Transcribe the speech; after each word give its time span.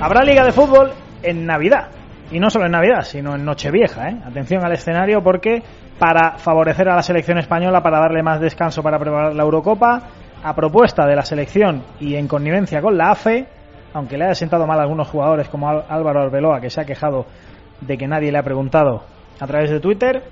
Habrá 0.00 0.22
Liga 0.22 0.44
de 0.44 0.52
Fútbol 0.52 0.92
en 1.22 1.46
Navidad. 1.46 1.88
Y 2.30 2.38
no 2.40 2.50
solo 2.50 2.66
en 2.66 2.72
Navidad, 2.72 3.02
sino 3.02 3.34
en 3.34 3.44
Nochevieja. 3.44 4.10
¿eh? 4.10 4.20
Atención 4.24 4.64
al 4.64 4.72
escenario 4.72 5.22
porque 5.22 5.62
para 5.98 6.38
favorecer 6.38 6.88
a 6.88 6.96
la 6.96 7.02
selección 7.02 7.38
española, 7.38 7.82
para 7.82 7.98
darle 7.98 8.22
más 8.22 8.40
descanso 8.40 8.82
para 8.82 8.98
preparar 8.98 9.34
la 9.34 9.42
Eurocopa, 9.42 10.02
a 10.42 10.54
propuesta 10.54 11.06
de 11.06 11.16
la 11.16 11.22
selección 11.24 11.82
y 11.98 12.14
en 12.14 12.28
connivencia 12.28 12.80
con 12.80 12.96
la 12.96 13.10
AFE, 13.10 13.46
aunque 13.92 14.16
le 14.16 14.26
haya 14.26 14.34
sentado 14.34 14.66
mal 14.66 14.78
a 14.78 14.82
algunos 14.82 15.08
jugadores 15.08 15.48
como 15.48 15.68
Álvaro 15.68 16.22
Arbeloa, 16.22 16.60
que 16.60 16.70
se 16.70 16.80
ha 16.80 16.84
quejado 16.84 17.26
de 17.80 17.96
que 17.96 18.06
nadie 18.06 18.30
le 18.30 18.38
ha 18.38 18.42
preguntado 18.42 19.02
a 19.40 19.46
través 19.46 19.70
de 19.70 19.80
Twitter, 19.80 20.22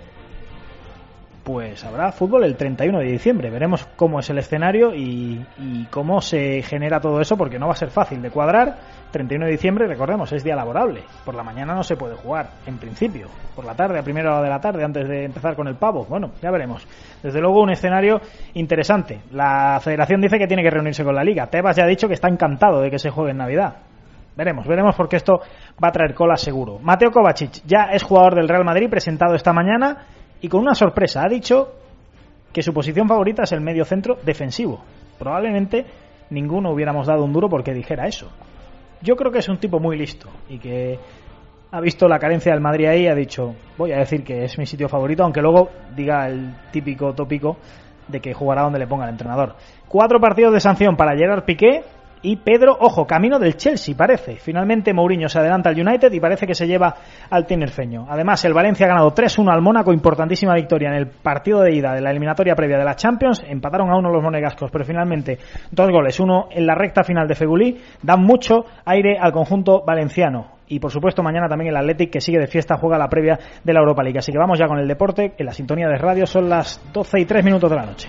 pues 1.47 1.85
habrá 1.85 2.11
fútbol 2.11 2.43
el 2.43 2.57
31 2.57 2.99
de 2.99 3.05
diciembre. 3.05 3.51
Veremos 3.51 3.87
cómo 3.95 4.19
es 4.19 4.29
el 4.31 4.39
escenario 4.39 4.93
y, 4.93 5.87
cómo 5.93 6.21
se 6.21 6.61
genera 6.63 6.99
todo 6.99 7.21
eso, 7.21 7.37
porque 7.37 7.57
no 7.57 7.69
va 7.69 7.73
a 7.75 7.77
ser 7.77 7.91
fácil 7.91 8.21
de 8.21 8.33
cuadrar. 8.33 8.75
31 9.13 9.47
de 9.47 9.53
diciembre, 9.53 9.87
recordemos, 9.87 10.33
es 10.33 10.43
día 10.43 10.57
laborable. 10.57 11.05
Por 11.25 11.37
la 11.37 11.45
mañana 11.45 11.73
no 11.73 11.85
se 11.85 11.95
puede 11.95 12.17
jugar, 12.17 12.49
en 12.67 12.79
principio. 12.79 13.29
Por 13.55 13.65
la 13.65 13.77
tarde, 13.77 13.97
a 13.97 14.03
primera 14.03 14.33
hora 14.33 14.43
de 14.43 14.51
la 14.51 14.59
tarde, 14.59 14.83
antes 14.83 15.09
de 15.09 15.27
empezar 15.27 15.55
con 15.55 15.69
el 15.69 15.77
pavo. 15.77 16.05
Bueno, 16.09 16.33
ya 16.43 16.51
veremos. 16.51 16.85
Desde 17.23 17.41
luego, 17.41 17.63
un 17.63 17.71
escenario 17.71 18.21
interesante. 18.55 19.21
La 19.31 19.79
federación 19.81 20.21
dice 20.21 20.39
que 20.39 20.49
tiene 20.49 20.65
que 20.65 20.71
reunirse 20.71 21.05
con 21.05 21.15
la 21.15 21.23
liga. 21.23 21.47
Tebas 21.47 21.77
ya 21.77 21.85
ha 21.85 21.89
dicho 21.89 22.09
que 22.09 22.15
está 22.15 22.27
encantado 22.27 22.81
de 22.81 22.91
que 22.91 22.99
se 22.99 23.11
juegue 23.11 23.31
en 23.31 23.39
Navidad. 23.39 23.77
Veremos, 24.37 24.67
veremos 24.67 24.97
porque 24.97 25.17
esto 25.17 25.41
va 25.83 25.89
a 25.89 25.93
traer 25.93 26.13
cola 26.13 26.37
seguro. 26.37 26.81
Mateo 26.81 27.11
Kovacic 27.13 27.63
ya 27.65 27.85
es 27.93 28.03
jugador 28.03 28.35
del 28.35 28.49
Real 28.49 28.65
Madrid, 28.65 28.91
presentado 28.91 29.35
esta 29.35 29.53
mañana 29.53 30.09
y 30.41 30.49
con 30.49 30.61
una 30.61 30.75
sorpresa. 30.75 31.23
Ha 31.25 31.29
dicho 31.29 31.73
que 32.53 32.63
su 32.63 32.73
posición 32.73 33.09
favorita 33.09 33.43
es 33.43 33.53
el 33.53 33.61
medio 33.61 33.85
centro 33.85 34.19
defensivo. 34.25 34.83
Probablemente 35.19 35.85
ninguno 36.31 36.71
hubiéramos 36.71 37.07
dado 37.07 37.25
un 37.25 37.33
duro 37.33 37.49
porque 37.49 37.73
dijera 37.73 38.07
eso. 38.07 38.31
Yo 39.03 39.17
creo 39.17 39.31
que 39.31 39.39
es 39.39 39.49
un 39.49 39.59
tipo 39.59 39.79
muy 39.79 39.97
listo 39.97 40.29
y 40.49 40.59
que 40.59 40.99
ha 41.71 41.81
visto 41.81 42.09
la 42.09 42.19
carencia 42.19 42.53
del 42.53 42.61
Madrid 42.61 42.87
ahí 42.87 43.03
y 43.03 43.09
ha 43.09 43.15
dicho, 43.15 43.55
voy 43.77 43.93
a 43.93 43.99
decir 43.99 44.25
que 44.25 44.45
es 44.45 44.59
mi 44.59 44.67
sitio 44.67 44.89
favorito, 44.89 45.23
aunque 45.23 45.43
luego 45.43 45.71
diga 45.95 46.27
el 46.29 46.55
típico 46.71 47.13
tópico 47.13 47.59
de 48.09 48.21
que 48.21 48.33
jugará 48.33 48.63
donde 48.63 48.79
le 48.79 48.87
ponga 48.87 49.05
el 49.05 49.11
entrenador. 49.11 49.57
Cuatro 49.89 50.21
partidos 50.21 50.53
de 50.53 50.61
sanción 50.61 50.97
para 50.97 51.17
Gerard 51.17 51.45
Piqué, 51.45 51.83
y 52.23 52.37
Pedro, 52.37 52.77
ojo, 52.81 53.07
camino 53.07 53.39
del 53.39 53.57
Chelsea, 53.57 53.95
parece. 53.97 54.37
Finalmente 54.37 54.93
Mourinho 54.93 55.29
se 55.29 55.39
adelanta 55.39 55.71
al 55.71 55.81
United 55.81 56.13
y 56.13 56.21
parece 56.21 56.47
que 56.47 56.55
se 56.55 56.67
lleva 56.67 56.95
al 57.31 57.47
tinerfeño. 57.47 58.07
Además, 58.09 58.45
el 58.45 58.55
Valencia 58.55 58.87
ha 58.87 58.89
ganado 58.89 59.15
3-1 59.15 59.53
al 59.53 59.63
Mónaco, 59.63 59.93
importantísima 59.93 60.55
victoria 60.55 60.89
en 60.89 60.97
el 60.97 61.07
partido 61.07 61.61
de 61.61 61.75
ida 61.75 61.93
de 61.95 62.01
la 62.01 62.11
eliminatoria 62.11 62.55
previa 62.55 62.79
de 62.79 62.85
la 62.85 62.97
Champions. 62.97 63.45
Empataron 63.47 63.91
a 63.91 63.97
uno 63.97 64.11
los 64.11 64.23
monegascos, 64.23 64.71
pero 64.71 64.85
finalmente 64.85 65.39
dos 65.71 65.91
goles, 65.91 66.19
uno 66.19 66.49
en 66.51 66.67
la 66.67 66.75
recta 66.75 67.03
final 67.03 67.29
de 67.29 67.35
Fegulí, 67.35 67.79
dan 68.03 68.23
mucho 68.23 68.65
aire 68.85 69.19
al 69.21 69.33
conjunto 69.33 69.83
valenciano. 69.87 70.57
Y 70.69 70.81
por 70.81 70.91
supuesto, 70.91 71.23
mañana 71.23 71.49
también 71.49 71.71
el 71.71 71.77
Athletic, 71.77 72.11
que 72.11 72.21
sigue 72.21 72.39
de 72.39 72.49
fiesta, 72.49 72.77
juega 72.77 72.99
la 72.99 73.09
previa 73.09 73.39
de 73.63 73.73
la 73.73 73.81
Europa 73.81 74.03
League. 74.03 74.19
Así 74.19 74.33
que 74.33 74.39
vamos 74.39 74.59
ya 74.59 74.67
con 74.67 74.79
el 74.79 74.89
deporte. 74.89 75.35
En 75.39 75.47
la 75.47 75.53
sintonía 75.53 75.87
de 75.87 75.97
radio 75.97 76.27
son 76.27 76.49
las 76.49 76.81
12 76.93 77.21
y 77.21 77.25
3 77.25 77.45
minutos 77.45 77.71
de 77.71 77.77
la 77.77 77.87
noche. 77.87 78.09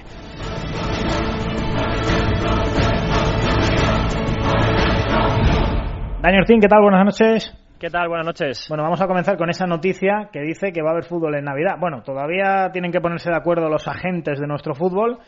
Daniel 6.27 6.41
Ortín, 6.41 6.59
¿qué 6.59 6.67
tal? 6.67 6.81
Buenas 6.81 7.05
noches. 7.05 7.57
¿Qué 7.79 7.89
tal? 7.89 8.09
Buenas 8.09 8.25
noches. 8.25 8.65
Bueno, 8.67 8.83
vamos 8.83 8.99
a 8.99 9.07
comenzar 9.07 9.37
con 9.37 9.49
esa 9.49 9.65
noticia 9.65 10.27
que 10.29 10.41
dice 10.41 10.73
que 10.73 10.81
va 10.81 10.89
a 10.89 10.91
haber 10.91 11.05
fútbol 11.05 11.35
en 11.35 11.45
Navidad. 11.45 11.77
Bueno, 11.79 12.01
todavía 12.01 12.69
tienen 12.73 12.91
que 12.91 12.99
ponerse 12.99 13.29
de 13.29 13.37
acuerdo 13.37 13.69
los 13.69 13.87
agentes 13.87 14.37
de 14.37 14.45
nuestro 14.45 14.75
fútbol, 14.75 15.19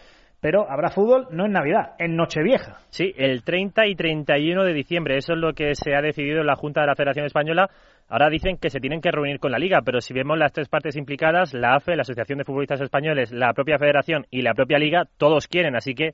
pero 0.42 0.70
habrá 0.70 0.90
fútbol 0.90 1.28
no 1.32 1.46
en 1.46 1.54
Navidad, 1.54 1.94
en 2.00 2.18
Nochevieja. 2.18 2.82
Sí, 2.90 3.14
el 3.16 3.46
30 3.46 3.88
y 3.88 3.96
31 3.96 4.62
de 4.66 4.74
diciembre. 4.74 5.16
Eso 5.16 5.36
es 5.36 5.40
lo 5.40 5.54
que 5.54 5.74
se 5.74 5.96
ha 5.96 6.02
decidido 6.02 6.42
en 6.42 6.48
la 6.48 6.58
Junta 6.58 6.82
de 6.82 6.88
la 6.88 6.96
Federación 6.96 7.26
Española. 7.26 7.70
Ahora 8.10 8.30
dicen 8.30 8.58
que 8.58 8.70
se 8.70 8.82
tienen 8.82 9.00
que 9.00 9.12
reunir 9.12 9.40
con 9.40 9.54
la 9.54 9.58
Liga, 9.58 9.80
pero 9.86 10.02
si 10.02 10.14
vemos 10.14 10.38
las 10.38 10.52
tres 10.52 10.68
partes 10.68 10.98
implicadas, 10.98 11.54
la 11.54 11.76
AFE, 11.76 11.96
la 11.96 12.02
Asociación 12.02 12.40
de 12.40 12.44
Futbolistas 12.44 12.82
Españoles, 12.82 13.32
la 13.32 13.54
propia 13.54 13.78
Federación 13.80 14.26
y 14.32 14.42
la 14.42 14.54
propia 14.54 14.78
Liga, 14.78 15.04
todos 15.18 15.48
quieren. 15.48 15.78
Así 15.78 15.96
que 15.96 16.10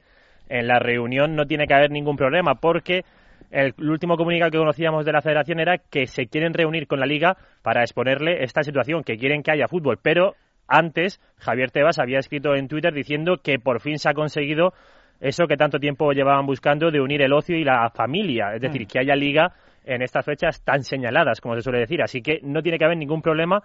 en 0.48 0.68
la 0.68 0.78
reunión 0.78 1.36
no 1.36 1.48
tiene 1.48 1.66
que 1.66 1.74
haber 1.74 1.90
ningún 1.90 2.18
problema, 2.18 2.54
porque 2.54 3.02
el, 3.52 3.74
último 3.80 4.18
comunicado 4.18 4.52
que 4.52 4.58
conocíamos 4.58 5.06
de 5.06 5.12
la 5.12 5.22
federación 5.22 5.60
era 5.60 5.78
que 5.78 6.08
se 6.08 6.28
quieren 6.28 6.54
reunir 6.54 6.88
con 6.88 7.00
la 7.00 7.06
liga 7.06 7.38
para 7.62 7.82
exponerle 7.82 8.44
esta 8.44 8.64
situación, 8.64 9.04
que 9.04 9.18
quieren 9.18 9.44
que 9.44 9.52
haya 9.52 9.68
fútbol, 9.68 10.00
pero 10.02 10.36
antes 10.68 11.20
Javier 11.38 11.72
Tebas 11.72 12.00
había 12.00 12.20
escrito 12.20 12.56
en 12.56 12.68
Twitter 12.68 12.94
diciendo 12.94 13.38
que 13.44 13.60
por 13.60 13.82
fin 13.82 14.00
se 14.00 14.10
ha 14.10 14.14
conseguido 14.14 14.74
eso 15.20 15.48
que 15.48 15.58
tanto 15.58 15.80
tiempo 15.80 16.12
llevaban 16.12 16.46
buscando 16.46 16.92
de 16.92 17.00
unir 17.00 17.22
el 17.22 17.34
ocio 17.34 17.58
y 17.58 17.64
la 17.64 17.90
familia, 17.90 18.54
es 18.56 18.62
decir, 18.62 18.84
mm. 18.84 18.88
que 18.88 19.00
haya 19.00 19.16
liga 19.16 19.54
en 19.86 20.02
estas 20.02 20.26
fechas 20.26 20.62
tan 20.64 20.84
señaladas, 20.84 21.40
como 21.40 21.56
se 21.56 21.62
suele 21.62 21.80
decir. 21.80 22.02
Así 22.02 22.22
que 22.22 22.40
no 22.44 22.62
tiene 22.62 22.78
que 22.78 22.86
haber 22.86 22.98
ningún 22.98 23.22
problema 23.22 23.62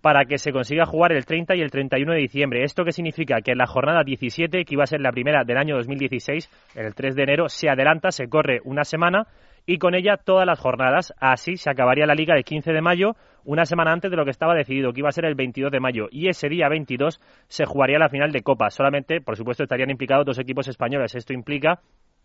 para 0.00 0.24
que 0.24 0.38
se 0.38 0.52
consiga 0.52 0.86
jugar 0.86 1.12
el 1.12 1.24
30 1.24 1.56
y 1.56 1.60
el 1.60 1.70
31 1.70 2.12
de 2.12 2.18
diciembre. 2.20 2.62
¿Esto 2.62 2.84
qué 2.84 2.92
significa? 2.92 3.40
Que 3.40 3.52
en 3.52 3.58
la 3.58 3.66
jornada 3.66 4.04
17, 4.04 4.64
que 4.64 4.74
iba 4.74 4.84
a 4.84 4.86
ser 4.86 5.00
la 5.00 5.12
primera 5.12 5.44
del 5.44 5.56
año 5.56 5.76
2016, 5.76 6.50
el 6.76 6.94
3 6.94 7.14
de 7.14 7.22
enero, 7.22 7.48
se 7.48 7.68
adelanta, 7.68 8.10
se 8.10 8.28
corre 8.28 8.60
una 8.64 8.84
semana 8.84 9.26
y 9.66 9.78
con 9.78 9.94
ella 9.94 10.16
todas 10.16 10.46
las 10.46 10.58
jornadas. 10.58 11.12
Así 11.20 11.56
se 11.56 11.70
acabaría 11.70 12.06
la 12.06 12.14
liga 12.14 12.34
el 12.34 12.44
15 12.44 12.72
de 12.72 12.80
mayo, 12.80 13.16
una 13.44 13.66
semana 13.66 13.92
antes 13.92 14.10
de 14.10 14.16
lo 14.16 14.24
que 14.24 14.30
estaba 14.30 14.54
decidido, 14.54 14.92
que 14.92 15.00
iba 15.00 15.08
a 15.08 15.12
ser 15.12 15.26
el 15.26 15.34
22 15.34 15.70
de 15.70 15.80
mayo. 15.80 16.06
Y 16.10 16.28
ese 16.28 16.48
día 16.48 16.68
22 16.68 17.20
se 17.48 17.66
jugaría 17.66 17.98
la 17.98 18.08
final 18.08 18.30
de 18.30 18.42
Copa. 18.42 18.70
Solamente, 18.70 19.20
por 19.20 19.36
supuesto, 19.36 19.64
estarían 19.64 19.90
implicados 19.90 20.24
dos 20.24 20.38
equipos 20.38 20.68
españoles. 20.68 21.14
Esto 21.14 21.34
implica 21.34 21.80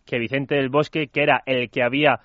que 0.06 0.20
Vicente 0.20 0.56
del 0.56 0.70
Bosque, 0.70 1.08
que 1.08 1.24
era 1.24 1.42
el 1.46 1.70
que 1.70 1.84
había 1.84 2.20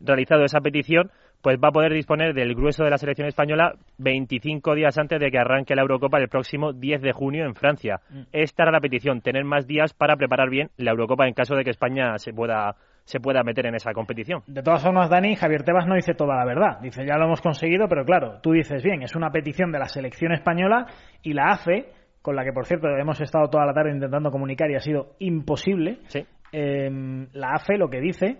realizado 0.00 0.44
esa 0.44 0.60
petición, 0.60 1.10
pues 1.42 1.58
va 1.62 1.68
a 1.68 1.72
poder 1.72 1.92
disponer 1.92 2.34
del 2.34 2.54
grueso 2.54 2.84
de 2.84 2.90
la 2.90 2.98
selección 2.98 3.28
española 3.28 3.74
25 3.98 4.74
días 4.74 4.98
antes 4.98 5.18
de 5.20 5.30
que 5.30 5.38
arranque 5.38 5.74
la 5.74 5.82
Eurocopa 5.82 6.18
el 6.18 6.28
próximo 6.28 6.72
10 6.72 7.00
de 7.00 7.12
junio 7.12 7.46
en 7.46 7.54
Francia. 7.54 8.00
Mm. 8.10 8.22
Esta 8.32 8.64
era 8.64 8.72
la 8.72 8.80
petición, 8.80 9.20
tener 9.20 9.44
más 9.44 9.66
días 9.66 9.94
para 9.94 10.16
preparar 10.16 10.50
bien 10.50 10.70
la 10.76 10.90
Eurocopa 10.90 11.26
en 11.26 11.34
caso 11.34 11.54
de 11.54 11.64
que 11.64 11.70
España 11.70 12.18
se 12.18 12.32
pueda 12.32 12.76
se 13.04 13.18
pueda 13.18 13.42
meter 13.42 13.66
en 13.66 13.74
esa 13.74 13.92
competición. 13.92 14.42
De 14.46 14.62
todas 14.62 14.84
formas, 14.84 15.10
Dani, 15.10 15.34
Javier 15.34 15.64
Tebas 15.64 15.86
no 15.86 15.96
dice 15.96 16.14
toda 16.14 16.36
la 16.36 16.44
verdad. 16.44 16.78
Dice, 16.80 17.04
ya 17.04 17.16
lo 17.16 17.24
hemos 17.24 17.40
conseguido, 17.40 17.88
pero 17.88 18.04
claro, 18.04 18.38
tú 18.40 18.52
dices 18.52 18.84
bien, 18.84 19.02
es 19.02 19.16
una 19.16 19.30
petición 19.30 19.72
de 19.72 19.80
la 19.80 19.86
selección 19.86 20.32
española 20.32 20.86
y 21.22 21.32
la 21.32 21.48
AFE, 21.48 21.86
con 22.22 22.36
la 22.36 22.44
que 22.44 22.52
por 22.52 22.66
cierto 22.66 22.86
hemos 22.88 23.20
estado 23.20 23.48
toda 23.48 23.66
la 23.66 23.72
tarde 23.72 23.92
intentando 23.92 24.30
comunicar 24.30 24.70
y 24.70 24.76
ha 24.76 24.80
sido 24.80 25.14
imposible. 25.18 25.98
Sí. 26.06 26.24
Eh, 26.52 27.26
la 27.32 27.54
AFE 27.54 27.78
lo 27.78 27.88
que 27.88 28.00
dice 28.00 28.36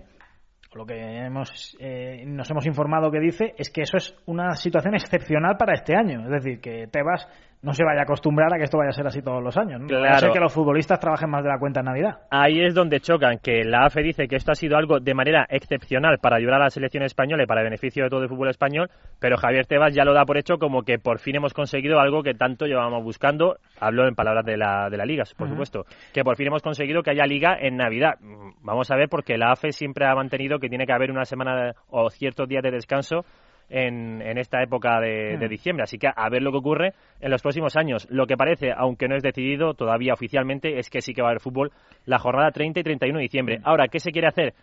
lo 0.75 0.87
que 0.87 0.95
hemos, 0.95 1.77
eh, 1.81 2.23
nos 2.27 2.51
hemos 2.51 2.67
informado 2.67 3.11
que 3.11 3.19
dice 3.19 3.55
es 3.59 3.71
que 3.71 3.83
eso 3.83 3.97
es 3.97 4.15
una 4.27 4.55
situación 4.55 4.95
excepcional 4.95 5.57
para 5.57 5.75
este 5.75 5.97
año. 5.97 6.23
Es 6.25 6.31
decir, 6.31 6.61
que 6.61 6.87
Tebas 6.87 7.27
no 7.63 7.75
se 7.75 7.85
vaya 7.85 8.01
a 8.01 8.03
acostumbrar 8.05 8.53
a 8.53 8.57
que 8.57 8.65
esto 8.65 8.79
vaya 8.79 8.91
a 8.91 8.93
ser 8.93 9.07
así 9.07 9.21
todos 9.21 9.43
los 9.43 9.57
años. 9.57 9.81
¿no? 9.81 9.87
Claro. 9.87 10.33
que 10.33 10.41
los 10.41 10.53
futbolistas 10.53 10.99
trabajen 10.99 11.29
más 11.29 11.43
de 11.43 11.51
la 11.51 11.59
cuenta 11.59 11.81
en 11.81 11.87
Navidad. 11.87 12.21
Ahí 12.31 12.61
es 12.61 12.75
donde 12.75 13.01
chocan, 13.01 13.39
que 13.39 13.65
la 13.65 13.85
AFE 13.85 14.03
dice 14.03 14.29
que 14.29 14.37
esto 14.37 14.53
ha 14.53 14.55
sido 14.55 14.77
algo 14.77 15.01
de 15.01 15.15
manera 15.15 15.47
excepcional 15.49 16.19
para 16.19 16.37
ayudar 16.37 16.55
a 16.55 16.65
la 16.65 16.71
selección 16.71 17.03
española 17.03 17.43
y 17.43 17.47
para 17.47 17.61
el 17.61 17.67
beneficio 17.67 18.05
de 18.05 18.11
todo 18.11 18.23
el 18.23 18.29
fútbol 18.29 18.49
español, 18.49 18.91
pero 19.19 19.37
Javier 19.37 19.67
Tebas 19.67 19.95
ya 19.95 20.05
lo 20.05 20.15
da 20.15 20.25
por 20.25 20.39
hecho 20.39 20.59
como 20.59 20.83
que 20.83 20.99
por 20.99 21.19
fin 21.19 21.37
hemos 21.37 21.53
conseguido 21.53 22.01
algo 22.01 22.23
que 22.23 22.35
tanto 22.35 22.67
llevábamos 22.67 23.05
buscando. 23.05 23.57
Hablo 23.79 24.09
en 24.09 24.15
palabras 24.15 24.45
de 24.45 24.57
la, 24.57 24.89
de 24.91 24.97
la 24.97 25.05
Liga, 25.05 25.25
por 25.37 25.49
supuesto. 25.49 25.85
Que 26.15 26.25
por 26.25 26.37
fin 26.37 26.47
hemos 26.47 26.63
conseguido 26.63 27.03
que 27.03 27.11
haya 27.11 27.27
Liga 27.27 27.57
en 27.61 27.77
Navidad. 27.77 28.15
Vamos 28.63 28.91
a 28.91 28.97
ver, 28.97 29.09
porque 29.09 29.37
la 29.37 29.53
AFE 29.53 29.73
siempre 29.73 30.07
ha 30.07 30.15
mantenido 30.15 30.59
que 30.59 30.69
tiene 30.69 30.87
que 30.87 30.93
haber 30.93 31.11
una 31.11 31.25
semana 31.25 31.75
o 31.89 32.09
ciertos 32.11 32.49
días 32.49 32.63
de 32.63 32.71
descanso 32.71 33.25
en, 33.71 34.39
esta 34.39 34.63
época 34.63 35.01
de, 35.01 35.37
hmm. 35.37 35.49
diciembre. 35.49 35.85
Así 35.85 35.99
que 35.99 36.09
a 36.15 36.29
ver 36.29 36.43
lo 36.43 36.51
que 36.51 36.59
ocurre 36.59 36.93
en 37.21 37.31
los 37.31 37.41
próximos 37.41 37.77
años. 37.77 38.07
Lo 38.11 38.27
que 38.27 38.37
parece, 38.37 38.73
aunque 38.77 39.09
no 39.09 39.17
es 39.17 39.23
decidido 39.23 39.75
todavía 39.75 40.13
oficialmente, 40.13 40.79
es 40.79 40.91
que 40.91 41.01
sí 41.01 41.15
que 41.15 41.23
va 41.23 41.29
a 41.29 41.31
haber 41.31 41.41
fútbol 41.41 41.71
la 42.05 42.19
jornada 42.19 42.51
30 42.51 42.81
y 42.81 42.83
31 42.83 43.19
de 43.19 43.23
diciembre. 43.23 43.59
Hmm. 43.59 43.63
Ahora, 43.65 43.89
¿qué 43.89 44.01
se 44.01 44.11
quiere 44.11 44.29
hacer? 44.29 44.55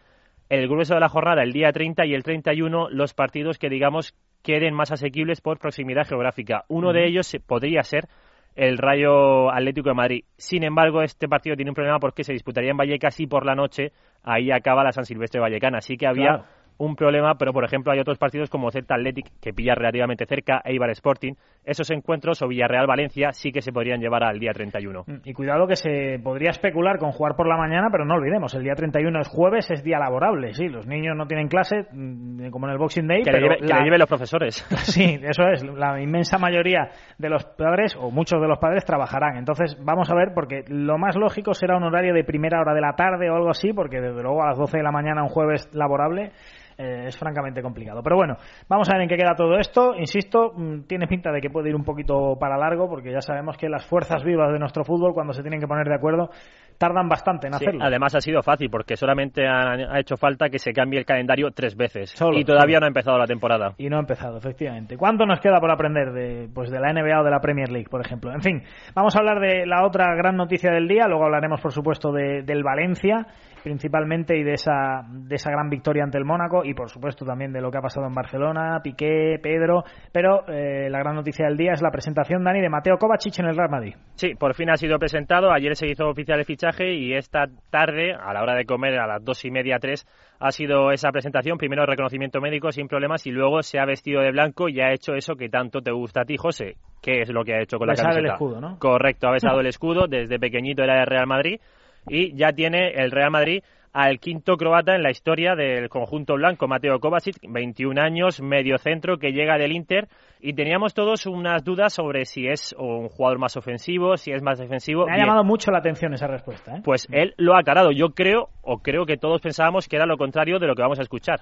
El 0.49 0.67
grueso 0.67 0.93
de 0.93 0.99
la 0.99 1.09
jornada, 1.09 1.43
el 1.43 1.51
día 1.51 1.71
30 1.71 2.05
y 2.05 2.13
el 2.13 2.23
31, 2.23 2.89
los 2.89 3.13
partidos 3.13 3.57
que, 3.57 3.69
digamos, 3.69 4.13
queden 4.43 4.73
más 4.73 4.91
asequibles 4.91 5.41
por 5.41 5.59
proximidad 5.59 6.07
geográfica. 6.07 6.63
Uno 6.67 6.93
de 6.93 7.01
hmm. 7.01 7.07
ellos 7.07 7.37
podría 7.47 7.83
ser 7.83 8.07
el 8.55 8.77
Rayo 8.79 9.51
Atlético 9.51 9.89
de 9.89 9.95
Madrid. 9.95 10.23
Sin 10.35 10.63
embargo, 10.63 11.03
este 11.03 11.27
partido 11.27 11.55
tiene 11.55 11.71
un 11.71 11.75
problema 11.75 11.99
porque 11.99 12.23
se 12.23 12.33
disputaría 12.33 12.71
en 12.71 12.77
Vallecas 12.77 13.19
y 13.19 13.27
por 13.27 13.45
la 13.45 13.53
noche 13.53 13.91
ahí 14.23 14.51
acaba 14.51 14.83
la 14.83 14.91
San 14.91 15.05
Silvestre 15.05 15.39
Vallecana. 15.39 15.77
Así 15.77 15.95
que 15.95 16.07
había 16.07 16.43
un 16.77 16.95
problema, 16.95 17.35
pero 17.35 17.53
por 17.53 17.63
ejemplo 17.63 17.91
hay 17.91 17.99
otros 17.99 18.17
partidos 18.17 18.49
como 18.49 18.71
Celta 18.71 18.95
Athletic 18.95 19.27
que 19.41 19.53
pilla 19.53 19.75
relativamente 19.75 20.25
cerca, 20.25 20.61
Eibar 20.63 20.89
Sporting, 20.91 21.33
esos 21.63 21.89
encuentros 21.91 22.41
o 22.41 22.47
Villarreal 22.47 22.87
Valencia 22.87 23.31
sí 23.31 23.51
que 23.51 23.61
se 23.61 23.71
podrían 23.71 23.99
llevar 23.99 24.23
al 24.23 24.39
día 24.39 24.51
31. 24.53 25.03
Mm, 25.05 25.15
y 25.25 25.33
cuidado 25.33 25.67
que 25.67 25.75
se 25.75 26.19
podría 26.23 26.51
especular 26.51 26.97
con 26.97 27.11
jugar 27.11 27.35
por 27.35 27.47
la 27.47 27.57
mañana, 27.57 27.87
pero 27.91 28.05
no 28.05 28.15
olvidemos, 28.15 28.53
el 28.55 28.63
día 28.63 28.75
31 28.75 29.19
es 29.19 29.27
jueves, 29.27 29.69
es 29.71 29.83
día 29.83 29.99
laborable, 29.99 30.53
sí, 30.53 30.67
los 30.67 30.87
niños 30.87 31.15
no 31.15 31.25
tienen 31.27 31.47
clase 31.47 31.87
mm, 31.91 32.49
como 32.49 32.67
en 32.67 32.73
el 32.73 32.77
Boxing 32.77 33.07
Day, 33.07 33.23
que 33.23 33.31
pero 33.31 33.49
le, 33.49 33.83
lleven 33.83 33.99
los 33.99 34.09
profesores. 34.09 34.65
Sí, 34.87 35.19
eso 35.21 35.43
es, 35.49 35.63
la 35.63 36.01
inmensa 36.01 36.37
mayoría 36.37 36.89
de 37.17 37.29
los 37.29 37.43
padres 37.43 37.95
o 37.99 38.09
muchos 38.09 38.41
de 38.41 38.47
los 38.47 38.57
padres 38.57 38.85
trabajarán. 38.85 39.37
Entonces, 39.37 39.77
vamos 39.83 40.09
a 40.09 40.15
ver 40.15 40.29
porque 40.33 40.63
lo 40.67 40.97
más 40.97 41.15
lógico 41.15 41.53
será 41.53 41.77
un 41.77 41.83
horario 41.83 42.13
de 42.13 42.23
primera 42.23 42.61
hora 42.61 42.73
de 42.73 42.81
la 42.81 42.93
tarde 42.93 43.29
o 43.29 43.35
algo 43.35 43.49
así, 43.49 43.73
porque 43.73 43.99
desde 43.99 44.23
luego 44.23 44.43
a 44.43 44.47
las 44.47 44.57
12 44.57 44.77
de 44.77 44.83
la 44.83 44.91
mañana 44.91 45.23
un 45.23 45.29
jueves 45.29 45.69
laborable 45.73 46.31
eh, 46.77 47.05
es 47.07 47.17
francamente 47.17 47.61
complicado. 47.61 48.03
Pero 48.03 48.15
bueno, 48.15 48.35
vamos 48.67 48.89
a 48.89 48.93
ver 48.93 49.03
en 49.03 49.09
qué 49.09 49.17
queda 49.17 49.35
todo 49.35 49.57
esto. 49.57 49.95
Insisto, 49.95 50.53
mm, 50.55 50.81
tiene 50.81 51.07
pinta 51.07 51.31
de 51.31 51.41
que 51.41 51.49
puede 51.49 51.69
ir 51.69 51.75
un 51.75 51.83
poquito 51.83 52.37
para 52.39 52.57
largo, 52.57 52.87
porque 52.87 53.11
ya 53.11 53.21
sabemos 53.21 53.57
que 53.57 53.69
las 53.69 53.85
fuerzas 53.85 54.23
vivas 54.23 54.51
de 54.51 54.59
nuestro 54.59 54.83
fútbol, 54.83 55.13
cuando 55.13 55.33
se 55.33 55.41
tienen 55.41 55.59
que 55.59 55.67
poner 55.67 55.87
de 55.87 55.95
acuerdo, 55.95 56.29
tardan 56.77 57.07
bastante 57.09 57.47
en 57.47 57.55
hacerlo. 57.55 57.83
Además 57.83 58.15
ha 58.15 58.21
sido 58.21 58.41
fácil, 58.41 58.69
porque 58.69 58.95
solamente 58.95 59.47
ha, 59.47 59.99
hecho 59.99 60.17
falta 60.17 60.49
que 60.49 60.59
se 60.59 60.73
cambie 60.73 60.99
el 60.99 61.05
calendario 61.05 61.51
tres 61.51 61.75
veces. 61.75 62.15
y 62.33 62.43
todavía 62.43 62.79
no 62.79 62.85
ha 62.85 62.89
empezado 62.89 63.17
la 63.17 63.25
temporada. 63.25 63.73
Y 63.77 63.89
no 63.89 63.97
ha 63.97 64.01
empezado, 64.01 64.37
efectivamente. 64.37 64.97
¿Cuánto 64.97 65.25
nos 65.25 65.39
queda 65.39 65.59
por 65.59 65.71
aprender 65.71 66.11
de, 66.11 66.49
pues 66.53 66.69
de 66.69 66.79
la 66.79 66.93
NBA 66.93 67.21
o 67.21 67.23
de 67.23 67.31
la 67.31 67.39
Premier 67.39 67.69
League, 67.69 67.89
por 67.89 68.01
ejemplo? 68.05 68.31
En 68.31 68.41
fin, 68.41 68.63
vamos 68.95 69.15
a 69.15 69.19
hablar 69.19 69.39
de 69.39 69.65
la 69.65 69.85
otra 69.85 70.15
gran 70.15 70.35
noticia 70.35 70.71
del 70.71 70.87
día, 70.87 71.07
luego 71.07 71.25
hablaremos, 71.25 71.61
por 71.61 71.71
supuesto, 71.71 72.11
de, 72.11 72.43
del 72.43 72.63
Valencia 72.63 73.27
principalmente 73.63 74.37
y 74.37 74.43
de 74.43 74.53
esa, 74.53 75.03
de 75.09 75.35
esa 75.35 75.51
gran 75.51 75.69
victoria 75.69 76.03
ante 76.03 76.17
el 76.17 76.23
Mónaco 76.23 76.63
y 76.63 76.73
por 76.73 76.89
supuesto 76.89 77.25
también 77.25 77.51
de 77.51 77.59
lo 77.59 77.69
que 77.69 77.77
ha 77.77 77.81
pasado 77.81 78.07
en 78.07 78.13
Barcelona, 78.13 78.79
Piqué, 78.81 79.39
Pedro, 79.43 79.83
pero 80.13 80.47
eh, 80.47 80.89
la 80.89 80.99
gran 80.99 81.15
noticia 81.15 81.47
del 81.47 81.57
día 81.57 81.73
es 81.73 81.81
la 81.81 81.91
presentación, 81.91 82.45
Dani, 82.45 82.61
de 82.61 82.69
Mateo 82.69 82.97
Kovacic 82.97 83.39
en 83.39 83.47
el 83.47 83.57
Real 83.57 83.69
Madrid. 83.69 83.95
Sí, 84.15 84.35
por 84.35 84.55
fin 84.55 84.69
ha 84.69 84.77
sido 84.77 84.97
presentado, 84.97 85.51
ayer 85.51 85.75
se 85.75 85.87
hizo 85.87 86.07
oficial 86.07 86.39
el 86.39 86.45
fichaje 86.45 86.66
y 86.79 87.13
esta 87.13 87.47
tarde, 87.69 88.13
a 88.13 88.33
la 88.33 88.41
hora 88.41 88.55
de 88.55 88.65
comer, 88.65 88.99
a 88.99 89.07
las 89.07 89.23
dos 89.23 89.43
y 89.45 89.51
media, 89.51 89.79
tres, 89.79 90.05
ha 90.39 90.51
sido 90.51 90.91
esa 90.91 91.11
presentación, 91.11 91.57
primero 91.57 91.85
reconocimiento 91.85 92.41
médico 92.41 92.71
sin 92.71 92.87
problemas 92.87 93.25
y 93.25 93.31
luego 93.31 93.63
se 93.63 93.79
ha 93.79 93.85
vestido 93.85 94.21
de 94.21 94.31
blanco 94.31 94.69
y 94.69 94.81
ha 94.81 94.91
hecho 94.91 95.13
eso 95.13 95.35
que 95.35 95.49
tanto 95.49 95.81
te 95.81 95.91
gusta 95.91 96.21
a 96.21 96.25
ti, 96.25 96.37
José. 96.37 96.75
¿Qué 97.01 97.21
es 97.21 97.29
lo 97.29 97.43
que 97.43 97.53
ha 97.53 97.61
hecho 97.61 97.77
con 97.77 97.87
la 97.87 97.95
camiseta? 97.95 98.19
el 98.19 98.33
escudo, 98.33 98.61
¿no? 98.61 98.77
Correcto, 98.79 99.27
ha 99.27 99.31
besado 99.31 99.59
el 99.61 99.67
escudo, 99.67 100.07
desde 100.07 100.39
pequeñito 100.39 100.83
era 100.83 100.99
de 100.99 101.05
Real 101.05 101.27
Madrid 101.27 101.59
y 102.07 102.35
ya 102.35 102.51
tiene 102.53 102.91
el 102.95 103.11
Real 103.11 103.31
Madrid 103.31 103.63
al 103.97 104.19
quinto 104.19 104.57
croata 104.57 104.93
en 104.93 105.01
la 105.01 105.09
historia 105.09 105.55
del 105.55 105.89
conjunto 105.89 106.35
blanco, 106.35 106.67
Mateo 106.67 106.99
Kovacic, 106.99 107.37
21 107.41 107.99
años, 107.99 108.39
medio 108.43 108.77
centro, 108.77 109.17
que 109.17 109.31
llega 109.31 109.57
del 109.57 109.71
Inter. 109.71 110.07
Y 110.39 110.53
teníamos 110.53 110.93
todos 110.93 111.25
unas 111.25 111.63
dudas 111.63 111.93
sobre 111.93 112.25
si 112.25 112.47
es 112.47 112.75
un 112.77 113.09
jugador 113.09 113.39
más 113.39 113.57
ofensivo, 113.57 114.15
si 114.15 114.31
es 114.31 114.43
más 114.43 114.59
defensivo. 114.59 115.07
Me 115.07 115.13
ha 115.13 115.17
llamado 115.17 115.43
mucho 115.43 115.71
la 115.71 115.79
atención 115.79 116.13
esa 116.13 116.27
respuesta. 116.27 116.75
¿eh? 116.75 116.81
Pues 116.83 117.07
él 117.11 117.33
lo 117.37 117.55
ha 117.55 117.61
aclarado. 117.61 117.91
Yo 117.91 118.09
creo, 118.09 118.49
o 118.61 118.83
creo 118.83 119.07
que 119.07 119.17
todos 119.17 119.41
pensábamos 119.41 119.87
que 119.87 119.95
era 119.95 120.05
lo 120.05 120.17
contrario 120.17 120.59
de 120.59 120.67
lo 120.67 120.75
que 120.75 120.83
vamos 120.83 120.99
a 120.99 121.01
escuchar. 121.01 121.39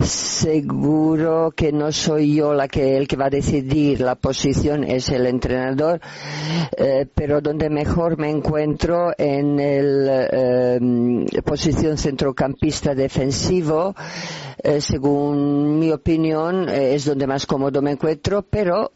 Seguro 0.00 1.50
que 1.54 1.72
no 1.72 1.90
soy 1.90 2.36
yo 2.36 2.54
la 2.54 2.68
que 2.68 2.96
el 2.96 3.08
que 3.08 3.16
va 3.16 3.26
a 3.26 3.30
decidir 3.30 4.00
la 4.00 4.14
posición 4.14 4.84
es 4.84 5.08
el 5.10 5.26
entrenador, 5.26 6.00
eh, 6.76 7.06
pero 7.12 7.40
donde 7.40 7.68
mejor 7.68 8.18
me 8.18 8.30
encuentro 8.30 9.12
en 9.18 9.56
la 10.06 10.28
eh, 10.30 11.42
posición 11.44 11.98
centrocampista 11.98 12.94
defensivo, 12.94 13.94
eh, 14.62 14.80
según 14.80 15.78
mi 15.78 15.90
opinión 15.90 16.68
es 16.68 17.04
donde 17.04 17.26
más 17.26 17.46
cómodo 17.46 17.82
me 17.82 17.92
encuentro, 17.92 18.42
pero 18.42 18.92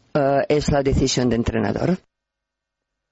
es 0.47 0.71
la 0.71 0.83
decisión 0.83 1.29
del 1.29 1.39
entrenador. 1.39 1.97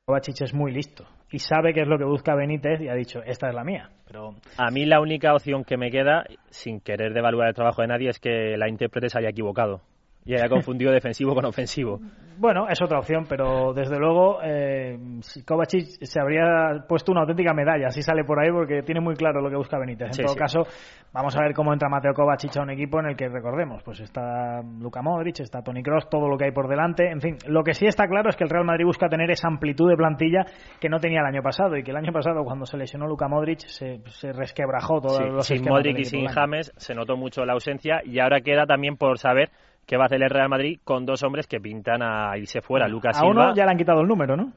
Kovacic 0.06 0.42
es 0.42 0.54
muy 0.54 0.72
listo 0.72 1.06
y 1.32 1.40
sabe 1.40 1.74
qué 1.74 1.82
es 1.82 1.88
lo 1.88 1.98
que 1.98 2.04
busca 2.04 2.36
Benítez 2.36 2.82
y 2.82 2.90
ha 2.90 2.94
dicho, 2.94 3.22
esta 3.24 3.50
es 3.50 3.56
la 3.56 3.64
mía. 3.64 3.90
Pero 4.06 4.36
A 4.58 4.70
mí 4.72 4.86
la 4.86 5.00
única 5.00 5.34
opción 5.34 5.64
que 5.64 5.78
me 5.78 5.90
queda, 5.90 6.26
sin 6.50 6.82
querer 6.82 7.14
devaluar 7.14 7.48
el 7.48 7.56
trabajo 7.56 7.82
de 7.82 7.88
nadie, 7.88 8.10
es 8.10 8.20
que 8.20 8.58
la 8.58 8.70
intérprete 8.70 9.10
se 9.10 9.20
haya 9.20 9.30
equivocado 9.30 9.82
y 10.26 10.36
haya 10.36 10.50
confundido 10.50 10.92
defensivo 10.92 11.34
con 11.34 11.46
ofensivo. 11.46 12.00
Bueno, 12.42 12.68
es 12.68 12.82
otra 12.82 12.98
opción, 12.98 13.26
pero 13.30 13.72
desde 13.72 14.00
luego 14.00 14.40
eh, 14.44 14.98
Kovacic 15.46 16.04
se 16.04 16.20
habría 16.20 16.86
puesto 16.88 17.12
una 17.12 17.22
auténtica 17.22 17.54
medalla, 17.54 17.90
si 17.92 18.02
sale 18.02 18.24
por 18.24 18.40
ahí, 18.40 18.52
porque 18.52 18.82
tiene 18.82 19.00
muy 19.00 19.14
claro 19.16 19.42
lo 19.42 19.50
que 19.52 19.56
busca 19.56 19.78
Benítez. 19.78 20.18
En 20.18 20.26
todo 20.26 20.36
caso, 20.36 20.66
vamos 21.14 21.38
a 21.38 21.42
ver 21.42 21.54
cómo 21.54 21.72
entra 21.72 21.88
Mateo 21.88 22.14
Kovacic 22.14 22.58
a 22.58 22.64
un 22.64 22.72
equipo 22.72 23.00
en 23.00 23.08
el 23.08 23.16
que, 23.16 23.28
recordemos, 23.28 23.84
pues 23.84 24.00
está 24.00 24.62
Luka 24.80 25.04
Modric, 25.04 25.40
está 25.42 25.62
Tony 25.62 25.84
Cross, 25.84 26.10
todo 26.10 26.28
lo 26.28 26.36
que 26.36 26.46
hay 26.46 26.52
por 26.52 26.68
delante. 26.68 27.12
En 27.12 27.22
fin, 27.22 27.38
lo 27.46 27.64
que 27.64 27.76
sí 27.76 27.86
está 27.86 28.08
claro 28.08 28.30
es 28.30 28.36
que 28.36 28.44
el 28.44 28.50
Real 28.50 28.66
Madrid 28.66 28.86
busca 28.86 29.08
tener 29.08 29.30
esa 29.30 29.48
amplitud 29.48 29.88
de 29.88 29.98
plantilla 29.98 30.44
que 30.80 30.90
no 30.90 31.00
tenía 31.00 31.20
el 31.20 31.28
año 31.28 31.44
pasado 31.44 31.78
y 31.78 31.84
que 31.84 31.92
el 31.92 31.98
año 31.98 32.12
pasado, 32.12 32.44
cuando 32.44 32.66
se 32.66 32.76
lesionó 32.76 33.06
Luka 33.08 33.28
Modric, 33.28 33.60
se, 33.60 34.00
resquebrajó 34.34 35.00
todo 35.00 35.18
sí, 35.18 35.24
los 35.26 35.46
Sin 35.46 35.64
Modric 35.64 36.00
y 36.00 36.06
sin 36.06 36.26
James 36.26 36.74
se 36.76 36.96
notó 36.96 37.18
mucho 37.18 37.46
la 37.46 37.54
ausencia 37.54 38.02
y 38.04 38.20
ahora 38.20 38.42
queda 38.42 38.66
también 38.66 38.98
por 38.98 39.20
saber 39.20 39.52
que 39.92 39.98
va 39.98 40.04
a 40.04 40.06
hacer 40.06 40.24
el 40.24 40.30
Real 40.30 40.48
Madrid 40.48 40.80
con 40.86 41.06
dos 41.06 41.22
hombres 41.22 41.48
que 41.48 41.60
pintan 41.60 42.02
a 42.02 42.38
irse 42.38 42.62
fuera. 42.62 42.88
Lucas 42.88 43.20
a 43.22 43.26
uno 43.26 43.54
ya 43.54 43.66
le 43.66 43.72
han 43.72 43.78
quitado 43.78 44.00
el 44.00 44.08
número, 44.08 44.38
¿no? 44.38 44.54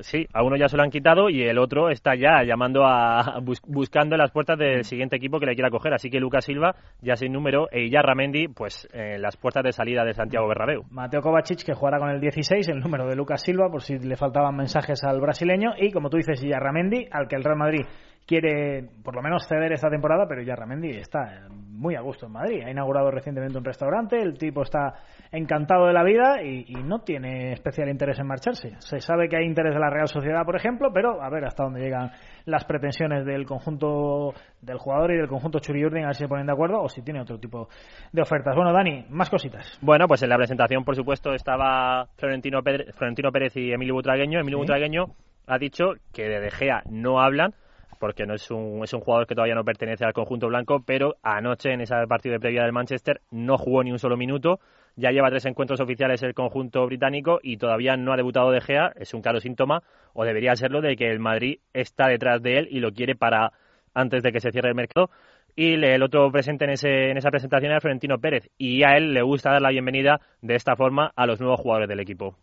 Sí, 0.00 0.26
a 0.32 0.42
uno 0.42 0.56
ya 0.56 0.66
se 0.66 0.78
lo 0.78 0.82
han 0.82 0.88
quitado 0.88 1.28
y 1.28 1.42
el 1.42 1.58
otro 1.58 1.90
está 1.90 2.14
ya 2.14 2.42
llamando 2.42 2.86
a 2.86 3.38
buscando 3.66 4.16
las 4.16 4.30
puertas 4.30 4.58
del 4.58 4.84
siguiente 4.84 5.16
equipo 5.16 5.38
que 5.38 5.44
le 5.44 5.54
quiera 5.54 5.68
coger. 5.68 5.92
Así 5.92 6.08
que 6.08 6.18
Lucas 6.18 6.46
Silva 6.46 6.74
ya 7.02 7.16
sin 7.16 7.34
número 7.34 7.68
e 7.70 7.90
ya 7.90 8.00
Ramendi 8.00 8.48
pues 8.48 8.88
en 8.94 9.20
las 9.20 9.36
puertas 9.36 9.62
de 9.62 9.72
salida 9.72 10.06
de 10.06 10.14
Santiago 10.14 10.48
Bernabéu. 10.48 10.84
Mateo 10.90 11.20
Kovacic 11.20 11.66
que 11.66 11.74
jugará 11.74 11.98
con 11.98 12.08
el 12.08 12.18
16, 12.18 12.68
el 12.68 12.80
número 12.80 13.06
de 13.06 13.14
Lucas 13.14 13.42
Silva 13.42 13.70
por 13.70 13.82
si 13.82 13.98
le 13.98 14.16
faltaban 14.16 14.56
mensajes 14.56 15.04
al 15.04 15.20
brasileño 15.20 15.72
y 15.76 15.92
como 15.92 16.08
tú 16.08 16.16
dices 16.16 16.42
Ramendi 16.50 17.08
al 17.10 17.28
que 17.28 17.36
el 17.36 17.44
Real 17.44 17.58
Madrid 17.58 17.84
quiere 18.28 18.84
por 19.02 19.16
lo 19.16 19.22
menos 19.22 19.48
ceder 19.48 19.72
esta 19.72 19.88
temporada, 19.88 20.26
pero 20.28 20.42
ya 20.42 20.54
Ramendi 20.54 20.90
está 20.90 21.48
muy 21.48 21.94
a 21.94 22.02
gusto 22.02 22.26
en 22.26 22.32
Madrid. 22.32 22.62
Ha 22.62 22.70
inaugurado 22.70 23.10
recientemente 23.10 23.56
un 23.56 23.64
restaurante, 23.64 24.20
el 24.20 24.36
tipo 24.36 24.62
está 24.62 24.96
encantado 25.32 25.86
de 25.86 25.94
la 25.94 26.04
vida 26.04 26.42
y, 26.42 26.74
no 26.84 27.00
tiene 27.00 27.52
especial 27.52 27.88
interés 27.88 28.18
en 28.18 28.26
marcharse. 28.26 28.76
Se 28.80 29.00
sabe 29.00 29.28
que 29.28 29.36
hay 29.36 29.46
interés 29.46 29.72
de 29.72 29.80
la 29.80 29.88
Real 29.88 30.08
Sociedad, 30.08 30.44
por 30.44 30.56
ejemplo, 30.56 30.90
pero 30.92 31.22
a 31.22 31.30
ver 31.30 31.46
hasta 31.46 31.64
dónde 31.64 31.80
llegan 31.80 32.10
las 32.44 32.64
pretensiones 32.66 33.24
del 33.24 33.46
conjunto 33.46 34.34
del 34.60 34.76
jugador 34.76 35.12
y 35.12 35.16
del 35.16 35.28
conjunto 35.28 35.58
Churiurdin, 35.58 36.04
a 36.04 36.08
ver 36.08 36.14
si 36.14 36.24
se 36.24 36.28
ponen 36.28 36.46
de 36.46 36.52
acuerdo 36.52 36.82
o 36.82 36.88
si 36.88 37.00
tiene 37.00 37.22
otro 37.22 37.38
tipo 37.38 37.68
de 38.12 38.20
ofertas. 38.20 38.54
Bueno, 38.54 38.74
Dani, 38.74 39.06
más 39.08 39.30
cositas. 39.30 39.78
Bueno, 39.80 40.06
pues 40.06 40.22
en 40.22 40.28
la 40.28 40.36
presentación, 40.36 40.84
por 40.84 40.96
supuesto, 40.96 41.32
estaba 41.32 42.08
Florentino 42.16 42.62
Pérez, 42.62 42.94
Florentino 42.94 43.32
Pérez 43.32 43.56
y 43.56 43.72
Emilio 43.72 43.94
Butragueño. 43.94 44.40
Emilio 44.40 44.58
Butragueño 44.58 45.06
ha 45.46 45.58
dicho 45.58 45.94
que 46.12 46.28
de 46.28 46.40
De 46.40 46.50
Gea 46.50 46.82
no 46.90 47.20
hablan 47.20 47.54
porque 47.98 48.26
no 48.26 48.34
es 48.34 48.50
un, 48.50 48.82
es 48.84 48.92
un 48.92 49.00
jugador 49.00 49.26
que 49.26 49.34
todavía 49.34 49.54
no 49.54 49.64
pertenece 49.64 50.04
al 50.04 50.12
conjunto 50.12 50.48
blanco, 50.48 50.82
pero 50.84 51.16
anoche 51.22 51.72
en 51.72 51.80
ese 51.80 51.94
partido 52.08 52.34
de 52.34 52.40
previa 52.40 52.62
del 52.62 52.72
Manchester 52.72 53.20
no 53.30 53.58
jugó 53.58 53.82
ni 53.82 53.92
un 53.92 53.98
solo 53.98 54.16
minuto, 54.16 54.60
ya 54.96 55.10
lleva 55.10 55.30
tres 55.30 55.44
encuentros 55.46 55.80
oficiales 55.80 56.22
el 56.22 56.34
conjunto 56.34 56.84
británico 56.86 57.38
y 57.42 57.56
todavía 57.56 57.96
no 57.96 58.12
ha 58.12 58.16
debutado 58.16 58.50
De 58.50 58.60
Gea, 58.60 58.92
es 58.96 59.14
un 59.14 59.22
claro 59.22 59.40
síntoma, 59.40 59.82
o 60.12 60.24
debería 60.24 60.56
serlo, 60.56 60.80
de 60.80 60.96
que 60.96 61.10
el 61.10 61.20
Madrid 61.20 61.60
está 61.72 62.08
detrás 62.08 62.42
de 62.42 62.58
él 62.58 62.68
y 62.70 62.80
lo 62.80 62.92
quiere 62.92 63.14
para 63.14 63.52
antes 63.94 64.22
de 64.22 64.32
que 64.32 64.40
se 64.40 64.50
cierre 64.50 64.70
el 64.70 64.74
mercado. 64.74 65.10
Y 65.54 65.74
el 65.74 66.02
otro 66.02 66.30
presente 66.30 66.64
en, 66.64 66.70
ese, 66.70 67.10
en 67.10 67.16
esa 67.16 67.30
presentación 67.30 67.70
era 67.70 67.80
Florentino 67.80 68.18
Pérez, 68.18 68.48
y 68.58 68.82
a 68.82 68.96
él 68.96 69.12
le 69.12 69.22
gusta 69.22 69.50
dar 69.50 69.62
la 69.62 69.70
bienvenida 69.70 70.20
de 70.40 70.54
esta 70.54 70.76
forma 70.76 71.12
a 71.14 71.26
los 71.26 71.40
nuevos 71.40 71.60
jugadores 71.60 71.88
del 71.88 72.00
equipo. 72.00 72.36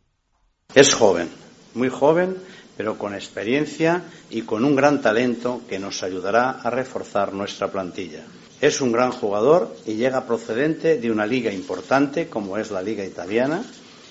Es 0.73 0.93
joven, 0.93 1.29
muy 1.73 1.89
joven, 1.89 2.35
pero 2.77 2.97
con 2.97 3.13
experiencia 3.13 4.03
y 4.29 4.41
con 4.41 4.65
un 4.65 4.75
gran 4.75 5.01
talento 5.01 5.61
que 5.67 5.79
nos 5.79 6.03
ayudará 6.03 6.51
a 6.51 6.69
reforzar 6.69 7.33
nuestra 7.33 7.69
plantilla. 7.69 8.23
Es 8.61 8.81
un 8.81 8.91
gran 8.91 9.11
jugador 9.11 9.75
y 9.85 9.95
llega 9.95 10.25
procedente 10.25 10.97
de 10.97 11.11
una 11.11 11.25
liga 11.25 11.51
importante 11.51 12.27
como 12.27 12.57
es 12.57 12.71
la 12.71 12.81
Liga 12.81 13.05
Italiana 13.05 13.63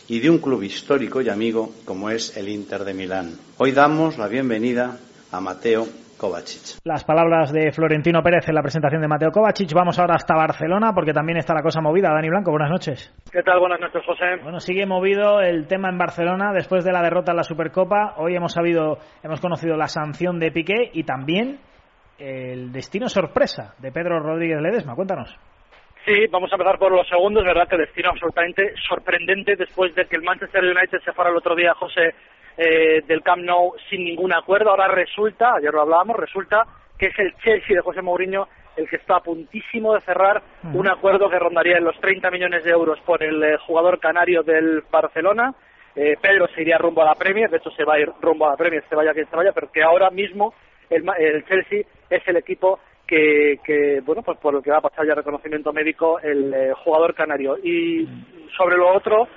y 0.08 0.20
de 0.20 0.30
un 0.30 0.38
club 0.38 0.62
histórico 0.62 1.22
y 1.22 1.28
amigo 1.28 1.72
como 1.84 2.10
es 2.10 2.36
el 2.36 2.48
Inter 2.48 2.84
de 2.84 2.94
Milán. 2.94 3.38
Hoy 3.56 3.72
damos 3.72 4.18
la 4.18 4.28
bienvenida 4.28 4.98
a 5.32 5.40
Mateo 5.40 5.88
Kovacic. 6.24 6.80
Las 6.84 7.04
palabras 7.04 7.52
de 7.52 7.70
Florentino 7.70 8.22
Pérez 8.22 8.48
en 8.48 8.54
la 8.54 8.62
presentación 8.62 9.02
de 9.02 9.08
Mateo 9.08 9.30
Kovacic. 9.30 9.70
Vamos 9.74 9.98
ahora 9.98 10.14
hasta 10.14 10.34
Barcelona 10.34 10.92
porque 10.94 11.12
también 11.12 11.36
está 11.36 11.52
la 11.52 11.62
cosa 11.62 11.82
movida. 11.82 12.08
Dani 12.14 12.30
Blanco, 12.30 12.50
buenas 12.50 12.70
noches. 12.70 13.12
¿Qué 13.30 13.42
tal? 13.42 13.60
Buenas 13.60 13.78
noches, 13.78 14.02
José. 14.06 14.36
Bueno, 14.42 14.58
sigue 14.58 14.86
movido 14.86 15.42
el 15.42 15.66
tema 15.66 15.90
en 15.90 15.98
Barcelona 15.98 16.52
después 16.54 16.82
de 16.82 16.92
la 16.92 17.02
derrota 17.02 17.32
en 17.32 17.36
la 17.36 17.42
Supercopa. 17.42 18.14
Hoy 18.16 18.34
hemos 18.34 18.54
sabido, 18.54 18.98
hemos 19.22 19.40
conocido 19.42 19.76
la 19.76 19.88
sanción 19.88 20.38
de 20.38 20.50
Piqué 20.50 20.90
y 20.94 21.04
también 21.04 21.58
el 22.18 22.72
destino 22.72 23.08
sorpresa 23.10 23.74
de 23.78 23.92
Pedro 23.92 24.18
Rodríguez 24.20 24.62
Ledesma. 24.62 24.94
Cuéntanos. 24.94 25.36
Sí, 26.06 26.26
vamos 26.30 26.50
a 26.52 26.56
empezar 26.56 26.78
por 26.78 26.92
los 26.92 27.06
segundos, 27.08 27.44
verdad 27.44 27.68
que 27.68 27.76
destino 27.76 28.10
absolutamente 28.10 28.74
sorprendente 28.88 29.56
después 29.56 29.94
de 29.94 30.06
que 30.06 30.16
el 30.16 30.22
Manchester 30.22 30.62
United 30.62 31.00
se 31.04 31.12
fuera 31.12 31.30
el 31.30 31.36
otro 31.36 31.54
día, 31.54 31.72
José, 31.74 32.14
eh, 32.56 33.02
del 33.06 33.22
Camp 33.22 33.42
Nou 33.42 33.74
sin 33.88 34.04
ningún 34.04 34.32
acuerdo. 34.32 34.70
Ahora 34.70 34.88
resulta, 34.88 35.54
ayer 35.54 35.72
lo 35.72 35.82
hablábamos, 35.82 36.16
resulta 36.16 36.66
que 36.98 37.06
es 37.06 37.18
el 37.18 37.34
Chelsea 37.36 37.76
de 37.76 37.82
José 37.82 38.02
Mourinho 38.02 38.48
el 38.76 38.88
que 38.88 38.96
está 38.96 39.16
a 39.16 39.22
puntísimo 39.22 39.94
de 39.94 40.00
cerrar 40.00 40.42
un 40.72 40.88
acuerdo 40.88 41.30
que 41.30 41.38
rondaría 41.38 41.76
en 41.76 41.84
los 41.84 41.98
30 42.00 42.30
millones 42.30 42.64
de 42.64 42.70
euros 42.70 42.98
por 43.00 43.22
el 43.22 43.42
eh, 43.42 43.56
jugador 43.58 44.00
canario 44.00 44.42
del 44.42 44.82
Barcelona. 44.90 45.54
Eh, 45.94 46.16
Pedro 46.20 46.48
se 46.48 46.62
iría 46.62 46.78
rumbo 46.78 47.02
a 47.02 47.06
la 47.06 47.14
Premier, 47.14 47.48
de 47.48 47.58
hecho 47.58 47.70
se 47.70 47.84
va 47.84 47.94
a 47.94 48.00
ir 48.00 48.10
rumbo 48.20 48.46
a 48.46 48.50
la 48.50 48.56
Premier, 48.56 48.82
se 48.88 48.96
vaya 48.96 49.12
quien 49.12 49.30
se 49.30 49.36
vaya, 49.36 49.52
pero 49.52 49.70
que 49.70 49.82
ahora 49.82 50.10
mismo 50.10 50.54
el, 50.90 51.04
el 51.18 51.44
Chelsea 51.44 51.82
es 52.10 52.26
el 52.26 52.36
equipo 52.36 52.80
que, 53.06 53.60
que, 53.64 54.00
bueno, 54.00 54.22
pues 54.22 54.38
por 54.38 54.54
el 54.56 54.62
que 54.62 54.70
va 54.70 54.78
a 54.78 54.82
pasar 54.82 55.06
ya 55.06 55.14
reconocimiento 55.14 55.72
médico 55.72 56.18
el 56.20 56.52
eh, 56.52 56.72
jugador 56.84 57.14
canario. 57.14 57.56
Y 57.62 58.08
sobre 58.56 58.76
lo 58.76 58.92
otro, 58.92 59.28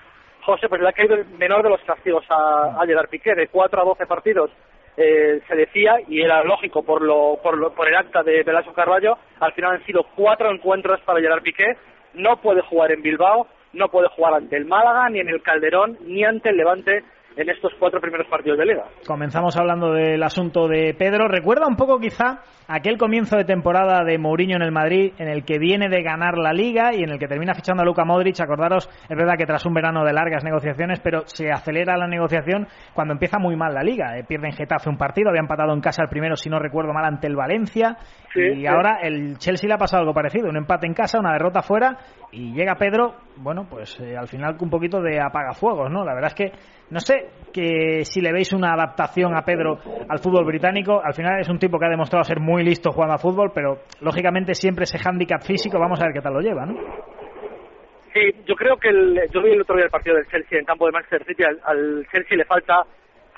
José, 0.48 0.70
pues 0.70 0.82
le 0.82 0.88
ha 0.88 0.94
caído 0.94 1.16
el 1.16 1.26
menor 1.38 1.62
de 1.62 1.70
los 1.70 1.82
castigos 1.82 2.24
a, 2.30 2.82
a 2.82 2.86
Gerard 2.86 3.10
Piqué, 3.10 3.36
de 3.36 3.50
4 3.50 3.82
a 3.82 3.84
12 3.84 4.06
partidos. 4.06 4.50
Eh, 4.96 5.42
se 5.46 5.56
decía, 5.58 5.96
y 6.08 6.22
era 6.22 6.42
lógico 6.46 6.84
por, 6.84 7.02
lo, 7.02 7.38
por, 7.44 7.58
lo, 7.58 7.74
por 7.74 7.86
el 7.90 7.96
acta 7.98 8.24
de 8.24 8.44
Velasco 8.44 8.72
Carballo, 8.72 9.18
al 9.42 9.52
final 9.52 9.74
han 9.74 9.86
sido 9.86 10.06
cuatro 10.16 10.50
encuentros 10.50 11.02
para 11.02 11.20
Gerard 11.20 11.44
Piqué. 11.44 11.76
No 12.14 12.38
puede 12.38 12.62
jugar 12.62 12.94
en 12.94 13.02
Bilbao, 13.02 13.48
no 13.74 13.90
puede 13.90 14.08
jugar 14.08 14.36
ante 14.36 14.56
el 14.56 14.64
Málaga, 14.64 15.10
ni 15.10 15.20
en 15.20 15.28
el 15.28 15.42
Calderón, 15.42 15.98
ni 16.06 16.24
ante 16.24 16.48
el 16.48 16.56
Levante 16.56 17.04
en 17.38 17.50
estos 17.50 17.72
cuatro 17.80 18.02
primeros 18.02 18.28
partidos 18.28 18.58
de 18.58 18.66
liga. 18.66 18.86
Comenzamos 19.06 19.56
hablando 19.58 19.94
del 19.94 20.22
asunto 20.24 20.68
de 20.68 20.96
Pedro. 20.98 21.28
Recuerda 21.28 21.68
un 21.68 21.76
poco 21.76 22.00
quizá 22.00 22.40
aquel 22.68 22.98
comienzo 22.98 23.38
de 23.38 23.46
temporada 23.46 24.04
de 24.04 24.18
Mourinho 24.18 24.56
en 24.56 24.64
el 24.64 24.72
Madrid, 24.72 25.14
en 25.20 25.28
el 25.28 25.46
que 25.46 25.60
viene 25.60 25.88
de 25.88 26.02
ganar 26.02 26.38
la 26.38 26.52
liga 26.52 26.94
y 26.96 27.04
en 27.04 27.12
el 27.12 27.20
que 27.20 27.28
termina 27.28 27.54
fichando 27.54 27.84
a 27.84 27.86
Luka 27.86 28.04
Modric. 28.06 28.40
Acordaros, 28.42 28.90
es 29.08 29.16
verdad 29.16 29.36
que 29.38 29.46
tras 29.46 29.66
un 29.66 29.74
verano 29.74 30.04
de 30.04 30.14
largas 30.14 30.44
negociaciones, 30.44 31.00
pero 31.00 31.28
se 31.28 31.52
acelera 31.52 31.96
la 31.96 32.08
negociación 32.08 32.68
cuando 32.94 33.14
empieza 33.14 33.38
muy 33.38 33.56
mal 33.56 33.74
la 33.74 33.84
liga. 33.84 34.18
Eh, 34.18 34.24
pierden 34.28 34.54
Getafe 34.54 34.90
un 34.90 34.98
partido, 34.98 35.30
había 35.30 35.42
empatado 35.42 35.74
en 35.74 35.82
casa 35.82 36.02
el 36.02 36.10
primero, 36.10 36.36
si 36.36 36.50
no 36.50 36.58
recuerdo 36.58 36.92
mal, 36.92 37.06
ante 37.06 37.28
el 37.28 37.36
Valencia. 37.36 37.98
Sí, 38.34 38.42
y 38.42 38.62
sí. 38.62 38.68
ahora 38.68 38.98
el 39.04 39.38
Chelsea 39.38 39.68
le 39.68 39.76
ha 39.76 39.78
pasado 39.78 40.02
algo 40.02 40.14
parecido, 40.14 40.50
un 40.50 40.58
empate 40.58 40.88
en 40.88 40.94
casa, 40.94 41.20
una 41.20 41.34
derrota 41.34 41.62
fuera 41.62 41.98
y 42.32 42.54
llega 42.54 42.76
Pedro, 42.76 43.16
bueno, 43.38 43.68
pues 43.70 44.00
eh, 44.00 44.18
al 44.18 44.28
final 44.28 44.58
un 44.60 44.70
poquito 44.70 45.02
de 45.02 45.20
apagafuegos, 45.20 45.90
¿no? 45.90 46.04
La 46.04 46.14
verdad 46.14 46.34
es 46.36 46.36
que 46.36 46.58
no 46.90 47.00
sé 47.00 47.30
que 47.54 48.04
si 48.04 48.22
le 48.22 48.34
veis 48.34 48.54
una 48.54 48.74
adaptación 48.74 49.36
a 49.36 49.44
Pedro 49.44 49.80
al 50.10 50.20
fútbol 50.20 50.46
británico, 50.46 51.02
al 51.04 51.14
final 51.14 51.40
es 51.40 51.50
un 51.50 51.60
tipo 51.60 51.80
que 51.80 51.86
ha 51.86 51.90
demostrado 51.90 52.24
ser 52.24 52.40
muy 52.40 52.64
listo 52.64 52.92
jugando 52.92 53.16
a 53.16 53.20
fútbol, 53.20 53.52
pero 53.54 53.80
lógicamente 54.02 54.54
siempre 54.54 54.84
ese 54.84 55.00
hándicap 55.00 55.42
físico, 55.42 55.80
vamos 55.80 56.02
a 56.02 56.06
ver 56.06 56.14
qué 56.14 56.22
tal 56.22 56.34
lo 56.34 56.42
lleva, 56.42 56.66
¿no? 56.66 56.76
Sí, 58.14 58.44
yo 58.46 58.56
creo 58.56 58.78
que 58.78 58.90
el, 58.90 59.22
yo 59.32 59.42
vi 59.42 59.52
el 59.52 59.62
otro 59.62 59.76
día 59.76 59.86
el 59.86 59.92
partido 59.92 60.16
del 60.16 60.28
Chelsea 60.28 60.60
en 60.60 60.66
campo 60.66 60.86
de 60.86 60.92
Manchester 60.92 61.24
City. 61.26 61.44
Al, 61.44 61.60
al 61.64 62.08
Chelsea 62.12 62.38
le 62.38 62.46
falta 62.46 62.84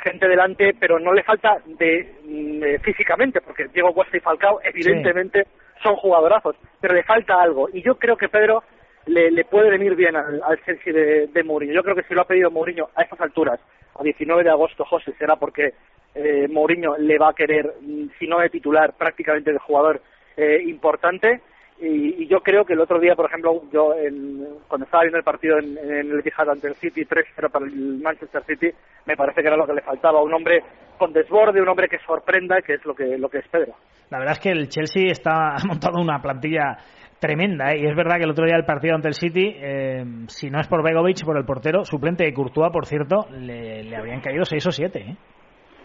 gente 0.04 0.28
delante, 0.28 0.74
pero 0.80 1.00
no 1.00 1.14
le 1.14 1.24
falta 1.24 1.58
de, 1.66 2.16
mm, 2.24 2.64
eh, 2.64 2.80
físicamente, 2.80 3.42
porque 3.42 3.68
Diego 3.74 3.94
Costa 3.94 4.16
y 4.16 4.22
Falcao 4.22 4.60
evidentemente 4.64 5.48
son 5.84 5.96
jugadorazos, 5.96 6.56
pero 6.80 6.94
le 6.94 7.04
falta 7.04 7.42
algo. 7.42 7.68
Y 7.72 7.82
yo 7.82 7.96
creo 7.96 8.16
que 8.16 8.30
Pedro 8.30 8.64
le, 9.06 9.32
le 9.32 9.46
puede 9.46 9.70
venir 9.70 9.96
bien 9.96 10.16
al, 10.16 10.42
al 10.44 10.64
Chelsea 10.64 10.94
de, 10.94 11.28
de 11.28 11.44
Mourinho. 11.44 11.74
Yo 11.74 11.84
creo 11.84 11.96
que 11.96 12.04
si 12.04 12.14
lo 12.14 12.22
ha 12.22 12.28
pedido 12.28 12.52
Mourinho 12.52 12.90
a 12.96 13.02
estas 13.04 13.22
alturas, 13.22 13.60
a 14.00 14.04
19 14.04 14.44
de 14.44 14.50
agosto, 14.50 14.86
José, 14.86 15.14
será 15.18 15.36
porque 15.36 15.74
eh, 16.16 16.48
Mourinho 16.50 16.98
le 16.98 17.18
va 17.18 17.30
a 17.30 17.34
querer, 17.34 17.74
mm, 17.82 18.08
si 18.20 18.28
no 18.28 18.40
de 18.40 18.50
titular, 18.50 18.94
prácticamente 18.98 19.52
de 19.52 19.60
jugador 19.60 20.02
eh, 20.38 20.62
importante. 20.66 21.42
Y, 21.82 22.24
y 22.24 22.28
yo 22.28 22.42
creo 22.42 22.66
que 22.66 22.74
el 22.74 22.82
otro 22.82 23.00
día, 23.00 23.16
por 23.16 23.26
ejemplo, 23.28 23.64
yo 23.72 23.94
en- 23.96 24.46
cuando 24.68 24.84
estaba 24.86 25.04
viendo 25.04 25.18
el 25.18 25.24
partido 25.24 25.58
en, 25.60 25.78
en 25.78 26.12
el 26.12 26.20
Etihad 26.20 26.50
ante 26.50 26.68
el 26.68 26.76
City, 26.76 27.06
3-0 27.06 27.50
para 27.50 27.66
el 27.66 27.72
Manchester 28.02 28.44
City, 28.46 28.70
me 29.06 29.16
parece 29.16 29.42
que 29.42 29.48
era 29.48 29.56
lo 29.58 29.66
que 29.66 29.74
le 29.74 29.82
faltaba, 29.82 30.22
un 30.22 30.34
hombre 30.34 30.62
con 31.00 31.12
desborde, 31.14 31.62
un 31.62 31.68
hombre 31.70 31.88
que 31.90 31.98
sorprenda, 32.06 32.62
que 32.62 32.76
es 32.76 32.86
lo 32.86 32.94
que, 32.94 33.18
lo 33.18 33.28
que 33.30 33.40
es 33.40 33.48
Pedro. 33.48 33.74
La 34.12 34.20
verdad 34.20 34.34
es 34.34 34.40
que 34.40 34.52
el 34.52 34.68
Chelsea 34.70 35.08
está, 35.12 35.56
ha 35.56 35.66
montado 35.68 36.00
una 36.00 36.22
plantilla 36.22 36.78
tremenda, 37.20 37.72
¿eh? 37.74 37.80
y 37.80 37.86
es 37.88 37.96
verdad 37.96 38.18
que 38.18 38.24
el 38.24 38.30
otro 38.32 38.46
día 38.46 38.56
el 38.56 38.66
partido 38.66 38.96
ante 38.96 39.08
el 39.08 39.14
City, 39.16 39.54
eh, 39.58 40.04
si 40.28 40.50
no 40.50 40.60
es 40.60 40.68
por 40.68 40.84
Begovic, 40.84 41.26
por 41.26 41.38
el 41.38 41.46
portero, 41.46 41.84
suplente 41.84 42.24
de 42.24 42.34
Courtois, 42.34 42.72
por 42.72 42.86
cierto, 42.86 43.26
le, 43.32 43.84
le 43.84 43.96
habrían 43.98 44.22
caído 44.22 44.46
6 44.46 44.68
o 44.68 44.72
7. 44.72 45.00
¿eh? 45.00 45.16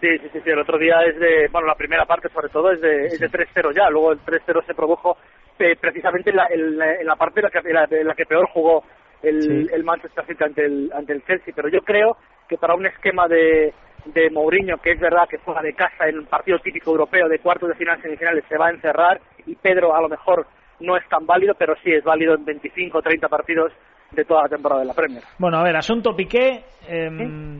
Sí, 0.01 0.09
sí, 0.19 0.29
sí, 0.33 0.41
sí, 0.45 0.51
el 0.51 0.59
otro 0.61 0.79
día 0.79 0.97
es 1.09 1.19
de, 1.19 1.49
bueno, 1.51 1.67
la 1.67 1.75
primera 1.77 2.05
parte 2.05 2.29
sobre 2.29 2.51
todo 2.51 2.71
es 2.73 2.81
de, 2.81 3.07
es 3.07 3.19
de 3.19 3.29
3-0 3.31 3.75
ya, 3.75 3.89
luego 3.91 4.13
el 4.13 4.21
3-0 4.21 4.65
se 4.67 4.75
produjo 4.75 5.17
eh, 5.59 5.77
precisamente 5.81 6.31
en 6.31 6.37
la, 6.37 6.47
en 6.51 6.77
la- 6.79 6.95
en 7.01 7.07
la 7.07 7.17
parte 7.17 7.41
en 7.41 7.45
la, 7.45 7.51
que, 7.51 7.59
en 7.59 7.75
la- 7.75 7.89
en 7.91 8.07
la 8.07 8.15
que 8.15 8.27
peor 8.27 8.47
jugó 8.53 8.85
el, 9.23 9.41
Sí. 9.43 9.67
el 9.73 9.83
Manchester 9.85 10.25
City 10.27 10.45
ante 10.45 10.65
el, 10.67 10.91
ante 10.93 11.13
el 11.15 11.25
Chelsea, 11.25 11.55
pero 11.57 11.69
yo 11.69 11.81
creo 11.81 12.17
que 12.49 12.59
para 12.59 12.75
un 12.75 12.85
esquema 12.87 13.27
de, 13.29 13.73
de 14.07 14.31
Mourinho, 14.31 14.79
que 14.79 14.93
es 14.93 15.01
verdad 15.01 15.29
que 15.29 15.39
juega 15.39 15.63
de 15.63 15.75
casa 15.75 16.09
en 16.09 16.19
un 16.19 16.27
partido 16.27 16.59
típico 16.59 16.91
europeo 16.91 17.29
de 17.29 17.39
cuartos 17.39 17.69
de 17.69 17.75
final 17.75 18.01
semifinales, 18.03 18.45
se 18.49 18.59
va 18.59 18.69
a 18.69 18.71
encerrar 18.71 19.21
y 19.47 19.55
Pedro 19.55 19.95
a 19.95 20.01
lo 20.01 20.09
mejor 20.09 20.47
no 20.81 20.97
es 20.97 21.09
tan 21.09 21.27
válido, 21.27 21.55
pero 21.59 21.75
sí 21.83 21.93
es 21.93 22.05
válido 22.05 22.35
en 22.35 22.45
25 22.45 22.99
o 22.99 23.03
30 23.03 23.29
partidos 23.29 23.73
de 24.11 24.25
toda 24.25 24.43
la 24.43 24.49
temporada 24.49 24.83
de 24.83 24.87
la 24.87 24.95
Premier. 24.95 25.23
Bueno, 25.39 25.59
a 25.59 25.63
ver, 25.63 25.77
asunto 25.77 26.15
Piqué, 26.15 26.65
eh, 26.89 27.09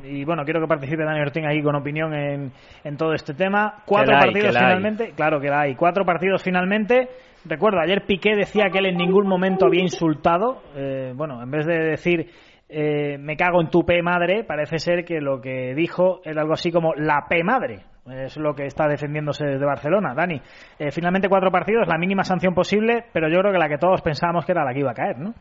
y 0.05 0.25
bueno, 0.25 0.45
quiero 0.45 0.61
que 0.61 0.69
participe 0.69 1.05
Dani 1.05 1.21
Ortín 1.21 1.47
ahí 1.47 1.63
con 1.63 1.75
opinión 1.75 2.15
en, 2.15 2.53
en 2.85 2.97
todo 2.97 3.13
este 3.13 3.35
tema. 3.35 3.83
Cuatro 3.87 4.15
hay, 4.15 4.27
partidos 4.27 4.57
finalmente, 4.57 5.13
claro 5.17 5.41
que 5.41 5.49
la 5.49 5.63
hay, 5.63 5.75
cuatro 5.75 6.05
partidos 6.05 6.43
finalmente. 6.43 7.09
Recuerdo, 7.47 7.81
ayer 7.81 8.05
Piqué 8.07 8.37
decía 8.37 8.71
que 8.73 8.79
él 8.79 8.87
en 8.87 8.97
ningún 8.97 9.27
momento 9.27 9.67
había 9.67 9.83
insultado, 9.83 10.63
eh, 10.77 11.13
bueno, 11.15 11.43
en 11.43 11.51
vez 11.51 11.67
de 11.67 11.79
decir 11.79 12.31
eh, 12.69 13.19
me 13.19 13.37
cago 13.37 13.61
en 13.61 13.71
tu 13.71 13.85
P 13.85 14.03
madre, 14.03 14.45
parece 14.45 14.79
ser 14.79 15.05
que 15.05 15.21
lo 15.21 15.41
que 15.41 15.75
dijo 15.75 16.21
era 16.25 16.41
algo 16.43 16.55
así 16.55 16.71
como 16.73 16.95
la 16.95 17.27
P 17.29 17.43
madre. 17.45 17.81
Es 18.11 18.37
lo 18.37 18.55
que 18.55 18.67
está 18.67 18.87
defendiéndose 18.87 19.47
desde 19.47 19.65
Barcelona. 19.65 20.13
Dani, 20.15 20.41
eh, 20.79 20.91
finalmente 20.91 21.29
cuatro 21.29 21.51
partidos, 21.51 21.89
la 21.89 21.97
mínima 21.99 22.23
sanción 22.23 22.53
posible, 22.55 23.05
pero 23.13 23.29
yo 23.29 23.41
creo 23.41 23.53
que 23.53 23.59
la 23.59 23.69
que 23.69 23.79
todos 23.79 24.03
pensábamos 24.03 24.45
que 24.45 24.53
era 24.53 24.65
la 24.65 24.75
que 24.75 24.81
iba 24.81 24.91
a 24.91 24.95
caer, 24.95 25.19
¿no? 25.19 25.33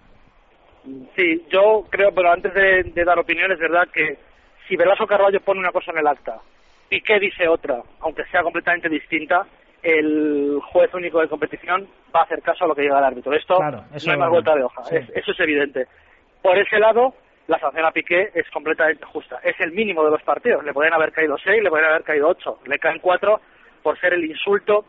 Sí, 1.15 1.43
yo 1.49 1.85
creo, 1.89 2.11
pero 2.13 2.31
antes 2.31 2.53
de, 2.53 2.83
de 2.93 3.05
dar 3.05 3.17
opinión, 3.19 3.51
es 3.51 3.59
verdad 3.59 3.87
que 3.93 4.17
si 4.67 4.75
Velasco 4.75 5.07
Carballo 5.07 5.39
pone 5.41 5.59
una 5.59 5.71
cosa 5.71 5.91
en 5.91 5.97
el 5.99 6.07
acta 6.07 6.37
y 6.89 7.01
que 7.01 7.19
dice 7.19 7.47
otra, 7.47 7.81
aunque 8.01 8.23
sea 8.25 8.43
completamente 8.43 8.89
distinta, 8.89 9.45
el 9.81 10.59
juez 10.71 10.93
único 10.93 11.19
de 11.19 11.27
competición 11.27 11.87
va 12.15 12.21
a 12.21 12.23
hacer 12.23 12.41
caso 12.41 12.63
a 12.65 12.67
lo 12.67 12.75
que 12.75 12.81
diga 12.83 12.97
el 12.99 13.03
árbitro. 13.05 13.33
Esto 13.33 13.57
Claro, 13.57 13.83
no 14.05 14.11
hay 14.11 14.17
más 14.19 14.29
vuelta 14.29 14.55
de 14.55 14.63
hoja, 14.63 14.83
sí. 14.83 14.95
es- 14.97 15.09
eso 15.15 15.31
es 15.31 15.39
evidente. 15.41 15.87
Por 16.43 16.57
ese 16.57 16.77
lado, 16.77 17.15
la 17.47 17.57
sanción 17.57 17.85
a 17.85 17.91
Piqué 17.91 18.29
es 18.35 18.49
completamente 18.51 19.05
justa. 19.05 19.39
Es 19.43 19.55
el 19.59 19.71
mínimo 19.71 20.03
de 20.03 20.11
los 20.11 20.21
partidos. 20.23 20.63
Le 20.63 20.73
pueden 20.73 20.93
haber 20.93 21.11
caído 21.11 21.37
seis, 21.43 21.63
le 21.63 21.69
pueden 21.69 21.87
haber 21.87 22.03
caído 22.03 22.27
ocho. 22.27 22.59
Le 22.65 22.77
caen 22.77 22.99
cuatro 22.99 23.39
por 23.81 23.97
ser 23.99 24.13
el 24.13 24.25
insulto, 24.25 24.85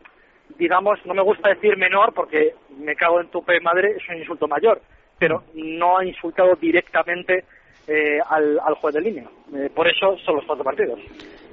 digamos, 0.57 0.99
no 1.05 1.13
me 1.13 1.21
gusta 1.21 1.49
decir 1.49 1.77
menor 1.77 2.13
porque 2.13 2.53
me 2.77 2.95
cago 2.95 3.19
en 3.21 3.29
tu 3.29 3.43
pe 3.43 3.59
madre, 3.59 3.95
es 3.97 4.09
un 4.09 4.17
insulto 4.17 4.47
mayor, 4.47 4.81
pero 5.19 5.43
no 5.53 5.97
ha 5.97 6.05
insultado 6.05 6.55
directamente 6.55 7.43
eh, 7.87 8.19
al, 8.29 8.59
al 8.59 8.75
juez 8.75 8.95
de 8.95 9.01
línea. 9.01 9.25
Eh, 9.53 9.69
por 9.73 9.87
eso 9.87 10.17
son 10.25 10.35
los 10.35 10.45
cuatro 10.45 10.63
partidos. 10.63 10.99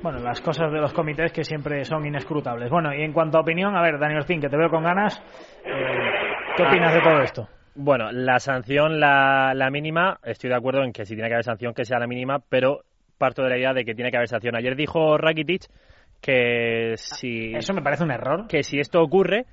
Bueno, 0.03 0.19
las 0.19 0.41
cosas 0.41 0.73
de 0.73 0.81
los 0.81 0.93
comités 0.93 1.33
que 1.33 1.45
siempre 1.45 1.85
son 1.85 2.05
inescrutables. 2.07 2.71
Bueno, 2.71 2.93
y 2.95 3.03
en 3.03 3.13
cuanto 3.13 3.39
a 3.39 3.43
opinión, 3.43 3.77
a 3.77 3.83
ver, 3.83 3.99
Daniel 3.99 4.21
Ortín, 4.21 4.41
que 4.41 4.49
te 4.49 4.57
veo 4.57 4.69
con 4.69 4.83
ganas, 4.83 5.21
eh, 5.65 6.11
¿qué 6.57 6.63
opinas 6.65 6.95
de 6.95 7.01
todo 7.01 7.21
esto? 7.23 7.49
Bueno, 7.75 8.13
la 8.13 8.39
sanción, 8.39 9.01
la, 9.01 9.53
la 9.55 9.71
mínima, 9.71 10.19
estoy 10.25 10.51
de 10.51 10.57
acuerdo 10.57 10.85
en 10.85 10.93
que 10.93 11.07
si 11.07 11.15
tiene 11.15 11.29
que 11.29 11.35
haber 11.35 11.45
sanción, 11.45 11.73
que 11.73 11.85
sea 11.85 11.99
la 11.99 12.07
mínima, 12.07 12.39
pero 12.49 12.81
parto 13.19 13.43
de 13.43 13.49
la 13.51 13.57
idea 13.59 13.73
de 13.73 13.85
que 13.85 13.95
tiene 13.95 14.11
que 14.11 14.17
haber 14.19 14.29
sanción. 14.29 14.55
Ayer 14.57 14.77
dijo 14.77 15.17
Rakitic 15.17 15.63
que 16.21 16.95
si, 16.97 17.55
Eso 17.55 17.73
me 17.73 17.83
parece 17.83 18.05
un 18.05 18.11
error. 18.11 18.47
que 18.49 18.63
si 18.63 18.79
esto 18.79 19.01
ocurre, 19.03 19.47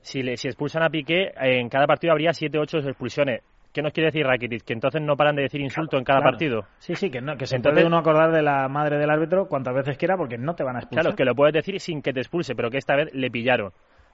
si, 0.00 0.22
le, 0.22 0.36
si 0.36 0.48
expulsan 0.48 0.82
a 0.82 0.88
Piqué, 0.90 1.32
en 1.40 1.68
cada 1.68 1.86
partido 1.86 2.12
habría 2.12 2.32
7 2.32 2.58
o 2.58 2.62
8 2.62 2.78
expulsiones. 2.78 3.42
¿Qué 3.72 3.82
nos 3.82 3.92
quiere 3.92 4.06
decir 4.08 4.26
Rakitic? 4.26 4.64
Que 4.64 4.72
entonces 4.72 5.00
no 5.00 5.16
paran 5.16 5.36
de 5.36 5.42
decir 5.42 5.60
insulto 5.60 5.96
en 5.96 6.02
cada 6.02 6.20
Claro. 6.20 6.32
partido. 6.32 6.64
Sí, 6.78 6.96
sí, 6.96 7.08
que, 7.08 7.20
no, 7.20 7.36
que 7.36 7.46
se 7.46 7.54
Entonces- 7.56 7.76
puede 7.82 7.86
uno 7.86 7.98
acordar 7.98 8.32
de 8.32 8.42
la 8.42 8.66
madre 8.68 8.98
del 8.98 9.08
árbitro 9.10 9.46
cuantas 9.46 9.74
veces 9.74 9.96
quiera 9.96 10.16
porque 10.16 10.38
no 10.38 10.54
te 10.54 10.64
van 10.64 10.74
a 10.74 10.78
expulsar. 10.80 11.02
Claro, 11.04 11.16
que 11.16 11.24
lo 11.24 11.34
puedes 11.36 11.52
decir 11.54 11.78
sin 11.78 12.02
que 12.02 12.12
te 12.12 12.18
expulse, 12.20 12.56
pero 12.56 12.68
que 12.70 12.78
esta 12.78 12.96
vez 12.96 13.14
le 13.14 13.30
pillaron. 13.30 13.70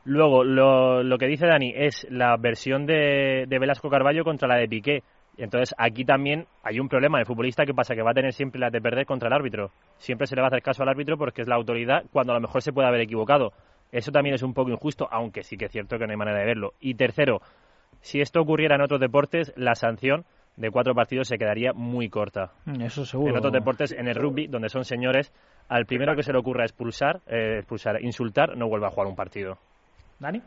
Luego, 0.06 0.44
lo, 0.44 1.02
lo 1.02 1.18
que 1.18 1.26
dice 1.26 1.46
Dani 1.46 1.72
es 1.74 2.06
la 2.10 2.36
versión 2.36 2.86
de, 2.86 3.44
de 3.46 3.58
Velasco 3.58 3.90
Carballo 3.90 4.24
contra 4.24 4.48
la 4.48 4.56
de 4.56 4.68
Piqué. 4.68 5.02
Entonces, 5.36 5.74
aquí 5.76 6.04
también 6.04 6.46
hay 6.62 6.80
un 6.80 6.88
problema. 6.88 7.18
El 7.18 7.26
futbolista, 7.26 7.66
¿qué 7.66 7.74
pasa? 7.74 7.94
Que 7.94 8.02
va 8.02 8.12
a 8.12 8.14
tener 8.14 8.32
siempre 8.32 8.60
la 8.60 8.70
de 8.70 8.80
perder 8.80 9.04
contra 9.04 9.28
el 9.28 9.34
árbitro. 9.34 9.70
Siempre 9.98 10.26
se 10.26 10.34
le 10.34 10.40
va 10.40 10.46
a 10.46 10.48
hacer 10.48 10.62
caso 10.62 10.82
al 10.82 10.88
árbitro 10.88 11.18
porque 11.18 11.42
es 11.42 11.48
la 11.48 11.56
autoridad 11.56 12.04
cuando 12.10 12.32
a 12.32 12.36
lo 12.36 12.40
mejor 12.40 12.62
se 12.62 12.72
puede 12.72 12.88
haber 12.88 13.02
equivocado. 13.02 13.52
Eso 13.92 14.12
también 14.12 14.34
es 14.34 14.42
un 14.42 14.54
poco 14.54 14.70
injusto, 14.70 15.08
aunque 15.10 15.42
sí 15.42 15.56
que 15.56 15.66
es 15.66 15.72
cierto 15.72 15.98
que 15.98 16.06
no 16.06 16.12
hay 16.12 16.16
manera 16.16 16.38
de 16.38 16.46
verlo. 16.46 16.72
Y 16.80 16.94
tercero, 16.94 17.40
si 18.00 18.20
esto 18.20 18.40
ocurriera 18.40 18.76
en 18.76 18.82
otros 18.82 19.00
deportes, 19.00 19.52
la 19.56 19.74
sanción 19.74 20.24
de 20.56 20.70
cuatro 20.70 20.94
partidos 20.94 21.28
se 21.28 21.36
quedaría 21.36 21.72
muy 21.72 22.08
corta. 22.08 22.52
Mm, 22.64 22.80
Eso 22.82 23.04
seguro. 23.04 23.30
En 23.32 23.36
otros 23.38 23.52
deportes, 23.52 23.92
en 23.92 24.08
el 24.08 24.14
rugby, 24.14 24.46
donde 24.46 24.68
son 24.70 24.84
señores, 24.84 25.32
al 25.68 25.84
primero 25.84 26.16
que 26.16 26.22
se 26.22 26.32
le 26.32 26.38
ocurra 26.38 26.64
expulsar, 26.64 27.20
eh, 27.26 27.58
expulsar, 27.58 28.02
insultar, 28.02 28.56
no 28.56 28.68
vuelve 28.68 28.86
a 28.86 28.90
jugar 28.90 29.08
un 29.08 29.16
partido. 29.16 29.58
¿Dani? 30.18 30.42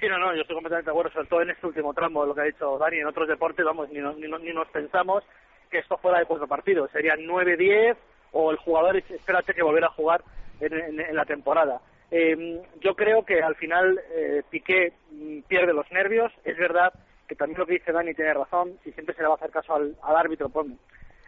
Sí, 0.00 0.08
no, 0.08 0.18
no, 0.18 0.34
yo 0.34 0.42
estoy 0.42 0.54
completamente 0.54 0.90
de 0.90 0.90
acuerdo, 0.90 1.12
sobre 1.12 1.28
todo 1.28 1.42
en 1.42 1.50
este 1.50 1.66
último 1.66 1.94
tramo 1.94 2.22
de 2.22 2.28
lo 2.28 2.34
que 2.34 2.40
ha 2.40 2.44
dicho 2.44 2.78
Dani. 2.78 2.98
En 2.98 3.06
otros 3.06 3.28
deportes, 3.28 3.64
vamos, 3.64 3.88
ni, 3.90 4.00
ni, 4.00 4.28
ni 4.28 4.52
nos 4.52 4.68
pensamos 4.68 5.22
que 5.70 5.78
esto 5.78 5.96
fuera 5.98 6.18
de 6.18 6.26
cuatro 6.26 6.46
partidos. 6.46 6.90
Serían 6.90 7.24
nueve, 7.24 7.56
diez, 7.56 7.96
o 8.32 8.50
el 8.50 8.56
jugador, 8.58 8.96
espérate 8.96 9.54
que 9.54 9.62
volviera 9.62 9.86
a 9.88 9.92
jugar 9.92 10.22
en, 10.60 11.16
la 11.16 11.24
temporada. 11.24 11.80
Eh, 12.10 12.62
yo 12.80 12.94
creo 12.94 13.24
que 13.24 13.42
al 13.42 13.56
final 13.56 14.00
eh, 14.14 14.42
Piqué 14.48 14.92
mm, 15.10 15.40
pierde 15.48 15.72
los 15.72 15.90
nervios. 15.90 16.32
Es 16.44 16.56
verdad 16.56 16.92
que 17.26 17.34
también 17.34 17.58
lo 17.58 17.66
que 17.66 17.74
dice 17.74 17.92
Dani 17.92 18.14
tiene 18.14 18.34
razón. 18.34 18.78
Si 18.84 18.92
siempre 18.92 19.14
se 19.14 19.22
le 19.22 19.28
va 19.28 19.34
a 19.34 19.36
hacer 19.36 19.50
caso 19.50 19.74
al, 19.74 19.96
árbitro, 20.02 20.48
pues 20.48 20.66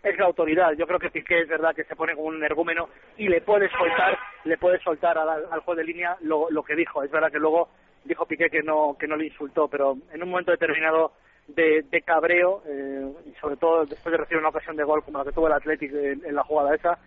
es 0.02 0.18
la 0.18 0.26
autoridad. 0.26 0.72
Yo 0.72 0.86
creo 0.86 0.98
que 0.98 1.10
Piqué 1.10 1.40
es 1.40 1.48
verdad 1.48 1.74
que 1.74 1.84
se 1.84 1.96
pone 1.96 2.14
como 2.14 2.28
un 2.28 2.36
energúmeno 2.36 2.88
y 3.16 3.28
le 3.28 3.40
puede 3.40 3.68
soltar, 3.70 4.18
le 4.44 4.56
puede 4.58 4.78
soltar 4.80 5.18
al, 5.18 5.46
al 5.50 5.60
juez 5.60 5.78
de 5.78 5.84
línea 5.84 6.16
lo, 6.20 6.50
lo 6.50 6.62
que 6.62 6.76
dijo. 6.76 7.02
Es 7.02 7.10
verdad 7.10 7.30
que 7.30 7.38
luego 7.38 7.68
dijo 8.04 8.26
Piqué 8.26 8.48
que 8.50 8.62
no 8.62 8.96
que 8.98 9.06
no 9.06 9.16
le 9.16 9.26
insultó, 9.26 9.68
pero 9.68 9.96
en 10.12 10.22
un 10.22 10.30
momento 10.30 10.52
determinado 10.52 11.12
de, 11.48 11.84
de 11.90 12.02
cabreo 12.02 12.62
eh, 12.66 13.12
y 13.26 13.32
sobre 13.40 13.56
todo 13.56 13.84
después 13.86 14.12
de 14.12 14.18
recibir 14.18 14.40
una 14.40 14.50
ocasión 14.50 14.76
de 14.76 14.84
gol 14.84 15.02
como 15.02 15.18
la 15.18 15.24
que 15.24 15.32
tuvo 15.32 15.46
el 15.46 15.54
Athletic 15.54 15.92
en 15.92 16.34
la 16.34 16.44
jugada 16.44 16.74
esa, 16.74 16.98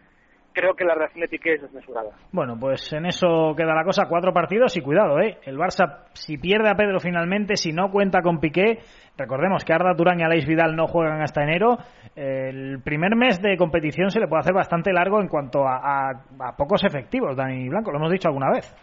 creo 0.53 0.74
que 0.74 0.84
la 0.84 0.96
reacción 0.96 1.22
de 1.22 1.27
Piqué 1.27 1.53
es 1.53 1.62
desmesurada. 1.62 2.12
Bueno, 2.31 2.58
pues 2.60 2.91
en 2.93 3.05
eso 3.05 3.53
queda 3.55 3.74
la 3.74 3.84
cosa, 3.84 4.08
cuatro 4.08 4.34
partidos 4.34 4.75
y 4.77 4.81
cuidado, 4.81 5.20
¿eh? 5.20 5.38
El 5.43 5.58
Barça, 5.58 6.05
si 6.13 6.38
pierde 6.38 6.70
a 6.70 6.75
Pedro 6.75 7.00
finalmente, 7.00 7.55
si 7.55 7.72
no 7.72 7.91
cuenta 7.91 8.22
con 8.22 8.39
Piqué, 8.39 8.79
recordemos 9.17 9.63
que 9.63 9.74
Arda 9.74 9.96
Turán 9.96 10.20
y 10.20 10.24
Aleix 10.24 10.46
Vidal 10.46 10.75
no 10.75 10.88
juegan 10.88 11.22
hasta 11.22 11.43
enero, 11.43 11.77
el 12.15 12.81
primer 12.84 13.15
mes 13.15 13.41
de 13.41 13.58
competición 13.58 14.10
se 14.10 14.20
le 14.20 14.27
puede 14.27 14.41
hacer 14.41 14.53
bastante 14.53 14.91
largo 14.91 15.22
en 15.22 15.27
cuanto 15.27 15.67
a, 15.67 16.10
a, 16.10 16.55
pocos 16.58 16.84
efectivos, 16.84 17.36
Dani 17.36 17.70
Blanco, 17.70 17.91
lo 17.91 17.98
hemos 17.98 18.12
dicho 18.12 18.27
alguna 18.27 18.51
vez. 18.51 18.75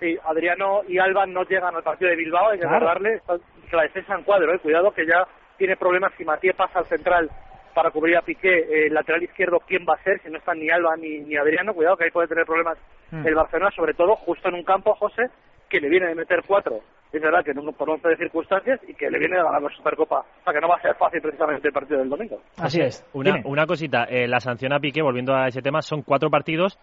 Sí, 0.00 0.16
Adriano 0.24 0.80
y 0.88 0.98
Alba 0.98 1.26
no 1.26 1.44
llegan 1.44 1.74
al 1.74 1.82
partido 1.82 2.10
de 2.10 2.16
Bilbao, 2.16 2.50
hay 2.50 2.58
que 2.58 2.66
recordarle 2.66 3.20
que 3.70 3.76
la 3.76 3.82
defensa 3.84 4.14
en 4.14 4.24
cuadro, 4.24 4.52
¿eh? 4.52 4.58
cuidado 4.58 4.92
que 4.92 5.06
ya 5.06 5.24
tiene 5.56 5.76
problemas 5.76 6.12
si 6.18 6.24
Matías 6.24 6.56
pasa 6.56 6.80
al 6.80 6.86
central 6.86 7.30
para 7.74 7.90
cubrir 7.90 8.16
a 8.16 8.22
Piqué, 8.22 8.86
el 8.86 8.94
lateral 8.94 9.22
izquierdo, 9.22 9.60
¿quién 9.66 9.84
va 9.88 9.94
a 9.94 10.02
ser? 10.02 10.20
Si 10.22 10.30
no 10.30 10.38
están 10.38 10.58
ni 10.58 10.70
Alba 10.70 10.96
ni, 10.96 11.18
ni 11.20 11.36
Adriano, 11.36 11.74
cuidado 11.74 11.96
que 11.96 12.04
ahí 12.04 12.10
puede 12.10 12.28
tener 12.28 12.46
problemas 12.46 12.78
mm. 13.10 13.26
el 13.26 13.34
Barcelona, 13.34 13.70
sobre 13.74 13.94
todo 13.94 14.16
justo 14.16 14.48
en 14.48 14.54
un 14.54 14.64
campo, 14.64 14.94
José, 14.94 15.24
que 15.68 15.80
le 15.80 15.88
viene 15.88 16.06
de 16.06 16.14
meter 16.14 16.40
cuatro. 16.46 16.80
Es 17.12 17.22
verdad 17.22 17.44
que 17.44 17.54
no, 17.54 17.70
por 17.72 17.90
once 17.90 18.08
de 18.08 18.16
circunstancias 18.16 18.80
y 18.88 18.94
que 18.94 19.08
le 19.08 19.18
viene 19.18 19.36
de 19.36 19.42
ganar 19.42 19.62
la 19.62 19.68
Supercopa. 19.70 20.20
O 20.20 20.44
sea 20.44 20.52
que 20.52 20.60
no 20.60 20.68
va 20.68 20.76
a 20.76 20.82
ser 20.82 20.96
fácil 20.96 21.20
precisamente 21.20 21.68
el 21.68 21.74
partido 21.74 22.00
del 22.00 22.08
domingo. 22.08 22.40
Así 22.58 22.80
es. 22.80 23.06
Una, 23.12 23.40
una 23.44 23.66
cosita, 23.66 24.04
eh, 24.04 24.26
la 24.26 24.40
sanción 24.40 24.72
a 24.72 24.80
Piqué, 24.80 25.00
volviendo 25.00 25.34
a 25.34 25.46
ese 25.46 25.62
tema, 25.62 25.80
son 25.80 26.02
cuatro 26.02 26.28
partidos, 26.28 26.76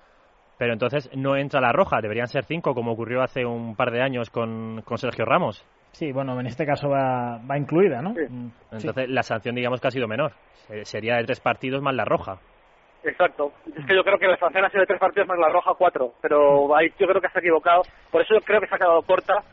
pero 0.57 0.71
entonces 0.71 1.10
no 1.17 1.36
entra 1.36 1.60
la 1.60 1.74
roja, 1.74 2.00
deberían 2.01 2.27
ser 2.27 2.45
cinco, 2.45 2.74
como 2.74 2.93
ocurrió 2.93 3.21
hace 3.21 3.45
un 3.45 3.75
par 3.75 3.91
de 3.91 4.01
años 4.01 4.29
con, 4.29 4.81
con 4.83 4.98
Sergio 4.98 5.25
Ramos. 5.25 5.65
Sí, 5.91 6.12
bueno, 6.12 6.39
en 6.39 6.48
este 6.48 6.65
caso 6.65 6.89
va, 6.89 7.39
va 7.39 7.57
incluida, 7.57 8.01
¿no? 8.01 8.12
Mm, 8.12 8.51
Entonces 8.71 9.10
la 9.10 9.24
sanción 9.24 9.55
digamos 9.55 9.81
que 9.81 9.88
ha 9.88 9.91
sido 9.91 10.07
menor. 10.07 10.31
Sería 10.83 11.17
de 11.17 11.25
tres 11.25 11.41
partidos 11.41 11.81
más 11.81 11.93
la 11.93 12.05
roja. 12.05 12.39
Exacto. 13.03 13.51
Es 13.75 13.86
que 13.86 13.95
yo 13.95 14.03
creo 14.03 14.17
que 14.17 14.27
la 14.27 14.38
sanción 14.38 14.63
ha 14.63 14.69
sido 14.69 14.81
de 14.81 14.88
tres 14.88 15.00
partidos 15.00 15.27
más 15.27 15.39
la 15.39 15.50
roja 15.50 15.71
cuatro, 15.77 16.13
pero 16.21 16.75
ahí 16.75 16.89
yo 17.00 17.07
creo 17.07 17.21
que 17.21 17.29
se 17.29 17.39
ha 17.39 17.41
equivocado. 17.41 17.81
Por 18.12 18.21
eso 18.21 18.36
yo 18.36 18.41
creo 18.41 18.62
que 18.62 18.67
se 18.67 18.75
ha 18.75 18.77
quedado 18.77 19.01
corta 19.01 19.43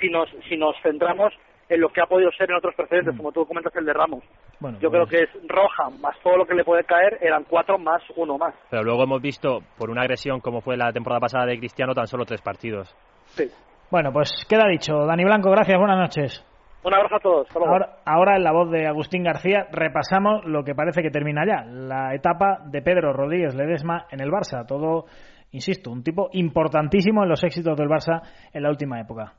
si 0.00 0.08
nos, 0.08 0.28
si 0.48 0.56
nos 0.56 0.74
centramos 0.82 1.32
en 1.68 1.80
lo 1.80 1.88
que 1.88 2.00
ha 2.00 2.06
podido 2.06 2.30
ser 2.32 2.50
en 2.50 2.56
otros 2.56 2.74
precedentes, 2.74 3.14
mm. 3.14 3.16
como 3.16 3.32
tú 3.32 3.46
comentas 3.46 3.74
el 3.76 3.86
de 3.86 3.92
Ramos. 3.92 4.22
Bueno, 4.60 4.78
yo 4.80 4.90
creo 4.90 5.06
pues 5.06 5.10
que 5.10 5.24
es 5.24 5.48
roja 5.48 5.90
más 6.00 6.18
todo 6.22 6.36
lo 6.36 6.46
que 6.46 6.54
le 6.54 6.64
puede 6.64 6.84
caer, 6.84 7.18
eran 7.20 7.44
cuatro 7.44 7.78
más 7.78 8.02
uno 8.16 8.38
más. 8.38 8.54
Pero 8.70 8.82
luego 8.82 9.04
hemos 9.04 9.22
visto, 9.22 9.60
por 9.78 9.90
una 9.90 10.02
agresión 10.02 10.40
como 10.40 10.60
fue 10.60 10.76
la 10.76 10.92
temporada 10.92 11.20
pasada 11.20 11.46
de 11.46 11.58
Cristiano, 11.58 11.94
tan 11.94 12.06
solo 12.06 12.24
tres 12.24 12.42
partidos. 12.42 12.94
Sí. 13.26 13.50
Bueno, 13.92 14.10
pues 14.10 14.46
queda 14.48 14.66
dicho. 14.68 15.04
Dani 15.04 15.22
Blanco, 15.22 15.50
gracias, 15.50 15.78
buenas 15.78 15.98
noches. 15.98 16.42
Un 16.82 16.94
abrazo 16.94 17.16
a 17.16 17.20
todos. 17.20 17.46
Ahora, 17.54 17.96
ahora, 18.06 18.36
en 18.38 18.42
la 18.42 18.50
voz 18.50 18.70
de 18.70 18.86
Agustín 18.86 19.22
García 19.22 19.66
repasamos 19.70 20.46
lo 20.46 20.64
que 20.64 20.74
parece 20.74 21.02
que 21.02 21.10
termina 21.10 21.42
ya, 21.46 21.62
la 21.66 22.14
etapa 22.14 22.60
de 22.64 22.80
Pedro 22.80 23.12
Rodríguez 23.12 23.54
Ledesma 23.54 24.06
en 24.10 24.22
el 24.22 24.30
Barça. 24.30 24.66
Todo, 24.66 25.04
insisto, 25.50 25.90
un 25.90 26.02
tipo 26.02 26.30
importantísimo 26.32 27.22
en 27.22 27.28
los 27.28 27.44
éxitos 27.44 27.76
del 27.76 27.88
Barça 27.88 28.22
en 28.54 28.62
la 28.62 28.70
última 28.70 28.98
época. 28.98 29.34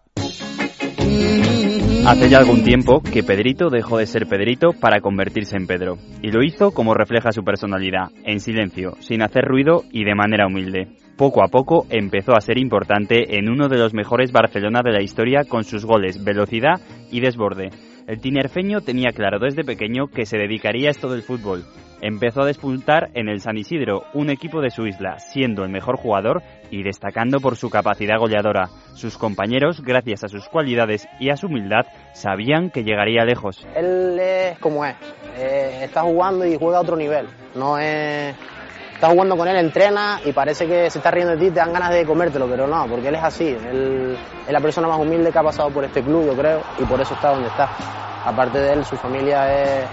Hace 2.08 2.30
ya 2.30 2.38
algún 2.38 2.64
tiempo 2.64 3.02
que 3.02 3.24
Pedrito 3.24 3.72
dejó 3.72 3.98
de 3.98 4.06
ser 4.06 4.28
Pedrito 4.28 4.70
para 4.80 5.02
convertirse 5.02 5.58
en 5.58 5.66
Pedro, 5.66 5.96
y 6.22 6.32
lo 6.32 6.44
hizo 6.44 6.76
como 6.76 6.94
refleja 6.94 7.32
su 7.32 7.44
personalidad, 7.44 8.10
en 8.24 8.40
silencio, 8.40 8.92
sin 9.00 9.24
hacer 9.24 9.46
ruido 9.46 9.82
y 9.92 10.04
de 10.04 10.14
manera 10.14 10.46
humilde 10.46 11.03
poco 11.18 11.44
a 11.44 11.48
poco 11.48 11.86
empezó 11.90 12.34
a 12.36 12.42
ser 12.42 12.58
importante 12.58 13.38
en 13.38 13.50
uno 13.50 13.68
de 13.68 13.78
los 13.78 13.94
mejores 13.94 14.32
Barcelona 14.32 14.82
de 14.84 14.92
la 14.92 15.02
historia 15.02 15.44
con 15.48 15.64
sus 15.64 15.86
goles, 15.86 16.24
velocidad 16.24 16.82
y 17.12 17.22
desborde. 17.22 17.70
El 18.08 18.20
tinerfeño 18.20 18.82
tenía 18.82 19.12
claro 19.12 19.40
desde 19.40 19.64
pequeño 19.64 20.08
que 20.08 20.26
se 20.26 20.38
dedicaría 20.38 20.90
a 20.90 20.92
esto 20.92 21.10
del 21.10 21.22
fútbol. 21.22 21.64
Empezó 22.02 22.42
a 22.42 22.46
despuntar 22.46 23.12
en 23.14 23.30
el 23.30 23.40
San 23.40 23.58
Isidro, 23.58 24.04
un 24.14 24.30
equipo 24.30 24.60
de 24.60 24.72
su 24.72 24.86
isla, 24.86 25.20
siendo 25.20 25.64
el 25.64 25.72
mejor 25.72 25.96
jugador 25.96 26.42
y 26.70 26.84
destacando 26.84 27.40
por 27.40 27.56
su 27.56 27.70
capacidad 27.70 28.20
goleadora. 28.20 28.68
Sus 28.94 29.18
compañeros, 29.18 29.82
gracias 29.82 30.26
a 30.26 30.28
sus 30.28 30.50
cualidades 30.50 31.08
y 31.22 31.30
a 31.30 31.38
su 31.38 31.48
humildad, 31.48 31.86
sabían 32.14 32.72
que 32.72 32.84
llegaría 32.84 33.24
lejos. 33.24 33.66
Él 33.74 34.20
es 34.20 34.60
como 34.60 34.84
es, 34.84 34.96
eh, 35.38 35.80
está 35.84 36.02
jugando 36.02 36.46
y 36.46 36.58
juega 36.58 36.80
a 36.80 36.82
otro 36.82 36.98
nivel, 36.98 37.28
no 37.56 37.78
es 37.78 38.36
estás 39.04 39.16
jugando 39.16 39.36
con 39.36 39.50
él, 39.50 39.58
entrena 39.58 40.22
y 40.24 40.32
parece 40.32 40.66
que 40.66 40.90
se 40.90 41.00
está 41.00 41.12
riendo 41.12 41.34
de 41.34 41.38
ti, 41.38 41.52
te 41.52 41.60
dan 41.60 41.74
ganas 41.74 41.90
de 41.90 42.06
comértelo, 42.06 42.48
pero 42.48 42.66
no, 42.68 42.88
porque 42.88 43.10
él 43.10 43.16
es 43.16 43.24
así. 43.24 43.50
Él 43.50 44.18
es 44.48 44.54
la 44.54 44.62
persona 44.62 44.88
más 44.88 44.98
humilde 44.98 45.30
que 45.30 45.38
ha 45.38 45.44
pasado 45.44 45.70
por 45.72 45.84
este 45.84 46.02
club, 46.02 46.28
yo 46.28 46.38
creo, 46.38 46.62
y 46.80 46.86
por 46.86 47.02
eso 47.02 47.14
está 47.14 47.32
donde 47.32 47.50
está. 47.50 47.68
Aparte 48.24 48.60
de 48.60 48.72
él, 48.72 48.86
su 48.86 48.96
familia 48.96 49.62
es, 49.62 49.90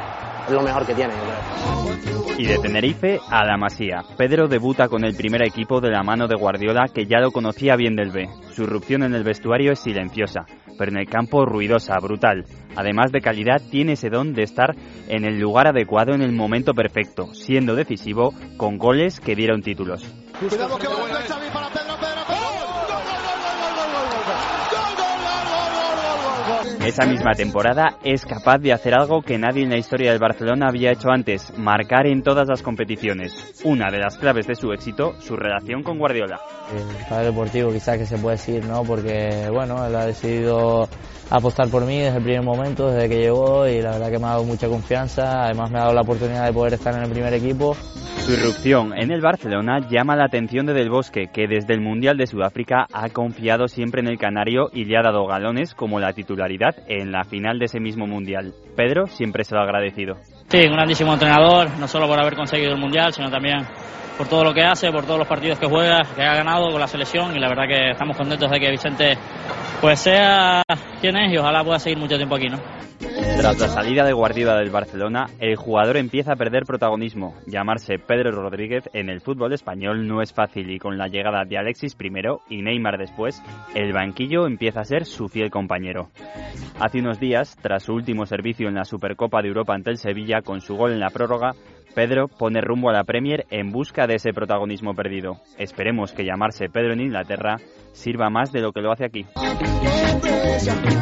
lo 0.53 0.63
mejor 0.63 0.87
que 0.87 0.95
tiene, 0.95 1.15
yo 1.15 1.21
creo. 1.21 2.39
Y 2.39 2.47
de 2.47 2.59
Tenerife 2.59 3.21
a 3.29 3.45
la 3.45 3.57
Masía. 3.57 4.03
Pedro 4.17 4.49
debuta 4.49 4.89
con 4.89 5.05
el 5.05 5.15
primer 5.15 5.43
equipo 5.43 5.81
de 5.81 5.91
la 5.91 6.03
mano 6.03 6.27
de 6.27 6.37
Guardiola, 6.37 6.87
que 6.93 7.07
ya 7.07 7.19
lo 7.19 7.33
conocía 7.33 7.77
bien 7.77 7.97
del 7.97 8.11
B. 8.11 8.29
Su 8.55 8.63
irrupción 8.63 9.03
en 9.03 9.15
el 9.15 9.25
vestuario 9.25 9.73
es 9.73 9.81
silenciosa 9.81 10.47
pero 10.81 10.93
en 10.93 10.97
el 10.97 11.11
campo 11.11 11.45
ruidosa, 11.45 11.99
brutal. 12.01 12.47
Además 12.75 13.13
de 13.13 13.21
calidad, 13.21 13.61
tiene 13.71 13.93
ese 13.93 14.09
don 14.09 14.33
de 14.33 14.45
estar 14.45 14.75
en 15.09 15.27
el 15.27 15.39
lugar 15.39 15.67
adecuado 15.67 16.15
en 16.15 16.23
el 16.23 16.33
momento 16.33 16.73
perfecto, 16.73 17.35
siendo 17.35 17.75
decisivo 17.75 18.33
con 18.57 18.79
goles 18.79 19.21
que 19.21 19.35
dieron 19.35 19.61
títulos. 19.61 20.03
Esa 26.85 27.07
misma 27.07 27.33
temporada 27.35 27.99
es 28.03 28.25
capaz 28.25 28.57
de 28.57 28.73
hacer 28.73 28.95
algo 28.95 29.21
que 29.21 29.37
nadie 29.37 29.65
en 29.65 29.69
la 29.69 29.77
historia 29.77 30.11
del 30.11 30.19
Barcelona 30.19 30.69
había 30.69 30.93
hecho 30.93 31.11
antes, 31.11 31.53
marcar 31.59 32.07
en 32.07 32.23
todas 32.23 32.49
las 32.49 32.63
competiciones. 32.63 33.61
Una 33.65 33.91
de 33.91 33.99
las 33.99 34.17
claves 34.17 34.47
de 34.47 34.55
su 34.55 34.73
éxito, 34.73 35.13
su 35.21 35.37
relación 35.37 35.83
con 35.83 35.99
Guardiola. 35.99 36.41
El 36.75 37.07
padre 37.07 37.27
deportivo 37.27 37.71
quizás 37.71 37.99
que 37.99 38.07
se 38.07 38.17
puede 38.17 38.37
decir, 38.37 38.65
¿no? 38.65 38.83
Porque, 38.83 39.49
bueno, 39.53 39.87
él 39.87 39.95
ha 39.95 40.07
decidido 40.07 40.89
apostar 41.29 41.69
por 41.69 41.85
mí 41.85 41.99
desde 41.99 42.17
el 42.17 42.25
primer 42.25 42.43
momento, 42.43 42.91
desde 42.91 43.09
que 43.09 43.21
llegó 43.21 43.69
y 43.69 43.83
la 43.83 43.93
verdad 43.93 44.11
que 44.11 44.19
me 44.19 44.27
ha 44.27 44.31
dado 44.31 44.45
mucha 44.45 44.69
confianza, 44.69 45.45
además 45.45 45.71
me 45.71 45.79
ha 45.79 45.83
dado 45.83 45.95
la 45.95 46.01
oportunidad 46.01 46.47
de 46.47 46.53
poder 46.53 46.75
estar 46.75 46.95
en 46.95 47.03
el 47.03 47.11
primer 47.11 47.35
equipo. 47.35 47.77
Su 48.21 48.33
irrupción 48.33 48.93
en 48.97 49.11
el 49.11 49.23
Barcelona 49.23 49.81
llama 49.89 50.15
la 50.15 50.27
atención 50.27 50.67
de 50.67 50.75
Del 50.75 50.91
Bosque, 50.91 51.31
que 51.33 51.47
desde 51.49 51.73
el 51.75 51.81
Mundial 51.81 52.17
de 52.19 52.27
Sudáfrica 52.27 52.87
ha 52.93 53.09
confiado 53.09 53.67
siempre 53.67 54.03
en 54.03 54.09
el 54.09 54.19
Canario 54.19 54.69
y 54.73 54.85
le 54.85 54.99
ha 54.99 55.03
dado 55.03 55.27
galones 55.27 55.75
como 55.75 55.99
la 56.01 56.13
titularidad 56.13 56.70
en 56.87 57.13
la 57.13 57.25
final 57.25 57.59
de 57.59 57.67
ese 57.67 57.81
mismo 57.81 58.07
Mundial. 58.07 58.55
Pedro 58.77 59.07
siempre 59.07 59.45
se 59.45 59.55
lo 59.55 59.61
ha 59.61 59.65
agradecido. 59.65 60.17
Sí, 60.51 60.59
un 60.67 60.73
grandísimo 60.73 61.13
entrenador, 61.13 61.71
no 61.79 61.87
solo 61.87 62.09
por 62.09 62.21
haber 62.21 62.35
conseguido 62.35 62.73
el 62.73 62.81
Mundial, 62.81 63.13
sino 63.13 63.31
también 63.31 63.65
por 64.19 64.27
todo 64.27 64.43
lo 64.43 64.53
que 64.53 64.65
hace, 64.65 64.91
por 64.91 65.05
todos 65.05 65.21
los 65.21 65.29
partidos 65.29 65.61
que 65.61 65.69
juega, 65.69 66.01
que 66.17 66.25
ha 66.25 66.35
ganado 66.35 66.73
con 66.73 66.81
la 66.81 66.89
selección 66.89 67.37
y 67.37 67.39
la 67.39 67.49
verdad 67.49 67.69
que 67.69 67.91
estamos 67.93 68.17
contentos 68.17 68.51
de 68.51 68.59
que 68.59 68.71
Vicente 68.73 69.17
pues 69.81 70.01
sea 70.01 70.65
quien 71.01 71.17
es 71.19 71.33
y 71.33 71.39
ojalá 71.39 71.63
pueda 71.63 71.79
seguir 71.79 71.99
mucho 71.99 72.17
tiempo 72.17 72.35
aquí, 72.35 72.49
¿no? 72.49 72.59
Tras 73.39 73.59
la 73.59 73.69
salida 73.69 74.05
de 74.05 74.13
Guardiola 74.13 74.57
del 74.57 74.71
Barcelona, 74.71 75.27
el 75.39 75.57
jugador 75.57 75.97
empieza 75.97 76.33
a 76.33 76.37
perder 76.37 76.65
protagonismo. 76.65 77.35
Llamarse 77.47 77.99
Pedro 77.99 78.31
Rodríguez 78.33 78.91
en 78.93 79.09
el 79.09 79.23
fútbol 79.23 79.55
español 79.55 80.07
no 80.07 80.21
es 80.21 80.35
fácil 80.35 80.71
y 80.71 80.79
con 80.79 80.99
la 80.99 81.07
llegada 81.07 81.45
de 81.47 81.57
Alexis 81.57 81.95
primero 81.95 82.41
y 82.51 82.61
Neymar 82.61 82.99
después, 82.99 83.43
el 83.75 83.95
banquillo 83.95 84.47
empieza 84.47 84.81
a 84.81 84.85
ser 84.85 85.07
su 85.07 85.29
fiel 85.29 85.51
compañero. 85.51 86.11
Hace 86.79 86.99
unos 86.99 87.19
días, 87.19 87.57
tras 87.63 87.85
su 87.85 87.95
último 87.95 88.27
servicio 88.27 88.69
en 88.69 88.75
la 88.75 88.85
Supercopa 88.85 89.41
de 89.41 89.49
Europa 89.49 89.75
ante 89.75 89.91
el 89.91 89.97
Sevilla 89.97 90.40
con 90.43 90.61
su 90.61 90.77
gol 90.77 90.93
en 90.93 91.01
la 91.01 91.11
prórroga, 91.11 91.55
Pedro 91.95 92.29
pone 92.29 92.61
rumbo 92.61 92.89
a 92.89 92.93
la 92.93 93.05
Premier 93.05 93.47
en 93.51 93.73
busca 93.73 94.07
de 94.07 94.15
ese 94.15 94.33
protagonismo 94.33 94.95
perdido. 94.95 95.41
Esperemos 95.59 96.13
que 96.13 96.25
llamarse 96.25 96.69
Pedro 96.69 96.93
en 96.93 97.01
Inglaterra 97.01 97.59
sirva 97.93 98.31
más 98.31 98.53
de 98.53 98.61
lo 98.61 98.73
que 98.73 98.81
lo 98.81 98.93
hace 98.93 99.05
aquí. 99.05 99.27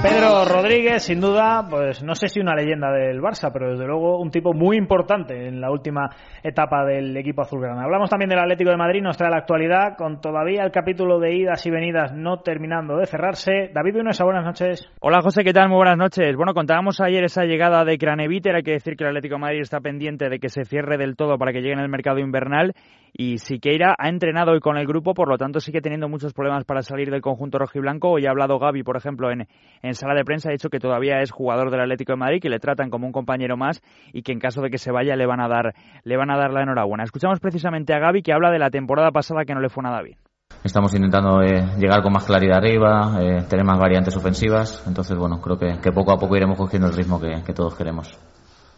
Pedro 0.02 0.44
Rodríguez, 0.44 1.02
sin 1.02 1.20
duda, 1.20 1.66
pues 1.68 2.02
no 2.04 2.14
sé 2.14 2.28
si 2.28 2.40
una 2.40 2.54
leyenda 2.54 2.92
del 2.92 3.20
Barça, 3.20 3.50
pero 3.52 3.72
desde 3.72 3.86
luego 3.86 4.20
un 4.20 4.30
tipo 4.30 4.52
muy 4.52 4.76
importante 4.76 5.48
en 5.48 5.60
la 5.60 5.70
última 5.70 6.10
etapa 6.42 6.84
del 6.84 7.16
equipo 7.16 7.42
azulgrana. 7.42 7.82
Hablamos 7.82 8.08
también 8.08 8.28
del 8.28 8.38
Atlético 8.38 8.70
de 8.70 8.76
Madrid, 8.76 9.02
nos 9.02 9.16
trae 9.16 9.30
la 9.30 9.38
actualidad, 9.38 9.96
con 9.96 10.20
todavía 10.20 10.62
el 10.62 10.70
capítulo 10.70 11.18
de 11.18 11.34
idas 11.34 11.66
y 11.66 11.70
venidas 11.70 12.12
no 12.14 12.40
terminando 12.40 12.96
de 12.96 13.06
cerrarse. 13.06 13.70
David 13.74 13.96
Unosa, 13.96 14.24
buenas 14.24 14.44
noches. 14.44 14.88
Hola 15.00 15.20
José, 15.22 15.42
¿qué 15.42 15.52
tal? 15.52 15.68
Muy 15.68 15.78
buenas 15.78 15.98
noches. 15.98 16.36
Bueno, 16.36 16.54
contábamos 16.54 17.00
ayer 17.00 17.24
esa 17.24 17.44
llegada 17.44 17.84
de 17.84 17.98
Craneviter, 17.98 18.54
hay 18.54 18.62
que 18.62 18.72
decir 18.72 18.96
que 18.96 19.04
el 19.04 19.10
Atlético 19.10 19.34
de 19.34 19.40
Madrid 19.40 19.60
está 19.60 19.80
pendiente 19.80 20.28
de 20.28 20.38
que 20.38 20.48
se 20.48 20.64
cierre 20.64 20.98
del 20.98 21.16
todo 21.16 21.36
para 21.38 21.52
que 21.52 21.60
llegue 21.60 21.72
en 21.72 21.80
el 21.80 21.88
mercado 21.88 22.20
invernal 22.20 22.74
y 23.12 23.38
Siqueira 23.38 23.94
ha 23.98 24.08
entrenado 24.08 24.52
hoy 24.52 24.60
con 24.60 24.76
el 24.76 24.86
grupo, 24.86 25.14
por 25.14 25.28
lo 25.28 25.38
tanto 25.38 25.60
sigue 25.60 25.80
teniendo 25.80 26.08
muchos 26.08 26.32
problemas 26.32 26.64
para 26.64 26.82
salir 26.82 27.10
del 27.10 27.20
conjunto 27.20 27.58
rojiblanco. 27.58 28.10
Hoy 28.10 28.26
ha 28.26 28.30
hablado 28.30 28.58
Gaby, 28.58 28.82
por 28.82 28.96
ejemplo, 28.96 29.30
en, 29.30 29.46
sala 29.94 30.14
de 30.14 30.24
prensa, 30.24 30.50
ha 30.50 30.52
dicho 30.52 30.68
que 30.68 30.78
todavía 30.78 31.20
es 31.20 31.30
jugador 31.30 31.70
del 31.70 31.80
Atlético 31.80 32.12
de 32.12 32.18
Madrid, 32.18 32.40
que 32.40 32.48
le 32.48 32.58
tratan 32.58 32.90
como 32.90 33.06
un 33.06 33.12
compañero 33.12 33.56
más 33.56 33.82
y 34.12 34.22
que 34.22 34.32
en 34.32 34.38
caso 34.38 34.62
de 34.62 34.70
que 34.70 34.78
se 34.78 34.92
vaya 34.92 35.16
le 35.16 35.26
van 35.26 35.40
a 35.40 35.48
dar, 35.48 35.74
le 36.04 36.16
van 36.16 36.30
a 36.30 36.36
dar 36.36 36.52
la 36.52 36.62
enhorabuena. 36.62 37.04
Escuchamos 37.04 37.40
precisamente 37.40 37.94
a 37.94 37.98
Gaby 37.98 38.22
que 38.22 38.32
habla 38.32 38.50
de 38.50 38.58
la 38.58 38.70
temporada 38.70 39.10
pasada 39.10 39.44
que 39.44 39.54
no 39.54 39.60
le 39.60 39.68
fue 39.68 39.82
nada 39.82 40.02
bien. 40.02 40.18
Estamos 40.64 40.92
intentando 40.94 41.40
eh, 41.42 41.76
llegar 41.78 42.02
con 42.02 42.12
más 42.12 42.24
claridad 42.24 42.58
arriba, 42.58 43.18
eh, 43.20 43.42
tener 43.48 43.64
más 43.64 43.78
variantes 43.78 44.16
ofensivas, 44.16 44.82
entonces 44.86 45.16
bueno, 45.16 45.40
creo 45.40 45.56
que, 45.58 45.92
poco 45.92 46.12
a 46.12 46.18
poco 46.18 46.36
iremos 46.36 46.58
cogiendo 46.58 46.88
el 46.88 46.96
ritmo 46.96 47.20
que 47.20 47.52
todos 47.52 47.76
queremos. 47.76 48.18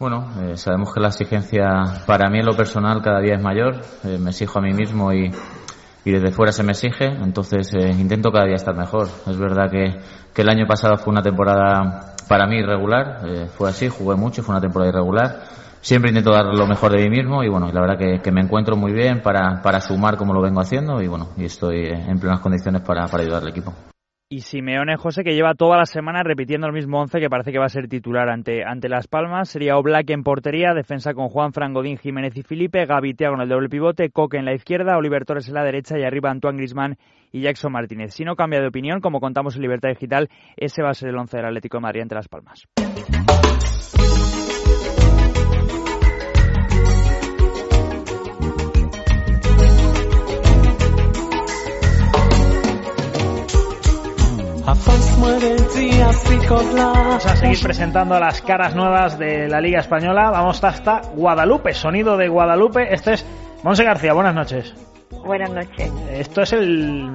Bueno, 0.01 0.25
eh, 0.41 0.57
sabemos 0.57 0.91
que 0.91 0.99
la 0.99 1.09
exigencia 1.09 2.01
para 2.07 2.27
mí 2.27 2.39
en 2.39 2.45
lo 2.47 2.53
personal 2.53 3.03
cada 3.03 3.19
día 3.19 3.35
es 3.35 3.43
mayor, 3.43 3.81
eh, 4.03 4.17
me 4.17 4.31
exijo 4.31 4.57
a 4.57 4.61
mí 4.63 4.73
mismo 4.73 5.13
y, 5.13 5.31
y 6.03 6.11
desde 6.11 6.31
fuera 6.31 6.51
se 6.51 6.63
me 6.63 6.71
exige, 6.71 7.05
entonces 7.05 7.71
eh, 7.75 7.91
intento 7.91 8.31
cada 8.31 8.45
día 8.45 8.55
estar 8.55 8.75
mejor. 8.75 9.07
Es 9.27 9.37
verdad 9.37 9.69
que, 9.69 9.99
que 10.33 10.41
el 10.41 10.49
año 10.49 10.65
pasado 10.65 10.97
fue 10.97 11.11
una 11.11 11.21
temporada 11.21 12.15
para 12.27 12.47
mí 12.47 12.55
irregular, 12.55 13.19
eh, 13.27 13.45
fue 13.55 13.69
así, 13.69 13.89
jugué 13.89 14.15
mucho, 14.15 14.41
fue 14.41 14.55
una 14.55 14.61
temporada 14.61 14.89
irregular. 14.89 15.43
Siempre 15.81 16.09
intento 16.09 16.31
dar 16.31 16.45
lo 16.45 16.65
mejor 16.65 16.93
de 16.93 17.03
mí 17.03 17.17
mismo 17.17 17.43
y 17.43 17.49
bueno, 17.49 17.71
la 17.71 17.81
verdad 17.81 17.99
que, 17.99 18.21
que 18.23 18.31
me 18.31 18.41
encuentro 18.41 18.75
muy 18.75 18.93
bien 18.93 19.21
para, 19.21 19.61
para 19.61 19.81
sumar 19.81 20.17
como 20.17 20.33
lo 20.33 20.41
vengo 20.41 20.61
haciendo 20.61 20.99
y 20.99 21.07
bueno, 21.07 21.27
y 21.37 21.45
estoy 21.45 21.85
en 21.85 22.19
plenas 22.19 22.39
condiciones 22.39 22.81
para, 22.81 23.05
para 23.05 23.21
ayudar 23.21 23.43
al 23.43 23.49
equipo. 23.49 23.71
Y 24.33 24.39
Simeone 24.39 24.95
José, 24.95 25.25
que 25.25 25.33
lleva 25.33 25.55
toda 25.55 25.75
la 25.75 25.85
semana 25.85 26.23
repitiendo 26.23 26.65
el 26.65 26.71
mismo 26.71 27.01
once 27.01 27.19
que 27.19 27.29
parece 27.29 27.51
que 27.51 27.59
va 27.59 27.65
a 27.65 27.69
ser 27.69 27.89
titular 27.89 28.29
ante, 28.29 28.63
ante 28.63 28.87
Las 28.87 29.09
Palmas. 29.09 29.49
Sería 29.49 29.75
Oblak 29.75 30.09
en 30.09 30.23
portería, 30.23 30.73
defensa 30.73 31.13
con 31.13 31.27
Juan 31.27 31.51
Frangodín, 31.51 31.97
Jiménez 31.97 32.37
y 32.37 32.41
Felipe, 32.41 32.85
Gavitea 32.85 33.29
con 33.29 33.41
el 33.41 33.49
doble 33.49 33.67
pivote, 33.67 34.09
Coque 34.09 34.37
en 34.37 34.45
la 34.45 34.53
izquierda, 34.53 34.95
Oliver 34.95 35.25
Torres 35.25 35.49
en 35.49 35.55
la 35.55 35.65
derecha 35.65 35.99
y 35.99 36.03
arriba 36.03 36.31
Antoine 36.31 36.59
Grisman 36.59 36.95
y 37.33 37.41
Jackson 37.41 37.73
Martínez. 37.73 38.13
Si 38.13 38.23
no 38.23 38.37
cambia 38.37 38.61
de 38.61 38.67
opinión, 38.67 39.01
como 39.01 39.19
contamos 39.19 39.57
en 39.57 39.63
Libertad 39.63 39.89
Digital, 39.89 40.29
ese 40.55 40.81
va 40.81 40.91
a 40.91 40.93
ser 40.93 41.09
el 41.09 41.17
once 41.17 41.35
del 41.35 41.47
Atlético 41.47 41.75
de 41.75 41.81
Madrid 41.81 42.01
ante 42.03 42.15
Las 42.15 42.29
Palmas. 42.29 42.69
Vamos 56.71 57.25
a 57.25 57.35
seguir 57.35 57.59
presentando 57.61 58.17
las 58.17 58.41
caras 58.41 58.73
nuevas 58.73 59.19
de 59.19 59.49
la 59.49 59.59
Liga 59.59 59.81
Española. 59.81 60.29
Vamos 60.31 60.63
hasta 60.63 61.01
Guadalupe, 61.13 61.73
sonido 61.73 62.15
de 62.15 62.29
Guadalupe. 62.29 62.93
Este 62.93 63.13
es 63.15 63.25
Monse 63.63 63.83
García, 63.83 64.13
buenas 64.13 64.33
noches. 64.33 64.73
Buenas 65.25 65.49
noches. 65.51 65.91
Esto 66.13 66.43
es 66.43 66.53
el, 66.53 67.09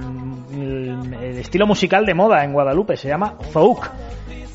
el- 0.53 1.14
el 1.23 1.38
estilo 1.38 1.66
musical 1.66 2.05
de 2.05 2.12
moda 2.14 2.45
en 2.45 2.53
Guadalupe, 2.53 2.95
se 2.97 3.09
llama 3.09 3.35
Folk. 3.53 3.90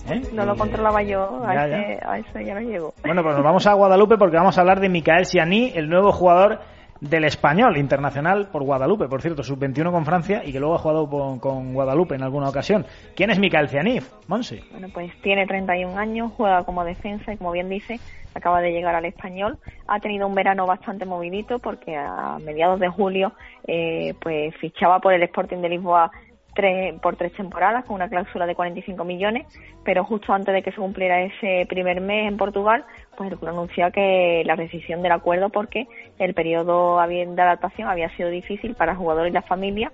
¿eh? 0.10 0.22
No 0.34 0.46
lo 0.46 0.56
controlaba 0.56 1.02
yo, 1.02 1.42
a, 1.44 1.56
Ya, 1.56 1.66
ese- 1.66 2.00
a 2.06 2.18
eso 2.20 2.40
ya 2.46 2.54
no 2.54 2.62
llego. 2.62 2.94
Bueno, 3.04 3.24
pues 3.24 3.36
nos 3.36 3.44
vamos 3.44 3.66
a 3.66 3.74
Guadalupe 3.74 4.18
porque 4.18 4.38
vamos 4.38 4.58
a 4.58 4.62
hablar 4.62 4.80
de 4.80 4.90
Micael 4.90 5.26
Siani, 5.26 5.72
el 5.76 5.90
nuevo 5.90 6.12
jugador 6.12 6.60
del 7.02 7.26
español 7.26 7.78
internacional 7.78 8.48
por 8.52 8.64
Guadalupe, 8.64 9.08
por 9.08 9.22
cierto, 9.22 9.44
sub-21 9.44 9.92
con 9.92 10.06
Francia 10.06 10.44
y 10.46 10.54
que 10.54 10.60
luego 10.60 10.76
ha 10.76 10.78
jugado 10.78 11.10
con, 11.40 11.74
Guadalupe 11.74 12.16
en 12.16 12.22
alguna 12.22 12.48
ocasión. 12.48 12.86
¿Quién 13.16 13.32
es 13.32 13.40
Micael 13.40 13.70
Siani, 13.70 14.00
Monse? 14.28 14.64
Bueno, 14.72 14.88
pues 14.94 15.12
tiene 15.22 15.48
31 15.48 15.98
años, 15.98 16.32
juega 16.38 16.64
como 16.64 16.86
defensa 16.86 17.34
y 17.34 17.38
como 17.38 17.52
bien 17.52 17.70
dice, 17.70 18.00
acaba 18.36 18.62
de 18.62 18.72
llegar 18.72 18.94
al 18.94 19.06
español. 19.06 19.58
Ha 19.88 20.00
tenido 20.00 20.28
un 20.28 20.36
verano 20.36 20.68
bastante 20.68 21.06
movidito 21.06 21.58
porque 21.58 21.96
a 21.96 22.38
mediados 22.40 22.80
de 22.80 22.88
julio 22.90 23.34
eh, 23.68 24.14
pues 24.22 24.56
fichaba 24.58 25.00
por 25.00 25.14
el 25.14 25.24
Sporting 25.24 25.58
de 25.58 25.70
Lisboa 25.70 26.12
tres, 26.54 27.00
por 27.00 27.16
tres 27.16 27.34
temporadas 27.34 27.86
con 27.86 27.96
una 27.96 28.10
cláusula 28.10 28.46
de 28.46 28.56
45 28.56 29.04
millones, 29.04 29.46
pero 29.84 30.04
justo 30.04 30.34
antes 30.34 30.54
de 30.54 30.62
que 30.62 30.72
se 30.72 30.78
cumpliera 30.78 31.22
ese 31.22 31.66
primer 31.68 32.02
mes 32.02 32.28
en 32.28 32.38
Portugal, 32.38 32.86
pues 33.18 33.32
el 33.32 33.38
club 33.38 33.52
anunció 33.52 33.92
que 33.92 34.44
la 34.46 34.56
rescisión 34.56 35.02
del 35.02 35.12
acuerdo 35.12 35.50
porque 35.50 35.88
el 36.20 36.34
periodo 36.34 37.00
de 37.06 37.42
adaptación 37.42 37.88
había 37.88 38.10
sido 38.16 38.30
difícil 38.30 38.76
para 38.76 38.94
el 38.94 38.98
jugador 38.98 39.28
y 39.28 39.32
la 39.32 39.42
familia. 39.42 39.92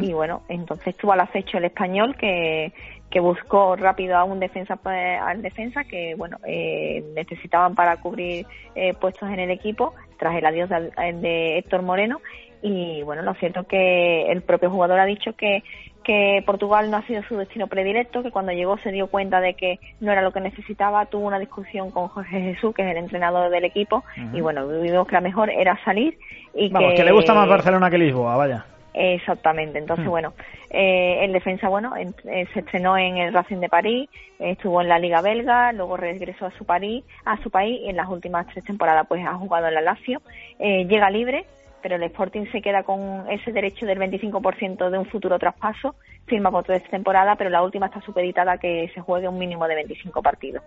Y 0.00 0.12
bueno, 0.12 0.42
entonces 0.48 0.88
estuvo 0.88 1.12
al 1.12 1.20
acecho 1.20 1.58
el 1.58 1.64
español 1.64 2.16
que, 2.16 2.72
que 3.10 3.20
buscó 3.20 3.76
rápido 3.76 4.16
a 4.16 4.24
un 4.24 4.40
defensa 4.40 4.76
pues, 4.76 5.20
al 5.20 5.42
defensa 5.42 5.84
que 5.84 6.14
bueno 6.16 6.38
eh, 6.46 7.02
necesitaban 7.14 7.74
para 7.74 7.96
cubrir 7.96 8.46
eh, 8.74 8.94
puestos 8.94 9.28
en 9.30 9.40
el 9.40 9.50
equipo 9.50 9.94
tras 10.18 10.36
el 10.36 10.46
adiós 10.46 10.68
de, 10.68 10.90
de 11.14 11.58
Héctor 11.58 11.82
Moreno. 11.82 12.20
Y 12.62 13.02
bueno 13.02 13.22
lo 13.22 13.34
cierto 13.34 13.64
que 13.64 14.30
el 14.30 14.42
propio 14.42 14.70
jugador 14.70 15.00
ha 15.00 15.06
dicho 15.06 15.32
que 15.34 15.62
que 16.04 16.42
Portugal 16.46 16.90
no 16.90 16.96
ha 16.96 17.02
sido 17.06 17.22
su 17.24 17.36
destino 17.36 17.66
predilecto, 17.66 18.22
que 18.22 18.30
cuando 18.30 18.52
llegó 18.52 18.78
se 18.78 18.90
dio 18.90 19.06
cuenta 19.08 19.40
de 19.40 19.54
que 19.54 19.78
no 20.00 20.10
era 20.12 20.22
lo 20.22 20.32
que 20.32 20.40
necesitaba, 20.40 21.06
tuvo 21.06 21.26
una 21.26 21.38
discusión 21.38 21.90
con 21.90 22.08
Jorge 22.08 22.40
Jesús, 22.40 22.74
que 22.74 22.82
es 22.82 22.90
el 22.90 22.96
entrenador 22.96 23.50
del 23.50 23.64
equipo, 23.64 24.02
y 24.32 24.40
bueno, 24.40 24.66
vimos 24.66 25.06
que 25.06 25.14
la 25.14 25.20
mejor 25.20 25.50
era 25.50 25.78
salir 25.84 26.18
y 26.54 26.68
Vamos, 26.70 26.94
que 26.94 27.04
le 27.04 27.12
gusta 27.12 27.34
más 27.34 27.48
Barcelona 27.48 27.90
que 27.90 27.98
Lisboa, 27.98 28.36
vaya. 28.36 28.64
Exactamente, 28.92 29.78
entonces 29.78 30.04
Hmm. 30.04 30.10
bueno, 30.10 30.32
eh, 30.68 31.18
el 31.24 31.32
defensa 31.32 31.68
bueno 31.68 31.96
en- 31.96 32.14
eh, 32.24 32.46
se 32.52 32.60
estrenó 32.60 32.98
en 32.98 33.18
el 33.18 33.32
Racing 33.32 33.58
de 33.58 33.68
París, 33.68 34.10
eh, 34.40 34.50
estuvo 34.52 34.80
en 34.80 34.88
la 34.88 34.98
Liga 34.98 35.20
Belga, 35.22 35.70
luego 35.72 35.96
regresó 35.96 36.46
a 36.46 36.50
su 36.52 36.64
París, 36.64 37.04
a 37.24 37.36
su 37.42 37.50
país 37.50 37.80
y 37.84 37.88
en 37.90 37.96
las 37.96 38.08
últimas 38.08 38.46
tres 38.48 38.64
temporadas 38.64 39.06
pues 39.06 39.24
ha 39.24 39.34
jugado 39.34 39.68
en 39.68 39.74
la 39.74 39.80
Lazio, 39.80 40.20
Eh, 40.58 40.84
llega 40.86 41.08
libre, 41.08 41.44
pero 41.82 41.96
el 41.96 42.02
Sporting 42.04 42.46
se 42.52 42.60
queda 42.60 42.82
con 42.82 43.24
ese 43.30 43.52
derecho 43.52 43.86
del 43.86 43.98
25% 43.98 44.90
de 44.90 44.98
un 44.98 45.06
futuro 45.06 45.38
traspaso, 45.38 45.94
firma 46.26 46.50
por 46.50 46.64
tres 46.64 46.82
temporadas, 46.90 47.36
pero 47.38 47.50
la 47.50 47.62
última 47.62 47.86
está 47.86 48.00
supeditada 48.00 48.52
a 48.52 48.58
que 48.58 48.90
se 48.94 49.00
juegue 49.00 49.28
un 49.28 49.38
mínimo 49.38 49.66
de 49.66 49.74
25 49.76 50.22
partidos. 50.22 50.62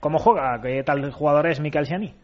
¿Cómo 0.00 0.18
juega? 0.18 0.60
¿Qué 0.62 0.82
tal 0.82 1.10
jugador 1.12 1.46
es 1.46 1.60
Micael 1.60 1.86
Siani? 1.86 2.14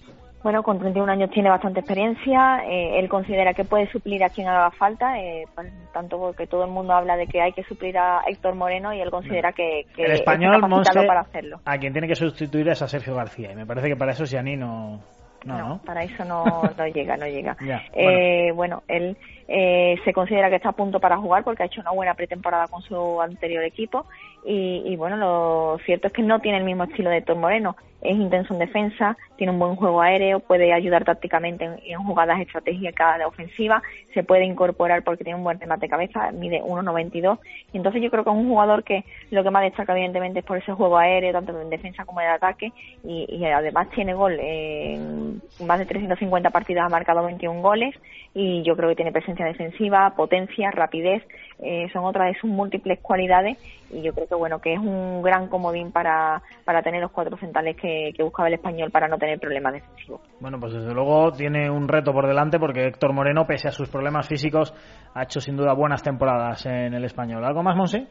Bueno, 0.43 0.63
con 0.63 0.79
31 0.79 1.11
años 1.11 1.31
tiene 1.31 1.49
bastante 1.49 1.81
experiencia. 1.81 2.59
eh, 2.69 3.01
él 3.01 3.09
considera 3.09 3.53
que 3.53 3.65
puede 3.65 3.91
suplir 3.91 4.23
a 4.23 4.29
quien 4.29 4.47
haga 4.47 4.71
falta, 4.71 5.19
eh, 5.19 5.45
pues, 5.55 5.73
tanto 5.93 6.19
porque 6.19 6.47
todo 6.47 6.65
el 6.65 6.71
mundo 6.71 6.93
habla 6.93 7.17
de 7.17 7.27
que 7.27 7.41
hay 7.41 7.53
que 7.53 7.65
suplir 7.65 7.99
a 7.99 8.21
Héctor 8.29 8.55
Moreno 8.55 8.95
y 8.95 9.01
él 9.01 9.11
considera 9.11 9.51
que, 9.53 9.87
que 9.97 10.05
El 10.05 10.13
está 10.13 10.35
español, 10.35 10.61
Monse, 10.69 11.05
para 11.05 11.21
hacerlo. 11.23 11.59
a 11.65 11.79
quien 11.79 11.93
tiene 11.93 12.07
que 12.07 12.15
sustituir 12.15 12.69
es 12.69 12.81
a 12.81 12.87
Sergio 12.87 13.17
García. 13.17 13.51
Y 13.51 13.57
me 13.57 13.67
parece 13.67 13.89
que 13.89 13.97
para 13.97 14.13
eso 14.13 14.25
Siani 14.25 14.57
no... 14.57 15.01
No. 15.47 15.81
Para 15.85 16.03
eso 16.05 16.25
no, 16.25 16.45
no 16.77 16.87
llega, 16.89 17.17
no 17.17 17.27
llega. 17.27 17.57
Eh, 17.95 18.53
bueno, 18.55 18.83
él 18.89 19.17
eh, 19.49 19.97
se 20.05 20.13
considera 20.13 20.51
que 20.51 20.57
está 20.57 20.71
a 20.71 20.73
punto 20.73 20.99
para 20.99 21.17
jugar 21.19 21.45
porque 21.45 21.63
ha 21.63 21.67
hecho 21.67 21.81
una 21.81 21.93
buena 21.93 22.15
pretemporada 22.15 22.67
con 22.69 22.83
su 22.83 23.21
anterior 23.21 23.63
equipo 23.65 24.07
y, 24.45 24.83
y 24.85 24.97
bueno, 24.97 25.17
lo 25.17 25.79
cierto 25.85 26.09
es 26.09 26.13
que 26.13 26.23
no 26.23 26.41
tiene 26.41 26.59
el 26.59 26.65
mismo 26.65 26.85
estilo 26.85 27.11
de 27.11 27.19
Héctor 27.19 27.37
Moreno. 27.37 27.77
Es 28.03 28.17
intenso 28.17 28.53
en 28.53 28.61
defensa, 28.61 29.17
tiene 29.37 29.53
un 29.53 29.59
buen 29.59 29.75
juego 29.75 30.01
aéreo, 30.01 30.39
puede 30.39 30.73
ayudar 30.73 31.05
tácticamente 31.05 31.65
en, 31.65 31.99
jugadas 32.05 32.41
estratégicas 32.41 33.19
de 33.19 33.25
ofensiva, 33.25 33.83
se 34.15 34.23
puede 34.23 34.45
incorporar 34.45 35.03
porque 35.03 35.25
tiene 35.25 35.39
un 35.39 35.45
buen 35.45 35.59
remate 35.59 35.87
de 35.87 35.91
cabeza, 35.91 36.31
mide 36.31 36.63
1,92. 36.63 37.39
Y 37.73 37.79
entonces 37.79 38.03
yo 38.03 38.11
creo 38.11 38.23
que 38.23 38.31
es 38.31 38.37
un 38.37 38.49
jugador 38.49 38.85
que 38.85 39.05
lo 39.31 39.43
que 39.43 39.51
más 39.51 39.63
destaca 39.63 39.93
evidentemente 39.93 40.41
es 40.41 40.45
por 40.45 40.59
ese 40.59 40.73
juego 40.73 40.99
aéreo, 40.99 41.33
tanto 41.33 41.61
en 41.61 41.71
defensa 41.71 42.05
como 42.05 42.21
en 42.21 42.29
ataque, 42.29 42.73
y, 43.03 43.27
y 43.29 43.45
además 43.47 43.89
tiene 43.91 44.15
gol. 44.15 44.39
En 44.39 45.43
más 45.67 45.79
de 45.79 45.87
350 45.87 46.51
partidas 46.51 46.85
ha 46.85 46.89
marcado 46.89 47.25
21 47.25 47.61
goles 47.61 47.95
y 48.35 48.63
yo 48.63 48.77
creo 48.77 48.91
que 48.91 48.97
tiene 48.97 49.13
presencia 49.13 49.36
defensiva, 49.45 50.15
potencia, 50.17 50.71
rapidez, 50.71 51.23
eh, 51.59 51.89
son 51.93 52.05
otras 52.05 52.33
de 52.33 52.41
sus 52.41 52.51
múltiples 52.51 52.99
cualidades 53.01 53.59
y 53.91 54.03
yo 54.03 54.13
creo 54.13 54.27
que 54.27 54.35
bueno 54.35 54.61
que 54.61 54.75
es 54.75 54.79
un 54.79 55.23
gran 55.23 55.49
comodín 55.49 55.91
para, 55.91 56.43
para 56.65 56.83
tener 56.83 57.01
los 57.01 57.13
cuatro 57.13 57.37
centrales 57.39 57.77
que, 57.77 58.13
que 58.15 58.23
buscaba 58.23 58.49
el 58.49 58.55
español 58.55 58.91
para 58.91 59.09
no 59.09 59.17
tener 59.17 59.39
problemas 59.39 59.73
defensivos. 59.75 60.21
Bueno, 60.41 60.59
pues 60.61 60.75
desde 60.75 60.93
luego 60.93 61.33
tiene 61.33 61.71
un 61.71 61.89
reto 61.89 62.13
por 62.13 62.27
delante 62.27 62.59
porque 62.59 62.87
Héctor 62.87 63.13
Moreno, 63.13 63.47
pese 63.47 63.69
a 63.69 63.73
sus 63.73 63.89
problemas 63.89 64.29
físicos, 64.29 64.75
ha 65.15 65.23
hecho 65.23 65.41
sin 65.41 65.57
duda 65.57 65.73
buenas 65.75 66.03
temporadas 66.03 66.67
en 66.67 66.95
el 66.95 67.05
español. 67.05 67.45
¿Algo 67.45 67.63
más, 67.63 67.77
Monse? 67.77 68.07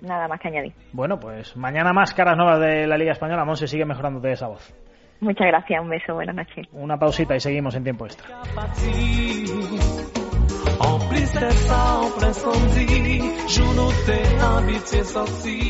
Nada 0.00 0.28
más 0.28 0.40
que 0.40 0.48
añadir. 0.48 0.74
Bueno, 0.92 1.18
pues 1.18 1.56
mañana 1.56 1.92
más 1.92 2.12
caras 2.12 2.36
nuevas 2.36 2.60
de 2.60 2.86
la 2.86 2.98
Liga 2.98 3.12
Española. 3.12 3.44
Monse 3.44 3.66
sigue 3.66 3.86
mejorándote 3.86 4.32
esa 4.32 4.48
voz. 4.48 4.74
Muchas 5.20 5.46
gracias, 5.46 5.80
un 5.80 5.88
beso, 5.88 6.14
buenas 6.14 6.34
noches. 6.34 6.66
Una 6.72 6.98
pausita 6.98 7.34
y 7.34 7.40
seguimos 7.40 7.74
en 7.76 7.84
tiempo 7.84 8.04
extra. 8.04 8.26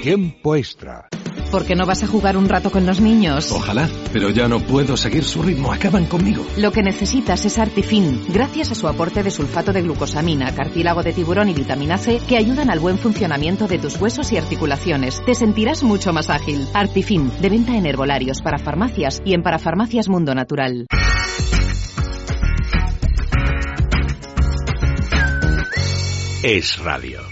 Tiempo 0.03 0.55
extra. 0.57 1.09
¿Por 1.51 1.65
qué 1.65 1.77
no 1.77 1.87
vas 1.87 2.03
a 2.03 2.07
jugar 2.07 2.37
un 2.37 2.49
rato 2.49 2.71
con 2.71 2.85
los 2.85 3.01
niños? 3.01 3.53
Ojalá, 3.53 3.89
pero 4.13 4.31
ya 4.31 4.49
no 4.49 4.61
puedo 4.61 4.97
seguir 4.97 5.25
su 5.25 5.43
ritmo. 5.43 5.73
Acaban 5.73 6.07
conmigo. 6.07 6.45
Lo 6.57 6.73
que 6.73 6.83
necesitas 6.83 7.45
es 7.45 7.59
Artifin, 7.59 8.25
gracias 8.29 8.73
a 8.73 8.75
su 8.75 8.89
aporte 8.89 9.23
de 9.23 9.31
sulfato 9.31 9.73
de 9.73 9.83
glucosamina, 9.83 10.53
cartílago 10.55 11.03
de 11.03 11.13
tiburón 11.13 11.49
y 11.49 11.55
vitamina 11.55 11.97
C 11.97 12.21
que 12.29 12.37
ayudan 12.37 12.71
al 12.71 12.81
buen 12.81 12.99
funcionamiento 12.99 13.69
de 13.69 13.79
tus 13.79 14.01
huesos 14.01 14.33
y 14.33 14.37
articulaciones. 14.37 15.25
Te 15.25 15.35
sentirás 15.35 15.85
mucho 15.85 16.13
más 16.13 16.29
ágil. 16.29 16.67
Artifin, 16.75 17.31
de 17.41 17.51
venta 17.51 17.77
en 17.77 17.87
herbolarios 17.87 18.43
para 18.43 18.59
farmacias 18.59 19.23
y 19.25 19.35
en 19.35 19.43
parafarmacias 19.43 20.09
Mundo 20.09 20.35
Natural. 20.35 20.87
Es 26.47 26.79
radio. 26.85 27.23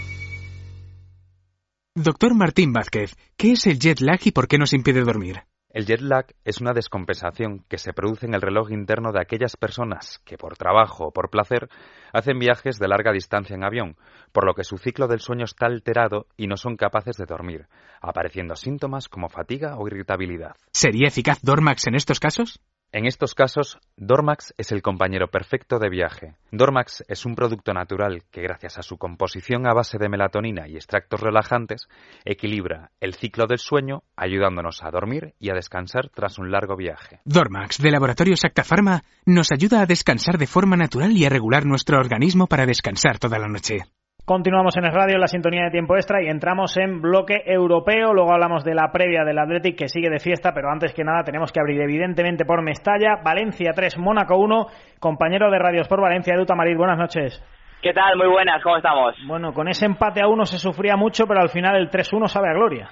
Doctor 1.93 2.33
Martín 2.33 2.73
Vázquez, 2.73 3.15
¿qué 3.37 3.51
es 3.51 3.67
el 3.67 3.77
jet 3.77 4.01
lag 4.01 4.19
y 4.23 4.31
por 4.31 4.47
qué 4.47 4.57
nos 4.57 4.73
impide 4.73 5.01
dormir? 5.01 5.43
El 5.69 5.85
jet 5.85 6.01
lag 6.01 6.33
es 6.43 6.61
una 6.61 6.73
descompensación 6.73 7.63
que 7.69 7.77
se 7.77 7.93
produce 7.93 8.25
en 8.25 8.33
el 8.33 8.41
reloj 8.41 8.71
interno 8.71 9.11
de 9.11 9.21
aquellas 9.21 9.55
personas 9.55 10.19
que 10.25 10.35
por 10.39 10.57
trabajo 10.57 11.05
o 11.05 11.11
por 11.11 11.29
placer 11.29 11.69
hacen 12.11 12.39
viajes 12.39 12.79
de 12.79 12.87
larga 12.87 13.11
distancia 13.11 13.55
en 13.55 13.63
avión, 13.63 13.97
por 14.31 14.47
lo 14.47 14.55
que 14.55 14.63
su 14.63 14.79
ciclo 14.79 15.07
del 15.07 15.19
sueño 15.19 15.45
está 15.45 15.67
alterado 15.67 16.25
y 16.35 16.47
no 16.47 16.57
son 16.57 16.75
capaces 16.75 17.15
de 17.15 17.27
dormir, 17.27 17.67
apareciendo 18.01 18.55
síntomas 18.55 19.09
como 19.09 19.29
fatiga 19.29 19.77
o 19.77 19.85
irritabilidad. 19.85 20.55
¿Sería 20.71 21.09
eficaz 21.09 21.37
Dormax 21.43 21.85
en 21.85 21.93
estos 21.93 22.19
casos? 22.19 22.59
En 22.95 23.07
estos 23.07 23.33
casos, 23.33 23.79
Dormax 23.97 24.53
es 24.55 24.71
el 24.71 24.83
compañero 24.83 25.27
perfecto 25.27 25.79
de 25.79 25.89
viaje. 25.89 26.35
Dormax 26.51 27.03
es 27.07 27.25
un 27.25 27.33
producto 27.33 27.73
natural 27.73 28.21
que 28.29 28.43
gracias 28.43 28.77
a 28.77 28.83
su 28.83 28.99
composición 28.99 29.65
a 29.65 29.73
base 29.73 29.97
de 29.97 30.09
melatonina 30.09 30.67
y 30.67 30.75
extractos 30.75 31.19
relajantes 31.19 31.87
equilibra 32.23 32.91
el 32.99 33.15
ciclo 33.15 33.47
del 33.47 33.57
sueño, 33.57 34.03
ayudándonos 34.15 34.83
a 34.83 34.91
dormir 34.91 35.33
y 35.39 35.49
a 35.49 35.55
descansar 35.55 36.09
tras 36.09 36.37
un 36.37 36.51
largo 36.51 36.75
viaje. 36.75 37.19
Dormax 37.25 37.79
de 37.79 37.89
Laboratorio 37.89 38.37
Sacta 38.37 38.63
Pharma 38.63 39.03
nos 39.25 39.51
ayuda 39.51 39.81
a 39.81 39.87
descansar 39.87 40.37
de 40.37 40.45
forma 40.45 40.77
natural 40.77 41.17
y 41.17 41.25
a 41.25 41.29
regular 41.29 41.65
nuestro 41.65 41.97
organismo 41.97 42.45
para 42.45 42.67
descansar 42.67 43.17
toda 43.17 43.39
la 43.39 43.47
noche. 43.47 43.85
Continuamos 44.25 44.77
en 44.77 44.85
el 44.85 44.93
radio, 44.93 45.15
en 45.15 45.19
la 45.19 45.27
sintonía 45.27 45.65
de 45.65 45.71
tiempo 45.71 45.97
extra 45.97 46.23
y 46.23 46.29
entramos 46.29 46.77
en 46.77 47.01
bloque 47.01 47.43
europeo. 47.45 48.13
Luego 48.13 48.31
hablamos 48.31 48.63
de 48.63 48.73
la 48.73 48.89
previa 48.89 49.25
del 49.25 49.37
Athletic 49.37 49.77
que 49.77 49.89
sigue 49.89 50.09
de 50.09 50.19
fiesta, 50.19 50.53
pero 50.53 50.71
antes 50.71 50.93
que 50.93 51.03
nada 51.03 51.25
tenemos 51.25 51.51
que 51.51 51.59
abrir 51.59 51.81
evidentemente 51.81 52.45
por 52.45 52.63
Mestalla. 52.63 53.17
Valencia 53.21 53.73
3, 53.75 53.97
Mónaco 53.97 54.37
1. 54.37 54.67
Compañero 55.01 55.51
de 55.51 55.59
Radios 55.59 55.89
por 55.89 55.99
Valencia, 55.99 56.35
Edu 56.35 56.45
Tamarit, 56.45 56.77
buenas 56.77 56.97
noches. 56.97 57.43
¿Qué 57.81 57.91
tal? 57.91 58.15
Muy 58.15 58.29
buenas, 58.29 58.63
¿cómo 58.63 58.77
estamos? 58.77 59.13
Bueno, 59.27 59.51
con 59.51 59.67
ese 59.67 59.85
empate 59.85 60.21
a 60.23 60.29
uno 60.29 60.45
se 60.45 60.57
sufría 60.57 60.95
mucho, 60.95 61.25
pero 61.27 61.41
al 61.41 61.49
final 61.49 61.75
el 61.75 61.89
3-1 61.89 62.29
sabe 62.29 62.47
a 62.47 62.53
gloria. 62.53 62.87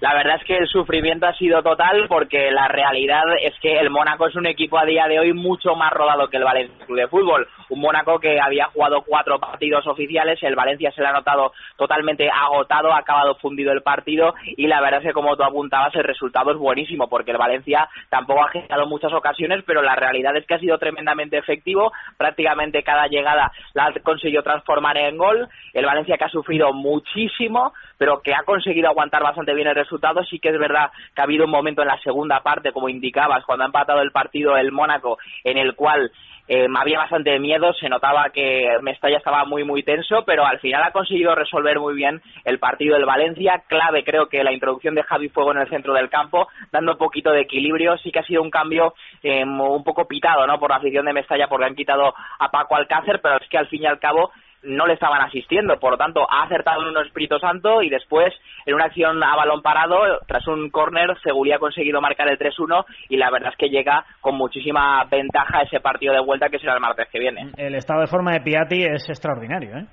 La 0.00 0.12
verdad 0.12 0.36
es 0.40 0.44
que 0.44 0.56
el 0.56 0.66
sufrimiento 0.66 1.26
ha 1.26 1.34
sido 1.34 1.62
total 1.62 2.06
porque 2.08 2.50
la 2.50 2.66
realidad 2.68 3.22
es 3.40 3.54
que 3.60 3.78
el 3.78 3.90
Mónaco 3.90 4.26
es 4.26 4.34
un 4.34 4.46
equipo 4.46 4.76
a 4.76 4.84
día 4.84 5.06
de 5.06 5.20
hoy 5.20 5.32
mucho 5.32 5.76
más 5.76 5.92
rodado 5.92 6.28
que 6.28 6.36
el 6.36 6.44
Valencia 6.44 6.84
Club 6.84 6.98
de 6.98 7.08
Fútbol. 7.08 7.48
Un 7.70 7.80
Mónaco 7.80 8.18
que 8.18 8.40
había 8.40 8.66
jugado 8.66 9.02
cuatro 9.02 9.38
partidos 9.38 9.86
oficiales, 9.86 10.42
el 10.42 10.56
Valencia 10.56 10.90
se 10.90 11.00
le 11.00 11.06
ha 11.06 11.12
notado 11.12 11.52
totalmente 11.76 12.28
agotado, 12.28 12.92
ha 12.92 12.98
acabado 12.98 13.36
fundido 13.36 13.72
el 13.72 13.82
partido 13.82 14.34
y 14.44 14.66
la 14.66 14.80
verdad 14.80 15.00
es 15.00 15.06
que 15.06 15.12
como 15.12 15.36
tú 15.36 15.44
apuntabas 15.44 15.94
el 15.94 16.04
resultado 16.04 16.50
es 16.50 16.58
buenísimo 16.58 17.08
porque 17.08 17.30
el 17.30 17.38
Valencia 17.38 17.88
tampoco 18.10 18.42
ha 18.42 18.50
generado 18.50 18.86
muchas 18.86 19.12
ocasiones, 19.12 19.62
pero 19.64 19.80
la 19.80 19.94
realidad 19.94 20.36
es 20.36 20.44
que 20.44 20.54
ha 20.54 20.58
sido 20.58 20.76
tremendamente 20.78 21.38
efectivo, 21.38 21.92
prácticamente 22.18 22.82
cada 22.82 23.06
llegada 23.06 23.52
la 23.74 23.86
ha 23.86 23.92
conseguido 24.02 24.42
transformar 24.42 24.98
en 24.98 25.16
gol. 25.16 25.48
El 25.72 25.86
Valencia 25.86 26.18
que 26.18 26.24
ha 26.24 26.28
sufrido 26.28 26.72
muchísimo, 26.72 27.72
pero 27.96 28.20
que 28.22 28.34
ha 28.34 28.42
conseguido 28.44 28.88
aguantar 28.88 29.22
bastante 29.22 29.54
bien 29.54 29.68
el 29.68 29.74
resultado. 29.84 30.24
Sí 30.24 30.38
que 30.38 30.48
es 30.48 30.58
verdad 30.58 30.90
que 31.14 31.20
ha 31.20 31.24
habido 31.24 31.44
un 31.44 31.50
momento 31.50 31.82
en 31.82 31.88
la 31.88 31.98
segunda 31.98 32.40
parte, 32.40 32.72
como 32.72 32.88
indicabas, 32.88 33.44
cuando 33.44 33.64
ha 33.64 33.66
empatado 33.66 34.00
el 34.00 34.10
partido 34.10 34.56
el 34.56 34.72
Mónaco, 34.72 35.18
en 35.44 35.58
el 35.58 35.74
cual 35.74 36.10
eh, 36.46 36.66
había 36.76 36.98
bastante 36.98 37.38
miedo, 37.38 37.72
se 37.72 37.88
notaba 37.88 38.28
que 38.30 38.68
Mestalla 38.82 39.16
estaba 39.16 39.46
muy 39.46 39.64
muy 39.64 39.82
tenso, 39.82 40.24
pero 40.26 40.44
al 40.44 40.58
final 40.58 40.82
ha 40.82 40.90
conseguido 40.90 41.34
resolver 41.34 41.80
muy 41.80 41.94
bien 41.94 42.20
el 42.44 42.58
partido 42.58 42.96
del 42.96 43.06
Valencia, 43.06 43.62
clave 43.66 44.04
creo 44.04 44.28
que 44.28 44.44
la 44.44 44.52
introducción 44.52 44.94
de 44.94 45.04
Javi 45.04 45.30
Fuego 45.30 45.52
en 45.52 45.58
el 45.58 45.70
centro 45.70 45.94
del 45.94 46.10
campo, 46.10 46.48
dando 46.70 46.92
un 46.92 46.98
poquito 46.98 47.30
de 47.30 47.42
equilibrio, 47.42 47.96
sí 47.98 48.10
que 48.10 48.18
ha 48.18 48.26
sido 48.26 48.42
un 48.42 48.50
cambio 48.50 48.92
eh, 49.22 49.42
un 49.44 49.84
poco 49.84 50.06
pitado, 50.06 50.46
¿no? 50.46 50.58
Por 50.58 50.70
la 50.70 50.76
afición 50.76 51.06
de 51.06 51.14
Mestalla 51.14 51.48
porque 51.48 51.64
han 51.64 51.74
quitado 51.74 52.12
a 52.38 52.50
Paco 52.50 52.76
Alcácer, 52.76 53.20
pero 53.22 53.38
es 53.40 53.48
que 53.48 53.58
al 53.58 53.68
fin 53.68 53.82
y 53.82 53.86
al 53.86 53.98
cabo 53.98 54.30
no 54.64 54.86
le 54.86 54.94
estaban 54.94 55.22
asistiendo. 55.22 55.78
Por 55.78 55.92
lo 55.92 55.96
tanto, 55.96 56.26
ha 56.30 56.44
acertado 56.44 56.82
en 56.82 56.88
un 56.88 57.04
Espíritu 57.04 57.38
Santo 57.38 57.82
y 57.82 57.90
después, 57.90 58.34
en 58.66 58.74
una 58.74 58.86
acción 58.86 59.22
a 59.22 59.36
balón 59.36 59.62
parado, 59.62 60.20
tras 60.26 60.46
un 60.48 60.70
córner, 60.70 61.16
Seguridad 61.22 61.56
ha 61.56 61.60
conseguido 61.60 62.00
marcar 62.00 62.28
el 62.28 62.38
3-1 62.38 62.84
y 63.08 63.16
la 63.16 63.30
verdad 63.30 63.52
es 63.52 63.58
que 63.58 63.68
llega 63.68 64.04
con 64.20 64.36
muchísima 64.36 65.04
ventaja 65.04 65.62
ese 65.62 65.80
partido 65.80 66.12
de 66.12 66.20
vuelta 66.20 66.48
que 66.48 66.58
será 66.58 66.74
el 66.74 66.80
martes 66.80 67.08
que 67.10 67.18
viene. 67.18 67.50
El 67.56 67.74
estado 67.74 68.00
de 68.00 68.06
forma 68.06 68.32
de 68.32 68.40
Piatti 68.40 68.84
es 68.84 69.08
extraordinario, 69.08 69.76
¿eh? 69.76 69.86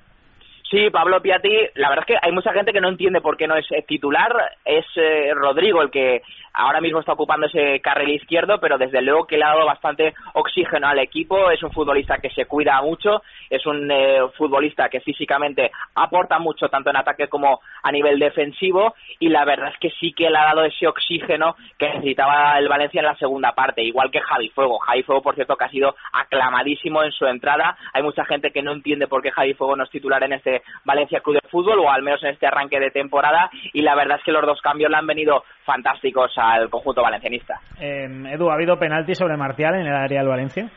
Sí, 0.72 0.90
Pablo 0.90 1.22
Piatti, 1.22 1.54
la 1.76 1.90
verdad 1.90 2.06
es 2.08 2.16
que 2.16 2.26
hay 2.26 2.32
mucha 2.32 2.54
gente 2.54 2.72
que 2.72 2.80
no 2.80 2.88
entiende 2.88 3.20
por 3.20 3.36
qué 3.36 3.46
no 3.46 3.58
es 3.58 3.66
titular. 3.86 4.34
Es 4.64 4.86
eh, 4.96 5.34
Rodrigo 5.34 5.82
el 5.82 5.92
que 5.92 6.22
ahora 6.54 6.80
mismo 6.80 7.02
está 7.02 7.12
ocupando 7.12 7.48
ese 7.48 7.82
carril 7.82 8.16
izquierdo, 8.16 8.58
pero 8.62 8.78
desde 8.78 9.02
luego 9.02 9.28
que 9.28 9.38
le 9.38 9.44
ha 9.44 9.50
dado 9.50 9.66
bastante 9.66 10.14
oxígeno 10.34 10.88
al 10.88 11.00
equipo. 11.00 11.52
Es 11.52 11.62
un 11.62 11.74
futbolista 11.74 12.20
que 12.20 12.30
se 12.30 12.46
cuida 12.46 12.82
mucho, 12.82 13.22
es 13.50 13.66
un 13.66 13.92
eh, 13.92 14.20
futbolista 14.38 14.88
que 14.88 15.02
físicamente 15.02 15.72
aporta 15.94 16.40
mucho 16.40 16.70
tanto 16.70 16.90
en 16.90 16.96
ataque 16.96 17.28
como 17.28 17.60
a 17.84 17.92
nivel 17.92 18.18
defensivo 18.18 18.96
y 19.20 19.28
la 19.28 19.44
verdad 19.44 19.74
es 19.74 19.80
que 19.80 19.90
sí 20.00 20.14
que 20.14 20.30
le 20.30 20.38
ha 20.38 20.46
dado 20.46 20.64
ese 20.64 20.88
oxígeno 20.88 21.58
que 21.78 21.90
necesitaba 21.90 22.58
el 22.58 22.70
Valencia 22.70 23.00
en 23.00 23.08
la 23.08 23.18
segunda 23.18 23.52
parte, 23.52 23.84
igual 23.84 24.10
que 24.10 24.22
Javi 24.22 24.48
Fuego. 24.52 24.80
Javi 24.80 25.04
Fuego, 25.04 25.22
por 25.22 25.36
cierto, 25.36 25.58
que 25.58 25.66
ha 25.66 25.70
sido 25.70 25.96
aclamadísimo 26.14 27.04
en 27.04 27.12
su 27.12 27.26
entrada. 27.26 27.76
Hay 27.92 28.04
mucha 28.04 28.24
gente 28.24 28.52
que 28.52 28.62
no 28.62 28.72
entiende 28.72 29.08
por 29.08 29.22
qué 29.22 29.32
Javi 29.32 29.54
Fuego 29.54 29.76
no 29.76 29.84
es 29.84 29.90
titular 29.90 30.24
en 30.24 30.32
este 30.32 30.61
Valencia 30.86 31.20
Club 31.22 31.42
de 31.42 31.50
Fútbol 31.50 31.80
o 31.80 31.92
al 31.92 32.04
menos 32.04 32.24
en 32.24 32.30
este 32.30 32.48
arranque 32.48 32.80
de 32.80 32.92
temporada 32.92 33.50
y 33.74 33.82
la 33.82 33.96
verdad 33.96 34.18
es 34.18 34.24
que 34.24 34.32
los 34.32 34.46
dos 34.46 34.62
cambios 34.62 34.90
le 34.90 34.98
han 34.98 35.08
venido 35.08 35.44
fantásticos 35.66 36.32
al 36.38 36.70
conjunto 36.70 37.02
valencianista. 37.02 37.60
Eh, 37.80 38.08
Edu, 38.34 38.50
¿ha 38.50 38.56
habido 38.56 38.78
penalti 38.78 39.16
sobre 39.16 39.38
Martial 39.38 39.76
en 39.76 39.88
el 39.88 39.96
área 39.96 40.20
del 40.20 40.30
Valencia? 40.30 40.70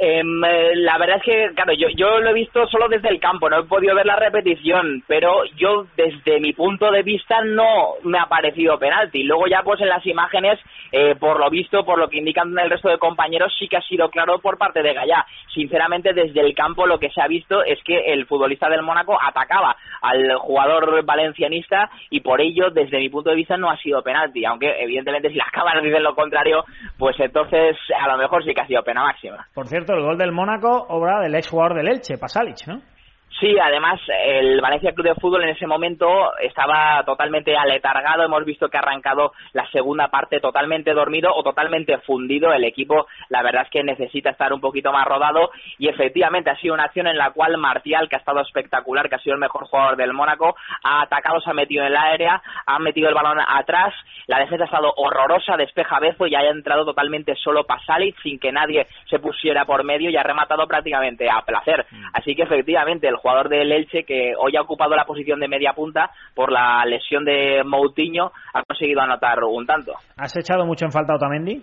Em, 0.00 0.44
eh, 0.44 0.74
la 0.76 0.98
verdad 0.98 1.18
es 1.18 1.22
que, 1.22 1.54
claro, 1.54 1.72
yo, 1.74 1.88
yo 1.94 2.18
lo 2.20 2.30
he 2.30 2.34
visto 2.34 2.66
solo 2.66 2.88
desde 2.88 3.08
el 3.08 3.20
campo, 3.20 3.48
no 3.48 3.60
he 3.60 3.64
podido 3.64 3.94
ver 3.94 4.06
la 4.06 4.16
repetición, 4.16 5.02
pero 5.06 5.44
yo 5.56 5.86
desde 5.96 6.40
mi 6.40 6.52
punto 6.52 6.90
de 6.90 7.02
vista 7.02 7.42
no 7.44 7.94
me 8.02 8.18
ha 8.18 8.26
parecido 8.26 8.78
penalti. 8.78 9.22
Luego 9.22 9.46
ya 9.46 9.62
pues 9.62 9.80
en 9.80 9.88
las 9.88 10.04
imágenes, 10.06 10.58
eh, 10.90 11.14
por 11.16 11.38
lo 11.38 11.50
visto, 11.50 11.84
por 11.84 11.98
lo 11.98 12.08
que 12.08 12.18
indican 12.18 12.56
el 12.58 12.70
resto 12.70 12.88
de 12.88 12.98
compañeros, 12.98 13.54
sí 13.58 13.68
que 13.68 13.76
ha 13.76 13.82
sido 13.82 14.08
claro 14.10 14.38
por 14.38 14.58
parte 14.58 14.82
de 14.82 14.94
Gallá. 14.94 15.26
Sinceramente, 15.54 16.12
desde 16.14 16.40
el 16.40 16.54
campo 16.54 16.86
lo 16.86 16.98
que 16.98 17.10
se 17.10 17.20
ha 17.20 17.28
visto 17.28 17.62
es 17.64 17.78
que 17.84 18.12
el 18.12 18.26
futbolista 18.26 18.68
del 18.68 18.82
Mónaco 18.82 19.18
atacaba 19.20 19.76
al 20.00 20.34
jugador 20.36 21.04
valencianista 21.04 21.90
y 22.10 22.20
por 22.20 22.40
ello, 22.40 22.70
desde 22.70 22.98
mi 22.98 23.08
punto 23.08 23.30
de 23.30 23.36
vista, 23.36 23.56
no 23.56 23.70
ha 23.70 23.76
sido 23.76 24.02
penalti. 24.02 24.44
Aunque, 24.44 24.82
evidentemente, 24.82 25.28
si 25.28 25.36
las 25.36 25.50
cámaras 25.52 25.82
dicen 25.82 26.02
lo 26.02 26.14
contrario, 26.14 26.64
pues 26.98 27.18
entonces 27.20 27.76
a 27.98 28.08
lo 28.08 28.18
mejor 28.18 28.44
sí 28.44 28.54
que 28.54 28.60
ha 28.60 28.66
sido 28.66 28.82
pena 28.82 29.02
máxima. 29.02 29.46
Por 29.54 29.68
cierto, 29.68 29.81
el 29.88 30.02
gol 30.02 30.18
del 30.18 30.32
Mónaco, 30.32 30.86
obra 30.88 31.20
del 31.20 31.34
ex 31.34 31.48
jugador 31.48 31.76
del 31.76 31.88
Elche, 31.88 32.18
Pasalic, 32.18 32.66
¿no? 32.66 32.80
Sí, 33.40 33.58
además 33.58 34.00
el 34.24 34.60
Valencia 34.60 34.92
Club 34.92 35.08
de 35.08 35.14
Fútbol 35.14 35.42
en 35.42 35.50
ese 35.50 35.66
momento 35.66 36.36
estaba 36.38 37.02
totalmente 37.04 37.56
aletargado. 37.56 38.22
Hemos 38.22 38.44
visto 38.44 38.68
que 38.68 38.76
ha 38.76 38.80
arrancado 38.80 39.32
la 39.52 39.66
segunda 39.70 40.08
parte 40.08 40.38
totalmente 40.38 40.92
dormido 40.92 41.34
o 41.34 41.42
totalmente 41.42 41.98
fundido. 41.98 42.52
El 42.52 42.64
equipo, 42.64 43.06
la 43.30 43.42
verdad 43.42 43.62
es 43.62 43.70
que 43.70 43.82
necesita 43.82 44.30
estar 44.30 44.52
un 44.52 44.60
poquito 44.60 44.92
más 44.92 45.06
rodado 45.06 45.50
y 45.78 45.88
efectivamente 45.88 46.50
ha 46.50 46.56
sido 46.56 46.74
una 46.74 46.84
acción 46.84 47.06
en 47.06 47.16
la 47.16 47.30
cual 47.30 47.56
Martial, 47.56 48.08
que 48.08 48.16
ha 48.16 48.18
estado 48.18 48.40
espectacular, 48.42 49.08
que 49.08 49.16
ha 49.16 49.20
sido 49.20 49.34
el 49.34 49.40
mejor 49.40 49.64
jugador 49.66 49.96
del 49.96 50.12
Mónaco, 50.12 50.54
ha 50.84 51.02
atacado, 51.02 51.40
se 51.40 51.50
ha 51.50 51.54
metido 51.54 51.82
en 51.82 51.92
el 51.92 51.96
área, 51.96 52.42
ha 52.66 52.78
metido 52.78 53.08
el 53.08 53.14
balón 53.14 53.38
atrás. 53.40 53.94
La 54.26 54.38
defensa 54.38 54.64
ha 54.64 54.66
estado 54.66 54.92
horrorosa, 54.96 55.56
despeja 55.56 55.98
Bezo 55.98 56.26
y 56.26 56.34
ha 56.34 56.48
entrado 56.48 56.84
totalmente 56.84 57.34
solo 57.36 57.64
Pasalic 57.64 58.20
sin 58.22 58.38
que 58.38 58.52
nadie 58.52 58.86
se 59.08 59.18
pusiera 59.18 59.64
por 59.64 59.84
medio 59.84 60.10
y 60.10 60.16
ha 60.16 60.22
rematado 60.22 60.66
prácticamente 60.68 61.28
a 61.30 61.42
placer. 61.42 61.86
Así 62.12 62.36
que 62.36 62.42
efectivamente 62.42 63.08
el 63.08 63.16
jugador 63.22 63.48
del 63.48 63.72
Elche, 63.72 64.04
que 64.04 64.34
hoy 64.36 64.56
ha 64.56 64.62
ocupado 64.62 64.96
la 64.96 65.06
posición 65.06 65.40
de 65.40 65.48
media 65.48 65.72
punta 65.72 66.10
por 66.34 66.50
la 66.52 66.84
lesión 66.84 67.24
de 67.24 67.62
Moutinho, 67.64 68.32
ha 68.52 68.62
conseguido 68.64 69.00
anotar 69.00 69.42
un 69.44 69.64
tanto. 69.64 69.94
¿Has 70.18 70.36
echado 70.36 70.66
mucho 70.66 70.84
en 70.84 70.92
falta 70.92 71.12
a 71.12 71.16
Otamendi? 71.16 71.62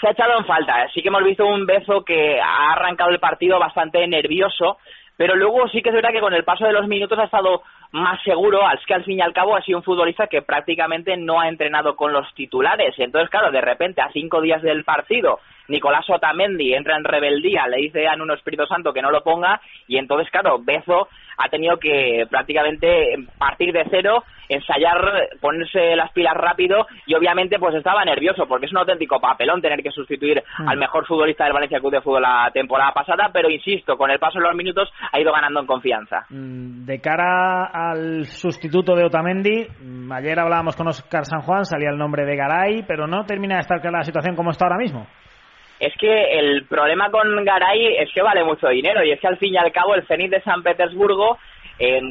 Se 0.00 0.06
ha 0.06 0.12
echado 0.12 0.38
en 0.38 0.46
falta. 0.46 0.88
Sí 0.94 1.02
que 1.02 1.08
hemos 1.08 1.24
visto 1.24 1.44
un 1.44 1.66
beso 1.66 2.04
que 2.04 2.40
ha 2.40 2.72
arrancado 2.72 3.10
el 3.10 3.18
partido 3.18 3.58
bastante 3.58 4.06
nervioso, 4.06 4.78
pero 5.16 5.34
luego 5.34 5.68
sí 5.68 5.82
que 5.82 5.88
es 5.88 5.94
verdad 5.94 6.12
que 6.12 6.20
con 6.20 6.32
el 6.32 6.44
paso 6.44 6.64
de 6.64 6.72
los 6.72 6.86
minutos 6.86 7.18
ha 7.18 7.24
estado 7.24 7.62
más 7.90 8.22
seguro, 8.22 8.60
es 8.70 8.84
que 8.86 8.94
al 8.94 9.04
fin 9.04 9.18
y 9.18 9.22
al 9.22 9.32
cabo 9.32 9.56
ha 9.56 9.62
sido 9.62 9.78
un 9.78 9.84
futbolista 9.84 10.28
que 10.28 10.42
prácticamente 10.42 11.16
no 11.16 11.40
ha 11.40 11.48
entrenado 11.48 11.96
con 11.96 12.12
los 12.12 12.32
titulares. 12.34 12.94
Entonces, 12.98 13.28
claro, 13.28 13.50
de 13.50 13.60
repente 13.60 14.00
a 14.00 14.12
cinco 14.12 14.40
días 14.40 14.62
del 14.62 14.84
partido 14.84 15.40
Nicolás 15.68 16.08
Otamendi 16.08 16.74
entra 16.74 16.96
en 16.96 17.04
rebeldía, 17.04 17.66
le 17.68 17.78
dice 17.78 18.06
a 18.08 18.16
Nuno 18.16 18.34
Espíritu 18.34 18.66
Santo 18.66 18.92
que 18.92 19.02
no 19.02 19.10
lo 19.10 19.22
ponga 19.22 19.60
y 19.86 19.98
entonces, 19.98 20.30
claro, 20.30 20.58
Bezo 20.62 21.08
ha 21.36 21.48
tenido 21.48 21.76
que 21.78 22.26
prácticamente 22.28 23.14
partir 23.38 23.72
de 23.72 23.84
cero, 23.90 24.24
ensayar, 24.48 25.28
ponerse 25.40 25.94
las 25.94 26.10
pilas 26.12 26.34
rápido 26.34 26.86
y 27.06 27.14
obviamente 27.14 27.58
pues 27.58 27.74
estaba 27.76 28.04
nervioso 28.04 28.46
porque 28.48 28.66
es 28.66 28.72
un 28.72 28.78
auténtico 28.78 29.20
papelón 29.20 29.60
tener 29.62 29.82
que 29.82 29.90
sustituir 29.90 30.42
Mm. 30.58 30.68
al 30.68 30.78
mejor 30.78 31.06
futbolista 31.06 31.44
del 31.44 31.52
Valencia 31.52 31.78
Club 31.78 31.92
de 31.92 32.00
Fútbol 32.00 32.22
la 32.22 32.50
temporada 32.52 32.92
pasada, 32.92 33.30
pero 33.32 33.48
insisto, 33.50 33.96
con 33.96 34.10
el 34.10 34.18
paso 34.18 34.38
de 34.38 34.46
los 34.46 34.54
minutos 34.56 34.90
ha 35.12 35.20
ido 35.20 35.32
ganando 35.32 35.60
en 35.60 35.66
confianza. 35.66 36.24
Mm, 36.30 36.84
De 36.86 37.00
cara 37.00 37.66
al 37.66 38.24
sustituto 38.24 38.94
de 38.96 39.04
Otamendi, 39.04 39.66
mm, 39.80 40.10
ayer 40.12 40.38
hablábamos 40.40 40.74
con 40.76 40.88
Oscar 40.88 41.24
San 41.24 41.42
Juan, 41.42 41.64
salía 41.64 41.90
el 41.90 41.98
nombre 41.98 42.24
de 42.24 42.36
Garay, 42.36 42.82
pero 42.88 43.06
no 43.06 43.24
termina 43.24 43.56
de 43.56 43.60
estar 43.60 43.80
clara 43.80 43.98
la 43.98 44.04
situación 44.04 44.34
como 44.34 44.50
está 44.50 44.64
ahora 44.64 44.78
mismo. 44.78 45.06
Es 45.80 45.94
que 45.96 46.38
el 46.38 46.66
problema 46.66 47.10
con 47.10 47.44
Garay 47.44 47.98
es 47.98 48.12
que 48.12 48.22
vale 48.22 48.42
mucho 48.44 48.68
dinero 48.68 49.04
y 49.04 49.12
es 49.12 49.20
que 49.20 49.28
al 49.28 49.38
fin 49.38 49.54
y 49.54 49.56
al 49.56 49.70
cabo 49.72 49.94
el 49.94 50.06
Zenit 50.06 50.30
de 50.30 50.42
San 50.42 50.62
Petersburgo 50.62 51.38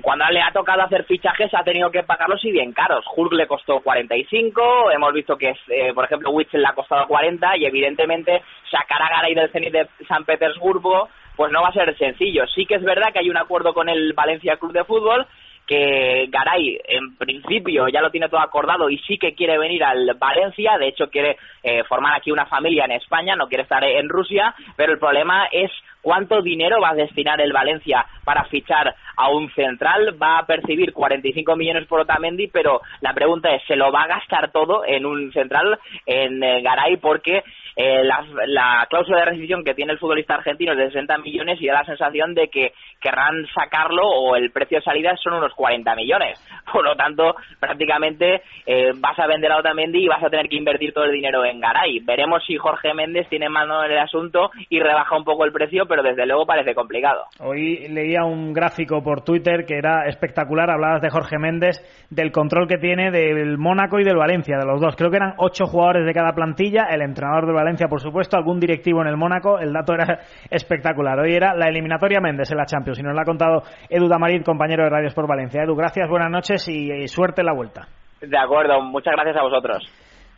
cuando 0.02 0.26
le 0.32 0.42
ha 0.42 0.52
tocado 0.52 0.82
hacer 0.82 1.04
fichajes 1.04 1.54
ha 1.54 1.64
tenido 1.64 1.92
que 1.92 2.04
pagarlos 2.04 2.44
y 2.46 2.52
bien 2.52 2.72
caros. 2.72 3.04
Hulk 3.16 3.34
le 3.34 3.48
costó 3.48 3.82
45, 3.82 4.92
hemos 4.92 5.14
visto 5.14 5.38
que, 5.38 5.54
eh, 5.68 5.94
por 5.94 6.06
ejemplo, 6.06 6.32
Witzel 6.32 6.62
le 6.62 6.68
ha 6.68 6.74
costado 6.74 7.06
40 7.08 7.58
y 7.58 7.66
evidentemente 7.66 8.42
sacar 8.72 9.02
a 9.02 9.10
Garay 9.10 9.36
del 9.36 9.52
Zenit 9.52 9.74
de 9.74 9.88
San 10.08 10.24
Petersburgo 10.24 11.10
pues 11.36 11.52
no 11.52 11.62
va 11.62 11.68
a 11.68 11.74
ser 11.74 11.96
sencillo. 11.98 12.48
Sí 12.48 12.66
que 12.66 12.76
es 12.76 12.84
verdad 12.84 13.12
que 13.14 13.20
hay 13.20 13.30
un 13.30 13.38
acuerdo 13.38 13.74
con 13.74 13.90
el 13.90 14.14
Valencia 14.14 14.58
Club 14.58 14.72
de 14.72 14.86
Fútbol 14.86 15.28
que 15.68 16.28
Garay 16.30 16.80
en 16.88 17.18
principio 17.18 17.90
ya 17.90 18.02
lo 18.02 18.10
tiene 18.10 18.30
todo 18.30 18.40
acordado 18.40 18.90
y 18.90 18.98
sí 19.00 19.18
que 19.18 19.36
quiere 19.36 19.58
venir 19.58 19.84
al 19.84 20.16
Valencia, 20.18 20.78
de 20.78 20.88
hecho 20.88 21.10
quiere 21.10 21.38
eh, 21.62 21.84
formar 21.84 22.16
aquí 22.16 22.32
una 22.32 22.46
familia 22.46 22.86
en 22.86 22.92
España, 22.92 23.36
no 23.36 23.48
quiere 23.48 23.64
estar 23.64 23.84
en 23.84 24.08
Rusia, 24.08 24.56
pero 24.78 24.94
el 24.94 25.00
problema 25.00 25.48
es 25.52 25.70
cuánto 26.02 26.42
dinero 26.42 26.80
va 26.80 26.92
a 26.92 26.96
destinar 26.96 27.42
el 27.42 27.52
Valencia 27.52 28.06
para 28.24 28.46
fichar 28.46 28.96
a 29.18 29.30
un 29.30 29.52
central, 29.54 30.16
va 30.22 30.40
a 30.40 30.46
percibir 30.46 30.94
45 30.94 31.56
millones 31.56 31.88
por 31.88 32.02
Otamendi, 32.02 32.48
pero 32.48 32.82
la 33.02 33.14
pregunta 33.14 33.54
es, 33.54 33.64
¿se 33.68 33.76
lo 33.76 33.92
va 33.92 34.04
a 34.04 34.08
gastar 34.08 34.52
todo 34.52 34.86
en 34.86 35.06
un 35.06 35.32
central 35.34 35.80
en 36.06 36.44
eh, 36.44 36.62
Garay? 36.62 36.98
Porque 36.98 37.44
eh, 37.80 38.04
la, 38.04 38.88
cláusula 38.90 39.20
de 39.20 39.26
rescisión 39.26 39.64
que 39.64 39.76
tiene 39.76 39.94
el 39.94 40.00
futbolista 40.00 40.34
argentino 40.34 40.72
es 40.72 40.80
de 40.80 40.88
60 40.88 41.20
millones 41.20 41.62
y 41.62 41.68
da 41.68 41.76
la 41.76 41.86
sensación 41.86 42.34
de 42.34 42.48
que 42.48 42.74
querrán 43.00 43.46
sacarlo 43.54 44.02
o 44.02 44.36
el 44.36 44.52
precio 44.52 44.80
de 44.80 44.84
salida 44.84 45.16
son 45.18 45.34
unos 45.34 45.54
40 45.54 45.96
millones. 45.96 46.44
Por 46.74 46.84
lo 46.84 46.96
tanto, 46.96 47.36
prácticamente 47.60 48.42
eh, 48.66 48.94
vas 48.96 49.18
a 49.20 49.28
vender 49.28 49.52
a 49.52 49.60
Otamendi 49.60 50.06
y 50.06 50.08
vas 50.08 50.24
a 50.24 50.30
tener 50.30 50.50
que 50.50 50.56
invertir 50.56 50.92
todo 50.92 51.04
el 51.04 51.12
dinero 51.12 51.46
en 51.46 51.60
Garay. 51.60 52.00
Veremos 52.00 52.44
si 52.48 52.58
Jorge 52.58 52.96
Méndez 52.96 53.30
tiene 53.30 53.48
mano 53.48 53.84
en 53.84 53.92
el 53.92 54.00
asunto 54.00 54.50
y 54.70 54.80
rebaja 54.80 55.16
un 55.16 55.24
poco 55.24 55.46
el 55.46 55.52
precio, 55.52 55.86
pero 55.86 56.02
desde 56.02 56.26
luego 56.26 56.48
parece 56.48 56.74
complicado. 56.74 57.26
Hoy 57.40 57.88
leía 57.90 58.24
un 58.24 58.54
gráfico 58.54 59.04
por 59.08 59.22
Twitter 59.22 59.64
que 59.66 59.78
era 59.78 60.06
espectacular. 60.08 60.70
Hablabas 60.70 61.02
de 61.02 61.10
Jorge 61.10 61.40
Méndez, 61.40 61.78
del 62.10 62.34
control 62.34 62.68
que 62.68 62.78
tiene 62.78 63.10
del 63.10 63.58
Mónaco 63.58 64.02
y 64.02 64.04
del 64.04 64.18
Valencia, 64.18 64.58
de 64.58 64.66
los 64.66 64.82
dos. 64.82 64.98
Creo 64.98 65.10
que 65.10 65.16
eran 65.16 65.36
ocho 65.38 65.66
jugadores 65.66 66.06
de 66.06 66.14
cada 66.14 66.34
plantilla, 66.34 66.88
el 66.92 67.02
entrenador 67.02 67.46
del 67.46 67.56
Valencia 67.56 67.88
por 67.88 68.02
supuesto, 68.02 68.36
algún 68.36 68.60
directivo 68.60 69.02
en 69.02 69.08
el 69.08 69.16
Mónaco. 69.16 69.60
El 69.60 69.72
dato 69.72 69.94
era 69.94 70.20
espectacular. 70.52 71.18
Hoy 71.22 71.34
era 71.34 71.56
la 71.56 71.70
eliminatoria 71.70 72.20
Méndez 72.20 72.52
en 72.52 72.58
la 72.58 72.66
Champions 72.66 73.00
y 73.00 73.04
nos 73.04 73.14
lo 73.14 73.22
ha 73.22 73.24
contado 73.24 73.64
Edu 73.90 74.10
Damarit, 74.10 74.44
compañero 74.44 74.84
de 74.84 74.90
Radios 74.90 75.14
por 75.14 75.26
Valencia. 75.26 75.64
Edu, 75.64 75.74
gracias, 75.74 76.10
buenas 76.10 76.30
noches 76.30 76.68
y, 76.68 77.08
suerte 77.08 77.44
en 77.44 77.46
la 77.46 77.54
vuelta. 77.54 77.88
De 78.20 78.38
acuerdo, 78.38 78.82
muchas 78.82 79.14
gracias 79.14 79.38
a 79.38 79.44
vosotros. 79.44 79.90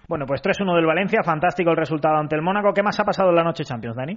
Bueno, 0.08 0.25
pues 0.27 0.43
3-1 0.43 0.75
del 0.75 0.86
Valencia, 0.86 1.23
fantástico 1.25 1.71
el 1.71 1.77
resultado 1.77 2.17
ante 2.17 2.36
el 2.36 2.43
Mónaco. 2.43 2.71
¿Qué 2.71 2.84
más 2.84 2.99
ha 2.99 3.03
pasado 3.03 3.29
en 3.29 3.36
la 3.36 3.43
noche 3.43 3.63
Champions, 3.63 3.95
Dani? 3.95 4.15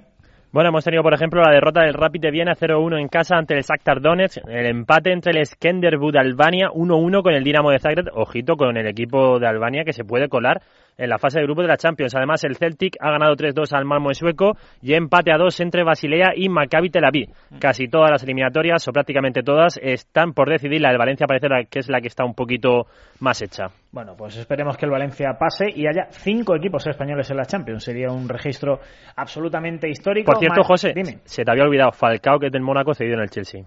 Bueno, 0.53 0.69
hemos 0.69 0.83
tenido, 0.83 1.01
por 1.01 1.15
ejemplo, 1.15 1.41
la 1.41 1.51
derrota 1.51 1.81
del 1.81 1.95
Rapid 1.95 2.21
de 2.21 2.29
Viena 2.29 2.53
0-1 2.53 2.99
en 2.99 3.07
casa 3.07 3.37
ante 3.37 3.55
el 3.55 3.63
Shakhtar 3.63 4.01
Donetsk, 4.01 4.47
el 4.47 4.67
empate 4.67 5.11
entre 5.11 5.31
el 5.31 5.43
Skenderbud 5.43 6.15
Albania 6.15 6.69
1-1 6.69 7.23
con 7.23 7.33
el 7.33 7.43
Dinamo 7.43 7.71
de 7.71 7.79
Zagreb, 7.79 8.09
ojito 8.13 8.55
con 8.55 8.77
el 8.77 8.85
equipo 8.85 9.39
de 9.39 9.47
Albania 9.47 9.83
que 9.83 9.93
se 9.93 10.03
puede 10.03 10.29
colar 10.29 10.61
en 10.97 11.09
la 11.09 11.17
fase 11.17 11.39
de 11.39 11.45
grupo 11.45 11.61
de 11.61 11.67
la 11.67 11.77
Champions. 11.77 12.15
Además, 12.15 12.43
el 12.43 12.55
Celtic 12.55 12.95
ha 12.99 13.11
ganado 13.11 13.35
3-2 13.35 13.73
al 13.73 13.85
Malmo 13.85 14.13
sueco 14.13 14.53
y 14.81 14.93
empate 14.93 15.31
a 15.31 15.37
2 15.37 15.59
entre 15.61 15.83
Basilea 15.83 16.33
y 16.35 16.49
Maccabi 16.49 16.89
Tel 16.89 17.05
Aviv. 17.05 17.29
Casi 17.59 17.87
todas 17.87 18.11
las 18.11 18.23
eliminatorias, 18.23 18.87
o 18.87 18.91
prácticamente 18.91 19.43
todas, 19.43 19.79
están 19.81 20.33
por 20.33 20.49
decidir. 20.49 20.81
La 20.81 20.89
del 20.89 20.97
Valencia 20.97 21.27
parece 21.27 21.47
que 21.69 21.79
es 21.79 21.89
la 21.89 22.01
que 22.01 22.07
está 22.07 22.25
un 22.25 22.33
poquito 22.33 22.87
más 23.19 23.41
hecha. 23.41 23.67
Bueno, 23.91 24.15
pues 24.17 24.37
esperemos 24.37 24.77
que 24.77 24.85
el 24.85 24.91
Valencia 24.91 25.33
pase 25.39 25.65
y 25.73 25.87
haya 25.87 26.07
cinco 26.11 26.55
equipos 26.55 26.85
españoles 26.87 27.29
en 27.29 27.37
la 27.37 27.45
Champions. 27.45 27.83
Sería 27.83 28.07
un 28.09 28.27
registro 28.27 28.79
absolutamente 29.15 29.89
histórico. 29.89 30.31
Por 30.31 30.39
cierto, 30.39 30.63
José, 30.63 30.93
se 31.23 31.43
te 31.43 31.51
había 31.51 31.63
olvidado 31.63 31.91
Falcao, 31.91 32.39
que 32.39 32.47
es 32.47 32.51
del 32.51 32.61
Mónaco, 32.61 32.93
cedido 32.93 33.15
en 33.15 33.21
el 33.21 33.29
Chelsea. 33.29 33.63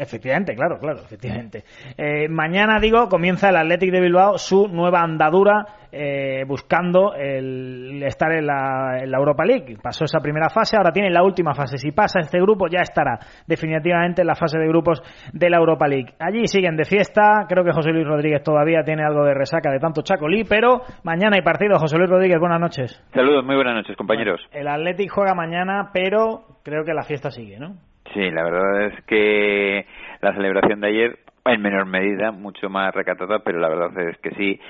Efectivamente, 0.00 0.54
claro, 0.54 0.78
claro, 0.78 1.00
efectivamente. 1.04 1.62
Eh, 1.98 2.26
mañana, 2.26 2.78
digo, 2.80 3.06
comienza 3.10 3.50
el 3.50 3.56
Athletic 3.56 3.92
de 3.92 4.00
Bilbao 4.00 4.38
su 4.38 4.66
nueva 4.66 5.02
andadura 5.02 5.66
eh, 5.92 6.42
buscando 6.46 7.12
el 7.14 8.02
estar 8.04 8.32
en 8.32 8.46
la, 8.46 9.02
Europa 9.02 9.44
League. 9.44 9.76
Pasó 9.82 10.06
esa 10.06 10.20
primera 10.20 10.48
fase, 10.48 10.78
ahora 10.78 10.90
tiene 10.90 11.10
la 11.10 11.22
última 11.22 11.52
fase. 11.52 11.76
Si 11.76 11.92
pasa 11.92 12.20
este 12.20 12.40
grupo, 12.40 12.66
ya 12.66 12.80
estará 12.80 13.18
definitivamente 13.46 14.22
en 14.22 14.28
la 14.28 14.34
fase 14.34 14.58
de 14.58 14.66
grupos 14.68 15.02
de 15.34 15.50
la 15.50 15.58
Europa 15.58 15.86
League. 15.86 16.14
Allí 16.18 16.46
siguen 16.46 16.78
de 16.78 16.86
fiesta. 16.86 17.44
Creo 17.46 17.62
que 17.62 17.72
José 17.72 17.90
Luis 17.90 18.06
Rodríguez 18.06 18.42
todavía 18.42 18.82
tiene 18.82 19.04
algo 19.04 19.22
de 19.24 19.34
resaca 19.34 19.70
de 19.70 19.80
tanto 19.80 20.00
chacolí, 20.00 20.44
pero 20.44 20.80
mañana 21.04 21.36
hay 21.36 21.42
partido. 21.42 21.78
José 21.78 21.98
Luis 21.98 22.08
Rodríguez, 22.08 22.38
buenas 22.40 22.60
noches. 22.60 23.04
Saludos, 23.12 23.44
muy 23.44 23.56
buenas 23.56 23.74
noches, 23.74 23.94
compañeros. 23.96 24.40
el 24.52 24.66
Athletic 24.66 25.10
juega 25.10 25.34
mañana, 25.34 25.90
pero 25.92 26.46
creo 26.62 26.84
que 26.84 26.94
la 26.94 27.02
fiesta 27.02 27.30
sigue, 27.30 27.58
¿no? 27.58 27.89
Sí, 28.14 28.30
la 28.30 28.42
verdad 28.42 28.86
es 28.86 29.04
que 29.04 29.86
la 30.20 30.34
celebración 30.34 30.80
de 30.80 30.88
ayer, 30.88 31.18
en 31.44 31.62
menor 31.62 31.86
medida, 31.86 32.32
mucho 32.32 32.68
más 32.68 32.94
recatada, 32.94 33.38
pero 33.40 33.60
la 33.60 33.68
verdad 33.68 33.96
es 34.08 34.18
que 34.18 34.30
sí. 34.32 34.60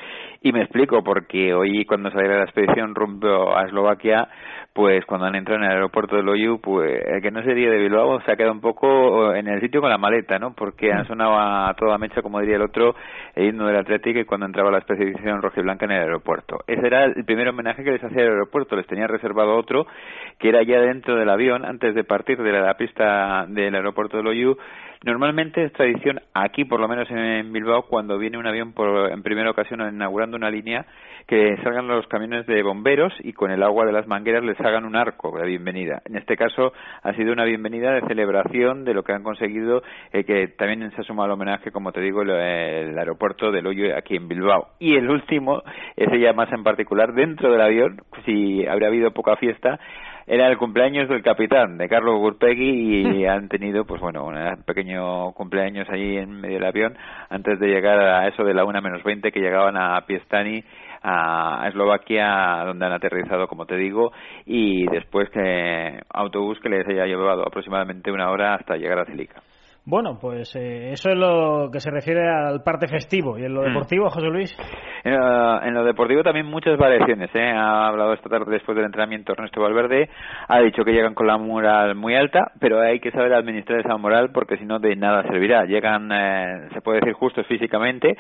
Y 0.43 0.53
me 0.53 0.63
explico, 0.63 1.05
porque 1.05 1.53
hoy 1.53 1.85
cuando 1.85 2.11
saliera 2.11 2.39
la 2.39 2.45
expedición 2.45 2.95
rumbo 2.95 3.55
a 3.55 3.67
Eslovaquia, 3.67 4.27
pues 4.73 5.05
cuando 5.05 5.27
han 5.27 5.35
entrado 5.35 5.61
en 5.61 5.67
el 5.67 5.77
aeropuerto 5.77 6.17
de 6.17 6.23
Loyu, 6.23 6.59
pues 6.63 6.99
el 7.07 7.21
que 7.21 7.31
no 7.31 7.43
sería 7.43 7.69
de 7.69 7.77
Bilbao 7.77 8.23
se 8.23 8.33
ha 8.33 8.37
quedado 8.37 8.55
un 8.55 8.63
poco 8.63 9.35
en 9.35 9.49
el 9.49 9.61
sitio 9.61 9.83
con 9.83 9.91
la 9.91 9.99
maleta, 9.99 10.39
¿no? 10.39 10.55
Porque 10.55 10.95
han 10.95 11.07
sonado 11.07 11.35
a 11.39 11.75
toda 11.75 11.99
mecha, 11.99 12.23
como 12.23 12.41
diría 12.41 12.57
el 12.57 12.63
otro, 12.63 12.95
el 13.35 13.49
himno 13.49 13.67
del 13.67 13.77
Atlético 13.77 14.21
cuando 14.27 14.47
entraba 14.47 14.71
la 14.71 14.79
expedición 14.79 15.43
rojiblanca 15.43 15.85
en 15.85 15.91
el 15.91 16.03
aeropuerto. 16.05 16.61
Ese 16.67 16.87
era 16.87 17.05
el 17.05 17.25
primer 17.27 17.49
homenaje 17.49 17.85
que 17.85 17.91
les 17.91 18.03
hacía 18.03 18.23
el 18.23 18.31
aeropuerto, 18.31 18.77
les 18.77 18.87
tenía 18.87 19.07
reservado 19.07 19.55
otro, 19.55 19.87
que 20.39 20.49
era 20.49 20.63
ya 20.63 20.81
dentro 20.81 21.17
del 21.17 21.29
avión, 21.29 21.67
antes 21.67 21.95
de 21.95 22.05
partir 22.05 22.39
de 22.39 22.53
la 22.53 22.75
pista 22.79 23.45
del 23.47 23.75
aeropuerto 23.75 24.17
de 24.17 24.23
Loyu, 24.23 24.57
Normalmente 25.03 25.65
es 25.65 25.73
tradición 25.73 26.21
aquí, 26.35 26.67
por 26.67 26.79
lo 26.79 26.87
menos 26.87 27.11
en 27.11 27.51
Bilbao, 27.55 27.87
cuando 27.87 28.19
viene 28.19 28.37
un 28.37 28.47
avión 28.47 28.75
por, 28.75 29.11
en 29.11 29.23
primera 29.23 29.51
ocasión 29.51 29.81
inaugurando 29.81 30.30
una 30.37 30.51
línea, 30.51 30.87
que 31.27 31.57
salgan 31.63 31.87
los 31.87 32.07
camiones 32.09 32.47
de 32.47 32.63
bomberos 32.63 33.13
y 33.21 33.33
con 33.33 33.51
el 33.51 33.63
agua 33.63 33.87
de 33.87 33.93
las 33.93 34.07
mangueras 34.07 34.43
les 34.43 34.61
hagan 34.61 34.85
un 34.85 34.97
arco 34.97 35.39
de 35.39 35.47
bienvenida. 35.47 36.03
En 36.05 36.17
este 36.17 36.37
caso 36.37 36.73
ha 37.03 37.13
sido 37.15 37.33
una 37.33 37.45
bienvenida 37.45 37.93
de 37.93 38.01
celebración 38.09 38.85
de 38.85 38.95
lo 38.95 39.05
que 39.05 39.13
han 39.13 39.23
conseguido, 39.23 39.83
eh, 40.13 40.25
que 40.25 40.49
también 40.49 40.91
se 40.91 41.01
ha 41.01 41.05
sumado 41.05 41.27
al 41.27 41.33
homenaje, 41.33 41.71
como 41.71 41.93
te 41.93 42.01
digo, 42.01 42.23
el, 42.23 42.31
el 42.31 42.99
aeropuerto 42.99 43.53
del 43.53 43.67
Hoyo 43.67 43.97
aquí 43.97 44.17
en 44.17 44.29
Bilbao. 44.29 44.69
Y 44.79 44.97
el 44.97 45.09
último, 45.09 45.63
ese 45.97 46.19
ya 46.19 46.33
más 46.33 46.53
en 46.53 46.65
particular, 46.65 47.13
dentro 47.15 47.53
del 47.53 47.61
avión, 47.61 48.03
si 48.25 48.67
habría 48.67 48.89
habido 48.89 49.13
poca 49.13 49.37
fiesta, 49.37 49.79
era 50.33 50.47
el 50.47 50.59
cumpleaños 50.59 51.09
del 51.09 51.25
capitán, 51.25 51.77
de 51.77 51.89
Carlos 51.89 52.21
Gurpegui, 52.21 53.03
y 53.03 53.25
han 53.27 53.49
tenido, 53.49 53.85
pues 53.85 54.01
bueno, 54.01 54.27
un 54.27 54.63
pequeño 54.65 55.33
cumpleaños 55.33 55.89
allí 55.91 56.19
en 56.19 56.41
medio 56.41 56.55
del 56.55 56.69
avión, 56.69 56.97
antes 57.29 57.59
de 57.59 57.67
llegar 57.67 57.99
a 57.99 58.29
eso 58.29 58.45
de 58.45 58.55
la 58.55 58.65
una 58.65 58.81
menos 58.81 59.03
veinte, 59.03 59.33
que 59.33 59.41
llegaban 59.41 59.77
a 59.77 60.01
Piestani, 60.07 60.63
a 61.03 61.65
Eslovaquia, 61.67 62.63
donde 62.65 62.87
han 62.87 62.93
aterrizado, 62.93 63.49
como 63.49 63.67
te 63.67 63.75
digo, 63.75 64.13
y 64.47 64.87
después 64.87 65.29
que 65.31 65.99
autobús 66.11 66.61
que 66.61 66.69
les 66.69 66.87
haya 66.87 67.07
llevado 67.07 67.43
aproximadamente 67.43 68.13
una 68.13 68.31
hora 68.31 68.55
hasta 68.55 68.77
llegar 68.77 69.01
a 69.01 69.07
Celica. 69.07 69.43
Bueno, 69.91 70.19
pues 70.21 70.55
eh, 70.55 70.93
eso 70.93 71.11
es 71.11 71.17
lo 71.17 71.69
que 71.73 71.81
se 71.81 71.91
refiere 71.91 72.25
al 72.25 72.63
parte 72.63 72.87
festivo. 72.87 73.37
¿Y 73.37 73.45
en 73.45 73.55
lo 73.55 73.63
mm. 73.63 73.65
deportivo, 73.65 74.09
José 74.09 74.29
Luis? 74.29 74.57
En, 75.03 75.75
lo 75.75 75.83
deportivo 75.83 76.23
también 76.23 76.47
muchas 76.47 76.79
variaciones. 76.79 77.29
¿eh? 77.35 77.51
Ha 77.51 77.89
hablado 77.89 78.13
esta 78.13 78.29
tarde 78.29 78.53
después 78.53 78.77
del 78.77 78.85
entrenamiento 78.85 79.33
Ernesto 79.33 79.61
Valverde. 79.61 80.09
Ha 80.47 80.61
dicho 80.61 80.85
que 80.85 80.93
llegan 80.93 81.15
con 81.15 81.27
la 81.27 81.39
moral 81.39 81.97
muy 81.97 82.15
alta, 82.15 82.53
pero 82.61 82.81
hay 82.81 83.01
que 83.01 83.11
saber 83.11 83.35
administrar 83.35 83.81
esa 83.81 83.97
moral 83.97 84.31
porque 84.33 84.59
si 84.59 84.65
no 84.65 84.79
de 84.79 84.95
nada 84.95 85.25
servirá. 85.25 85.65
Llegan, 85.65 86.09
eh, 86.13 86.69
se 86.73 86.81
puede 86.83 87.01
decir, 87.01 87.15
justos 87.15 87.45
físicamente 87.49 88.17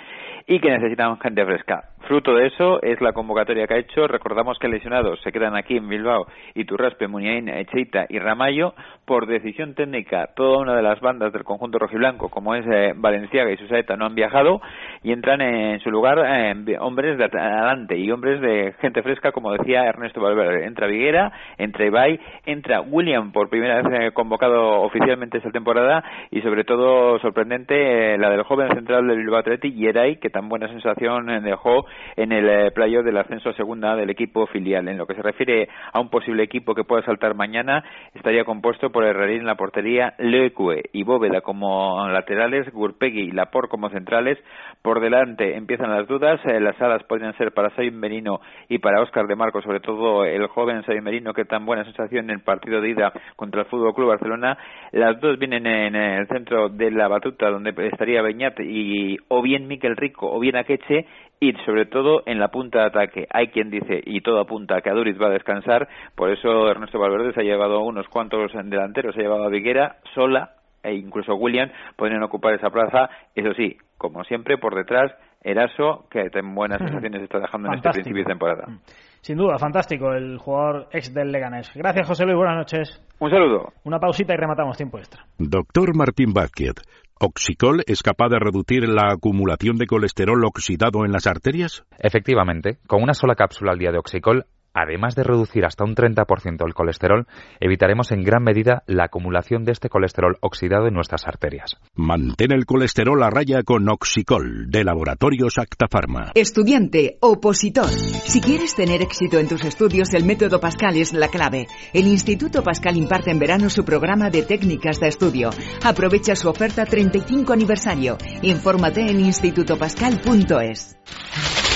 y 0.47 0.61
que 0.61 0.71
necesitan 0.71 1.19
gente 1.19 1.45
fresca. 1.45 1.85
Fruto 2.11 2.35
de 2.35 2.47
eso 2.47 2.83
es 2.83 3.01
la 3.01 3.13
convocatoria 3.13 3.67
que 3.67 3.75
ha 3.75 3.79
hecho. 3.79 4.09
Recordamos 4.09 4.59
que 4.59 4.69
lesionados 4.69 5.21
se 5.23 5.31
quedan 5.31 5.55
aquí 5.55 5.77
en 5.77 5.89
Bilbao, 5.89 6.27
Iturraspe, 6.55 7.07
Muniain, 7.07 7.49
Echeita 7.49 8.07
y 8.09 8.19
Ramallo 8.19 8.75
por 9.05 9.27
decisión 9.27 9.75
técnica. 9.75 10.29
Toda 10.35 10.59
una 10.59 10.75
de 10.75 10.83
las 10.83 11.01
bandas 11.01 11.33
del 11.33 11.45
conjunto 11.45 11.79
rojiblanco, 11.79 12.29
como 12.29 12.55
es 12.55 12.67
eh, 12.67 12.95
Valenciaga 12.97 13.53
y 13.53 13.57
Susaeta, 13.59 13.97
no 13.97 14.07
han 14.07 14.15
viajado 14.15 14.61
y 15.03 15.13
entran 15.13 15.41
en 15.41 15.79
su 15.81 15.91
lugar 15.91 16.19
eh, 16.27 16.79
hombres 16.81 17.19
de 17.19 17.25
adelante 17.25 17.97
y 17.97 18.11
hombres 18.11 18.41
de 18.41 18.75
gente 18.81 19.03
fresca, 19.03 19.31
como 19.31 19.53
decía 19.53 19.85
Ernesto 19.85 20.21
Valverde. 20.21 20.67
Entra 20.67 20.87
Viguera, 20.87 21.33
entra 21.59 21.87
Ibai, 21.87 22.19
entra 22.47 22.81
William 22.81 23.31
por 23.31 23.51
primera 23.51 23.83
vez 23.83 24.01
eh, 24.01 24.13
convocado 24.13 24.81
oficialmente 24.83 25.39
esta 25.39 25.51
temporada 25.51 26.03
y 26.31 26.41
sobre 26.41 26.65
todo 26.65 27.19
sorprendente 27.21 28.17
la 28.17 28.31
del 28.31 28.43
joven 28.43 28.73
central 28.75 29.07
del 29.07 29.19
Bilbao 29.19 29.41
Athletic, 29.41 29.75
Yeray, 29.75 30.17
que 30.17 30.30
tan 30.31 30.49
buena 30.49 30.69
sensación 30.69 31.27
dejó 31.43 31.87
en 32.17 32.33
el 32.33 32.49
eh, 32.49 32.71
playoff 32.71 33.05
del 33.05 33.17
ascenso 33.17 33.51
a 33.51 33.55
segunda 33.55 33.97
del 33.97 34.11
equipo 34.11 34.47
filial. 34.47 34.89
En 34.89 34.99
lo 34.99 35.07
que 35.07 35.15
se 35.15 35.23
refiere 35.23 35.69
a 35.93 36.01
un 36.01 36.09
posible 36.09 36.43
equipo 36.43 36.75
que 36.75 36.85
pueda 36.85 37.03
saltar 37.05 37.35
mañana, 37.35 37.85
estaría 38.15 38.45
compuesto 38.45 38.91
por 38.91 39.05
Herrerín 39.05 39.41
en 39.41 39.47
la 39.47 39.57
portería, 39.57 40.15
Leque 40.19 40.83
y 40.93 41.03
Bóveda 41.03 41.41
como 41.41 42.09
laterales, 42.09 42.71
Gurpegui 42.73 43.29
y 43.29 43.31
Lapor 43.33 43.69
como 43.69 43.91
centrales. 43.91 44.39
Por 44.83 45.01
delante 45.01 45.57
empiezan 45.57 45.91
las 45.91 46.07
dudas, 46.09 46.41
eh, 46.47 46.61
las 46.61 46.81
alas 46.81 47.03
podrían 47.05 47.37
ser 47.37 47.53
para 47.53 47.71
Sayo 47.75 47.93
Merino 47.93 48.41
y 48.69 48.79
para 48.79 49.03
Óscar 49.03 49.27
de 49.27 49.37
Marco, 49.37 49.63
sobre 49.63 49.81
todo 49.81 50.25
el 50.25 50.47
joven 50.49 50.83
Sayo 50.85 51.03
Merino 51.03 51.33
que 51.33 51.45
tan 51.45 51.67
buena 51.67 51.85
sensación 51.85 52.27
en 52.27 52.31
el 52.31 52.41
partido 52.41 52.81
de 52.81 52.91
ida 52.91 53.13
contra 53.37 53.63
el 53.63 53.67
Fútbol 53.67 53.95
Club 53.95 54.09
Barcelona. 54.09 54.59
Las 54.93 55.21
dos 55.21 55.39
vienen 55.39 55.67
en 55.67 55.95
el 55.95 56.27
centro 56.29 56.69
de 56.69 56.91
la 56.91 57.09
batuta 57.09 57.51
donde 57.51 57.75
estaría 57.87 58.23
Beñat 58.23 58.61
y 58.61 59.17
o 59.29 59.43
bien 59.43 59.67
Miquel 59.67 59.97
Rico 59.97 60.20
o 60.27 60.39
bien 60.41 60.57
Akeche 60.57 61.07
y 61.39 61.53
sobre 61.65 61.87
todo 61.87 62.23
en 62.27 62.39
la 62.39 62.49
punta 62.49 62.81
de 62.81 62.87
ataque. 62.87 63.27
Hay 63.31 63.49
quien 63.49 63.71
dice, 63.71 64.01
y 64.05 64.21
todo 64.21 64.41
apunta 64.41 64.77
a 64.77 64.81
que 64.83 64.91
Aduriz 64.91 65.21
va 65.21 65.29
a 65.29 65.31
descansar, 65.31 65.89
por 66.15 66.31
eso 66.31 66.69
Ernesto 66.71 66.99
Valverde 66.99 67.33
se 67.33 67.41
ha 67.41 67.45
llevado 67.45 67.81
unos 67.81 68.09
cuantos 68.09 68.53
delanteros, 68.53 69.15
se 69.15 69.21
ha 69.21 69.25
llevado 69.25 69.45
a 69.45 69.51
Viguera, 69.51 69.97
Sola 70.15 70.51
e 70.83 70.95
incluso 70.95 71.35
William 71.35 71.71
podrían 71.97 72.23
ocupar 72.23 72.55
esa 72.55 72.71
plaza, 72.71 73.11
eso 73.35 73.53
sí, 73.55 73.77
como 73.99 74.25
siempre, 74.25 74.59
por 74.59 74.75
detrás 74.75 75.13
Eraso, 75.43 76.07
que 76.11 76.29
en 76.33 76.55
buenas 76.55 76.79
sensaciones 76.79 77.23
está 77.23 77.39
dejando 77.39 77.69
en 77.69 77.75
este 77.77 77.91
principio 77.91 78.23
de 78.23 78.29
temporada. 78.29 78.67
Mm. 78.69 78.79
Sin 79.23 79.37
duda, 79.37 79.59
fantástico 79.59 80.13
el 80.13 80.39
jugador 80.39 80.89
ex 80.93 81.13
del 81.15 81.33
Leganés. 81.33 81.71
Gracias, 81.75 82.07
José 82.07 82.25
Luis. 82.25 82.37
Buenas 82.37 82.57
noches. 82.57 83.03
Un 83.19 83.31
saludo. 83.31 83.73
Una 83.85 83.99
pausita 83.99 84.35
y 84.35 84.37
rematamos 84.37 84.77
tiempo 84.77 84.99
extra. 84.99 85.25
Doctor 85.39 85.95
Martín 85.97 86.33
Vázquez, 86.33 86.75
¿Oxicol 87.23 87.83
es 87.87 88.03
capaz 88.03 88.31
de 88.31 88.39
reducir 88.39 88.89
la 88.89 89.13
acumulación 89.13 89.77
de 89.77 89.87
colesterol 89.87 90.43
oxidado 90.43 91.05
en 91.05 91.13
las 91.13 91.27
arterias? 91.27 91.85
Efectivamente, 91.99 92.79
con 92.87 93.03
una 93.03 93.13
sola 93.13 93.35
cápsula 93.35 93.73
al 93.73 93.79
día 93.79 93.93
de 93.93 93.99
Oxicol 93.99 94.47
Además 94.73 95.15
de 95.15 95.25
reducir 95.25 95.65
hasta 95.65 95.85
un 95.85 95.95
30% 95.95 96.67
el 96.67 96.75
colesterol, 96.75 97.27
evitaremos 97.59 98.13
en 98.13 98.23
gran 98.23 98.43
medida 98.43 98.83
la 98.87 99.05
acumulación 99.05 99.65
de 99.65 99.73
este 99.73 99.89
colesterol 99.89 100.39
oxidado 100.41 100.87
en 100.87 100.95
nuestras 100.95 101.27
arterias. 101.27 101.77
Mantén 101.95 102.53
el 102.53 102.67
colesterol 102.67 103.23
a 103.23 103.31
raya 103.31 103.63
con 103.65 103.89
Oxicol, 103.89 104.71
de 104.71 104.85
Laboratorios 104.85 105.59
Acta 105.59 105.87
Estudiante, 106.35 107.19
opositor. 107.21 107.89
Si 107.89 108.41
quieres 108.41 108.75
tener 108.75 109.03
éxito 109.03 109.39
en 109.39 109.49
tus 109.49 109.65
estudios, 109.65 110.13
el 110.15 110.25
método 110.25 110.61
Pascal 110.61 110.97
es 110.97 111.13
la 111.13 111.29
clave. 111.29 111.67
El 111.93 112.07
Instituto 112.07 112.63
Pascal 112.63 112.97
imparte 112.97 113.31
en 113.31 113.39
verano 113.39 113.71
su 113.71 113.85
programa 113.85 114.31
de 114.31 114.43
técnicas 114.43 115.01
de 115.01 115.09
estudio. 115.09 115.51
Aprovecha 115.85 116.37
su 116.37 116.49
oferta 116.49 116.85
35 116.85 117.53
aniversario. 117.53 118.19
Infórmate 118.43 119.01
en 119.01 119.21
institutopascal.es. 119.21 121.70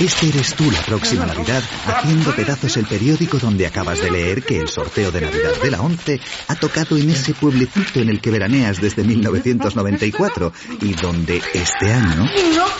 Este 0.00 0.28
eres 0.28 0.54
tú 0.54 0.70
la 0.70 0.80
próxima 0.80 1.26
Navidad 1.26 1.62
haciendo 1.86 2.34
pedazos 2.34 2.76
el 2.76 2.86
periódico 2.86 3.38
donde 3.38 3.66
acabas 3.66 4.00
de 4.00 4.10
leer 4.10 4.42
que 4.42 4.58
el 4.58 4.68
sorteo 4.68 5.10
de 5.10 5.20
Navidad 5.20 5.52
de 5.62 5.70
la 5.70 5.80
11 5.80 6.20
ha 6.48 6.54
tocado 6.56 6.96
en 6.96 7.10
ese 7.10 7.34
pueblecito 7.34 8.00
en 8.00 8.08
el 8.08 8.20
que 8.20 8.30
veraneas 8.30 8.80
desde 8.80 9.04
1994 9.04 10.52
y 10.80 10.94
donde 10.94 11.42
este 11.54 11.92
año 11.92 12.26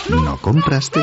no 0.09 0.37
compraste. 0.37 1.01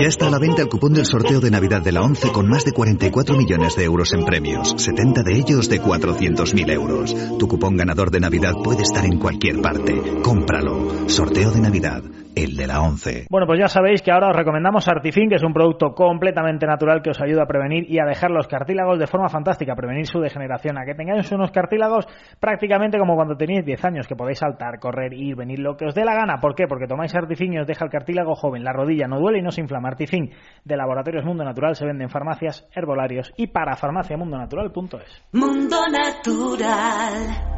Ya 0.00 0.08
está 0.08 0.26
a 0.26 0.30
la 0.30 0.38
venta 0.38 0.62
el 0.62 0.68
cupón 0.68 0.92
del 0.92 1.06
sorteo 1.06 1.40
de 1.40 1.50
Navidad 1.50 1.82
de 1.82 1.92
la 1.92 2.02
11 2.02 2.32
con 2.32 2.48
más 2.48 2.64
de 2.64 2.72
44 2.72 3.36
millones 3.36 3.76
de 3.76 3.84
euros 3.84 4.12
en 4.12 4.24
premios, 4.24 4.74
70 4.76 5.22
de 5.22 5.34
ellos 5.34 5.68
de 5.68 5.80
400.000 5.80 6.70
euros. 6.72 7.14
Tu 7.38 7.46
cupón 7.46 7.76
ganador 7.76 8.10
de 8.10 8.20
Navidad 8.20 8.54
puede 8.62 8.82
estar 8.82 9.04
en 9.04 9.18
cualquier 9.18 9.62
parte. 9.62 10.02
Cómpralo. 10.22 11.08
Sorteo 11.08 11.52
de 11.52 11.60
Navidad 11.60 12.02
el 12.36 12.54
de 12.54 12.66
la 12.66 12.82
11. 12.82 13.26
Bueno, 13.30 13.46
pues 13.46 13.58
ya 13.58 13.68
sabéis 13.68 14.02
que 14.02 14.12
ahora 14.12 14.28
os 14.28 14.36
recomendamos 14.36 14.86
Artifin, 14.96 15.28
que 15.28 15.36
es 15.36 15.42
un 15.42 15.52
producto 15.52 15.94
completamente 15.94 16.66
natural 16.66 17.02
que 17.02 17.10
os 17.10 17.20
ayuda 17.20 17.42
a 17.42 17.46
prevenir 17.46 17.84
y 17.90 17.98
a 17.98 18.04
dejar 18.04 18.30
los 18.30 18.46
cartílagos 18.48 18.98
de 18.98 19.06
forma 19.06 19.28
fantástica, 19.28 19.72
a 19.72 19.76
prevenir 19.76 20.06
su 20.06 20.20
degeneración, 20.20 20.78
a 20.78 20.84
que 20.84 20.94
tengáis 20.94 21.30
unos 21.32 21.50
cartílagos 21.50 22.06
prácticamente 22.40 22.98
como 22.98 23.14
cuando 23.14 23.36
tenéis 23.36 23.64
10 23.64 23.84
años, 23.84 24.06
que 24.06 24.16
podéis 24.16 24.38
saltar, 24.38 24.78
correr, 24.78 25.12
ir, 25.12 25.36
venir, 25.36 25.58
lo 25.58 25.76
que 25.76 25.86
os 25.86 25.94
dé 25.94 26.04
la 26.04 26.14
gana. 26.14 26.40
¿Por 26.40 26.54
qué? 26.54 26.66
Porque 26.66 26.86
tomáis 26.86 27.14
Artifin 27.14 27.54
y 27.54 27.58
os 27.58 27.66
deja 27.66 27.84
el 27.84 27.90
cartílago 27.90 28.34
joven, 28.34 28.64
la 28.64 28.72
rodilla 28.72 29.06
no 29.06 29.18
duele 29.18 29.38
y 29.38 29.42
no 29.42 29.50
se 29.50 29.60
inflama. 29.60 29.88
Artifin 29.88 30.30
de 30.64 30.76
Laboratorios 30.76 31.24
Mundo 31.24 31.44
Natural 31.44 31.74
se 31.74 31.86
vende 31.86 32.04
en 32.04 32.10
farmacias, 32.10 32.68
herbolarios 32.74 33.32
y 33.36 33.48
para 33.48 33.76
farmaciamundonatural.es. 33.76 35.24
Mundo 35.32 35.76
Natural. 35.90 37.56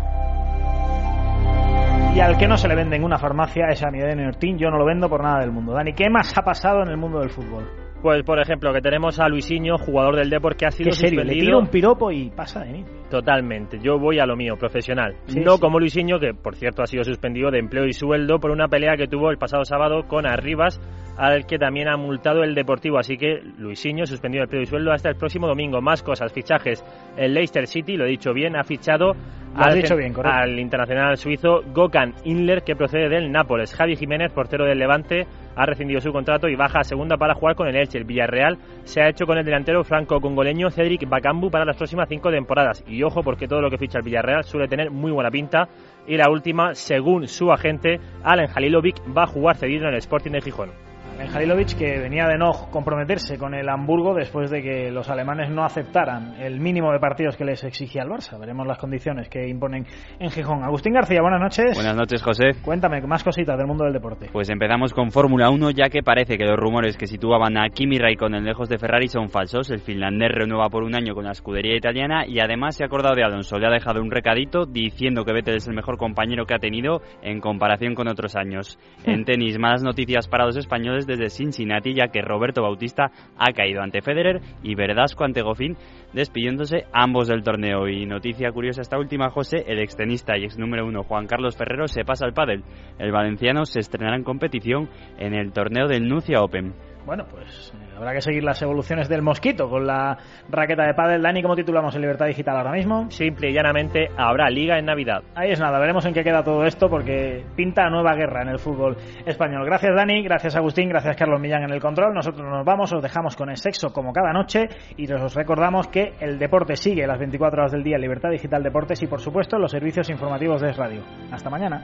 Y 2.19 2.21
al 2.21 2.37
que 2.37 2.49
no 2.49 2.57
se 2.57 2.66
le 2.66 2.75
vende 2.75 2.97
en 2.97 3.05
una 3.05 3.16
farmacia 3.16 3.69
es 3.69 3.81
a 3.85 3.93
mi 3.93 4.03
Ortín. 4.03 4.59
Yo 4.59 4.73
no 4.73 4.77
lo 4.77 4.85
vendo 4.85 5.09
por 5.09 5.23
nada 5.23 5.39
del 5.39 5.53
mundo. 5.53 5.73
Dani, 5.73 5.93
¿qué 5.93 6.11
más 6.11 6.37
ha 6.37 6.43
pasado 6.43 6.83
en 6.83 6.89
el 6.89 6.97
mundo 6.97 7.21
del 7.21 7.31
fútbol? 7.31 7.78
Pues, 8.03 8.22
por 8.22 8.38
ejemplo, 8.38 8.72
que 8.72 8.80
tenemos 8.80 9.18
a 9.18 9.28
Luisinho, 9.28 9.76
jugador 9.76 10.16
del 10.16 10.30
Depor, 10.30 10.57
que 10.57 10.66
ha 10.66 10.70
sido 10.70 10.90
¿Qué 10.90 10.96
serio? 10.96 11.24
Le 11.24 11.32
tira 11.32 11.59
un 11.59 11.66
piropo 11.66 12.12
y 12.12 12.30
pasa 12.30 12.62
de 12.62 12.72
mí. 12.72 12.84
Totalmente. 13.11 13.78
Yo 13.82 13.99
voy 13.99 14.20
a 14.20 14.26
lo 14.26 14.36
mío, 14.36 14.57
profesional. 14.57 15.16
no 15.34 15.59
como 15.59 15.80
Luisinho, 15.80 16.20
que 16.20 16.32
por 16.32 16.55
cierto 16.55 16.82
ha 16.82 16.86
sido 16.86 17.03
suspendido 17.03 17.51
de 17.51 17.59
empleo 17.59 17.86
y 17.86 17.92
sueldo 17.92 18.38
por 18.38 18.53
una 18.53 18.68
pelea 18.68 18.96
que 18.96 19.09
tuvo 19.09 19.30
el 19.30 19.38
pasado 19.38 19.64
sábado 19.64 20.07
con 20.07 20.26
Arribas, 20.26 20.80
al 21.16 21.46
que 21.46 21.59
también 21.59 21.88
ha 21.88 21.96
multado 21.96 22.44
el 22.44 22.55
Deportivo. 22.55 22.99
Así 22.99 23.16
que 23.16 23.40
Luisinho 23.59 24.07
suspendido 24.07 24.42
de 24.42 24.44
empleo 24.44 24.62
y 24.62 24.66
sueldo 24.66 24.92
hasta 24.92 25.09
el 25.09 25.16
próximo 25.16 25.49
domingo. 25.49 25.80
Más 25.80 26.03
cosas, 26.05 26.32
fichajes. 26.32 26.84
El 27.16 27.34
Leicester 27.34 27.66
City, 27.66 27.96
lo 27.96 28.05
he 28.05 28.11
dicho 28.11 28.32
bien, 28.32 28.55
ha 28.55 28.62
fichado 28.62 29.14
al, 29.55 29.74
dicho 29.74 29.96
bien, 29.96 30.14
al 30.24 30.59
internacional 30.59 31.16
suizo 31.16 31.62
Gokan 31.72 32.14
Inler, 32.24 32.62
que 32.62 32.76
procede 32.76 33.09
del 33.09 33.32
Nápoles. 33.32 33.74
Javi 33.74 33.96
Jiménez, 33.96 34.32
portero 34.32 34.64
del 34.64 34.78
Levante, 34.78 35.26
ha 35.59 35.66
rescindido 35.66 36.00
su 36.00 36.12
contrato 36.12 36.48
y 36.48 36.54
baja 36.54 36.78
a 36.80 36.84
segunda 36.84 37.16
para 37.16 37.34
jugar 37.34 37.56
con 37.56 37.66
el 37.66 37.74
Elche. 37.74 37.98
El 37.98 38.04
Villarreal 38.04 38.59
se 38.84 39.02
ha 39.02 39.09
hecho 39.09 39.26
con 39.26 39.36
el 39.38 39.44
delantero 39.44 39.82
franco-congoleño 39.82 40.70
Cedric 40.70 41.09
Bakambu 41.09 41.50
para 41.50 41.64
las 41.64 41.76
próximas 41.76 42.09
cinco 42.09 42.30
temporadas. 42.30 42.84
Y 42.86 43.02
ojo, 43.02 43.22
porque 43.24 43.48
todo 43.48 43.61
lo 43.61 43.68
que 43.68 43.76
ficha 43.76 43.98
el 43.98 44.04
Villarreal 44.04 44.44
suele 44.44 44.68
tener 44.68 44.92
muy 44.92 45.11
buena 45.11 45.30
pinta. 45.30 45.68
Y 46.06 46.16
la 46.16 46.30
última, 46.30 46.74
según 46.74 47.26
su 47.26 47.50
agente, 47.50 47.98
Alan 48.22 48.48
Halilovic 48.54 49.02
va 49.14 49.24
a 49.24 49.26
jugar 49.26 49.56
cedido 49.56 49.88
en 49.88 49.94
el 49.94 49.98
Sporting 49.98 50.30
de 50.30 50.40
Gijón 50.40 50.88
en 51.21 51.35
Halilovic 51.35 51.77
que 51.77 51.99
venía 51.99 52.27
de 52.27 52.39
no 52.39 52.53
comprometerse 52.71 53.39
con 53.39 53.55
el 53.55 53.69
Hamburgo 53.69 54.14
después 54.14 54.51
de 54.51 54.62
que 54.62 54.91
los 54.91 55.09
alemanes 55.11 55.51
no 55.51 55.64
aceptaran 55.64 56.35
el 56.41 56.61
mínimo 56.61 56.93
de 56.93 57.01
partidos 57.01 57.37
que 57.37 57.45
les 57.45 57.64
exigía 57.64 58.03
el 58.03 58.09
Barça. 58.09 58.39
Veremos 58.39 58.66
las 58.66 58.79
condiciones 58.79 59.29
que 59.29 59.49
imponen 59.49 59.87
en 60.19 60.31
Gijón. 60.31 60.62
Agustín 60.62 60.95
García, 60.95 61.21
buenas 61.21 61.41
noches. 61.41 61.75
Buenas 61.75 61.97
noches, 61.97 62.23
José. 62.23 62.53
Cuéntame 62.62 63.01
más 63.03 63.25
cositas 63.25 63.57
del 63.57 63.66
mundo 63.66 63.85
del 63.85 63.93
deporte. 63.93 64.29
Pues 64.33 64.49
empezamos 64.51 64.93
con 64.93 65.11
Fórmula 65.11 65.51
1, 65.51 65.71
ya 65.73 65.89
que 65.89 66.03
parece 66.03 66.39
que 66.39 66.45
los 66.45 66.57
rumores 66.57 66.97
que 66.97 67.07
situaban 67.07 67.57
a 67.59 67.69
Kimi 67.71 67.99
Raikkonen 67.99 68.45
lejos 68.45 68.69
de 68.69 68.79
Ferrari 68.79 69.09
son 69.09 69.29
falsos. 69.29 69.71
El 69.71 69.81
finlandés 69.81 70.31
renueva 70.33 70.69
por 70.69 70.85
un 70.85 70.95
año 70.95 71.14
con 71.14 71.25
la 71.25 71.33
escudería 71.33 71.77
italiana 71.77 72.27
y 72.27 72.39
además 72.39 72.77
se 72.77 72.85
ha 72.85 72.87
acordado 72.87 73.16
de 73.16 73.25
Alonso. 73.25 73.59
Le 73.59 73.66
ha 73.66 73.71
dejado 73.71 74.01
un 74.01 74.11
recadito 74.11 74.66
diciendo 74.66 75.25
que 75.25 75.33
Vettel 75.33 75.57
es 75.57 75.66
el 75.66 75.75
mejor 75.75 75.97
compañero 75.97 76.47
que 76.47 76.55
ha 76.55 76.59
tenido 76.59 77.01
en 77.23 77.41
comparación 77.41 77.95
con 77.95 78.09
otros 78.09 78.37
años. 78.37 78.79
En 79.05 79.25
tenis, 79.27 79.59
malas 79.59 79.83
noticias 79.83 80.29
para 80.29 80.47
los 80.47 80.57
españoles 80.57 81.07
desde 81.09 81.30
Cincinnati, 81.30 81.94
ya 81.94 82.09
que 82.09 82.22
Roberto 82.22 82.62
Bautista 82.62 83.11
ha 83.36 83.52
caído 83.52 83.82
ante 83.82 84.02
Federer 84.02 84.40
y 84.62 84.76
Verdasco 84.76 85.24
ante 85.24 85.42
Goffin, 85.42 85.76
despidiéndose 86.12 86.84
ambos 86.92 87.26
del 87.26 87.42
torneo. 87.42 87.88
Y 87.88 88.06
noticia 88.06 88.52
curiosa 88.52 88.82
esta 88.82 88.98
última, 88.98 89.30
José, 89.30 89.64
el 89.66 89.80
extenista 89.80 90.38
y 90.38 90.44
ex 90.44 90.59
número 90.59 90.86
uno 90.86 91.02
Juan 91.02 91.26
Carlos 91.26 91.56
Ferrero 91.56 91.88
se 91.88 92.04
pasa 92.04 92.26
al 92.26 92.34
pádel. 92.34 92.62
El 92.98 93.11
valenciano 93.11 93.64
se 93.64 93.80
estrenará 93.80 94.16
en 94.16 94.22
competición 94.22 94.88
en 95.18 95.34
el 95.34 95.52
torneo 95.52 95.88
del 95.88 96.06
Nucia 96.06 96.42
Open. 96.42 96.74
Bueno, 97.09 97.24
pues 97.24 97.72
eh, 97.74 97.94
habrá 97.96 98.12
que 98.12 98.20
seguir 98.20 98.44
las 98.44 98.61
evoluciones 98.61 99.09
del 99.09 99.22
mosquito 99.22 99.70
con 99.70 99.86
la 99.86 100.18
raqueta 100.50 100.84
de 100.84 100.92
pádel. 100.92 101.22
Dani, 101.22 101.40
¿cómo 101.40 101.56
titulamos 101.56 101.94
en 101.94 102.02
Libertad 102.02 102.26
Digital 102.26 102.59
ahora 102.59 102.72
mismo? 102.72 103.11
Simple 103.11 103.48
y 103.48 103.54
llanamente, 103.54 104.09
habrá 104.14 104.50
liga 104.50 104.78
en 104.78 104.84
Navidad. 104.84 105.22
Ahí 105.34 105.50
es 105.50 105.59
nada, 105.59 105.78
veremos 105.78 106.04
en 106.04 106.12
qué 106.12 106.22
queda 106.22 106.44
todo 106.44 106.64
esto 106.64 106.90
porque 106.90 107.46
pinta 107.56 107.88
nueva 107.88 108.14
guerra 108.14 108.42
en 108.42 108.48
el 108.48 108.59
fútbol 108.59 108.98
español. 109.24 109.64
Gracias 109.64 109.96
Dani, 109.96 110.22
gracias 110.22 110.54
Agustín, 110.54 110.90
gracias 110.90 111.16
Carlos 111.16 111.40
Millán 111.40 111.62
en 111.62 111.70
el 111.70 111.80
control. 111.80 112.12
Nosotros 112.12 112.46
nos 112.46 112.62
vamos, 112.66 112.92
os 112.92 113.02
dejamos 113.02 113.36
con 113.36 113.48
el 113.48 113.56
sexo 113.56 113.90
como 113.90 114.12
cada 114.12 114.34
noche 114.34 114.68
y 114.98 115.11
os 115.11 115.34
recordamos 115.34 115.88
que 115.88 116.12
el 116.20 116.38
deporte 116.38 116.76
sigue 116.76 117.06
las 117.06 117.18
24 117.18 117.62
horas 117.62 117.72
del 117.72 117.84
día 117.84 117.96
en 117.96 118.02
Libertad 118.02 118.28
Digital 118.28 118.62
Deportes 118.62 119.02
y 119.02 119.06
por 119.06 119.22
supuesto 119.22 119.56
los 119.56 119.70
servicios 119.70 120.11
informativos 120.11 120.61
de 120.61 120.68
Es 120.68 120.76
Radio. 120.76 121.00
Hasta 121.32 121.48
mañana. 121.48 121.82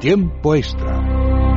Tiempo 0.00 0.56
extra 0.56 1.51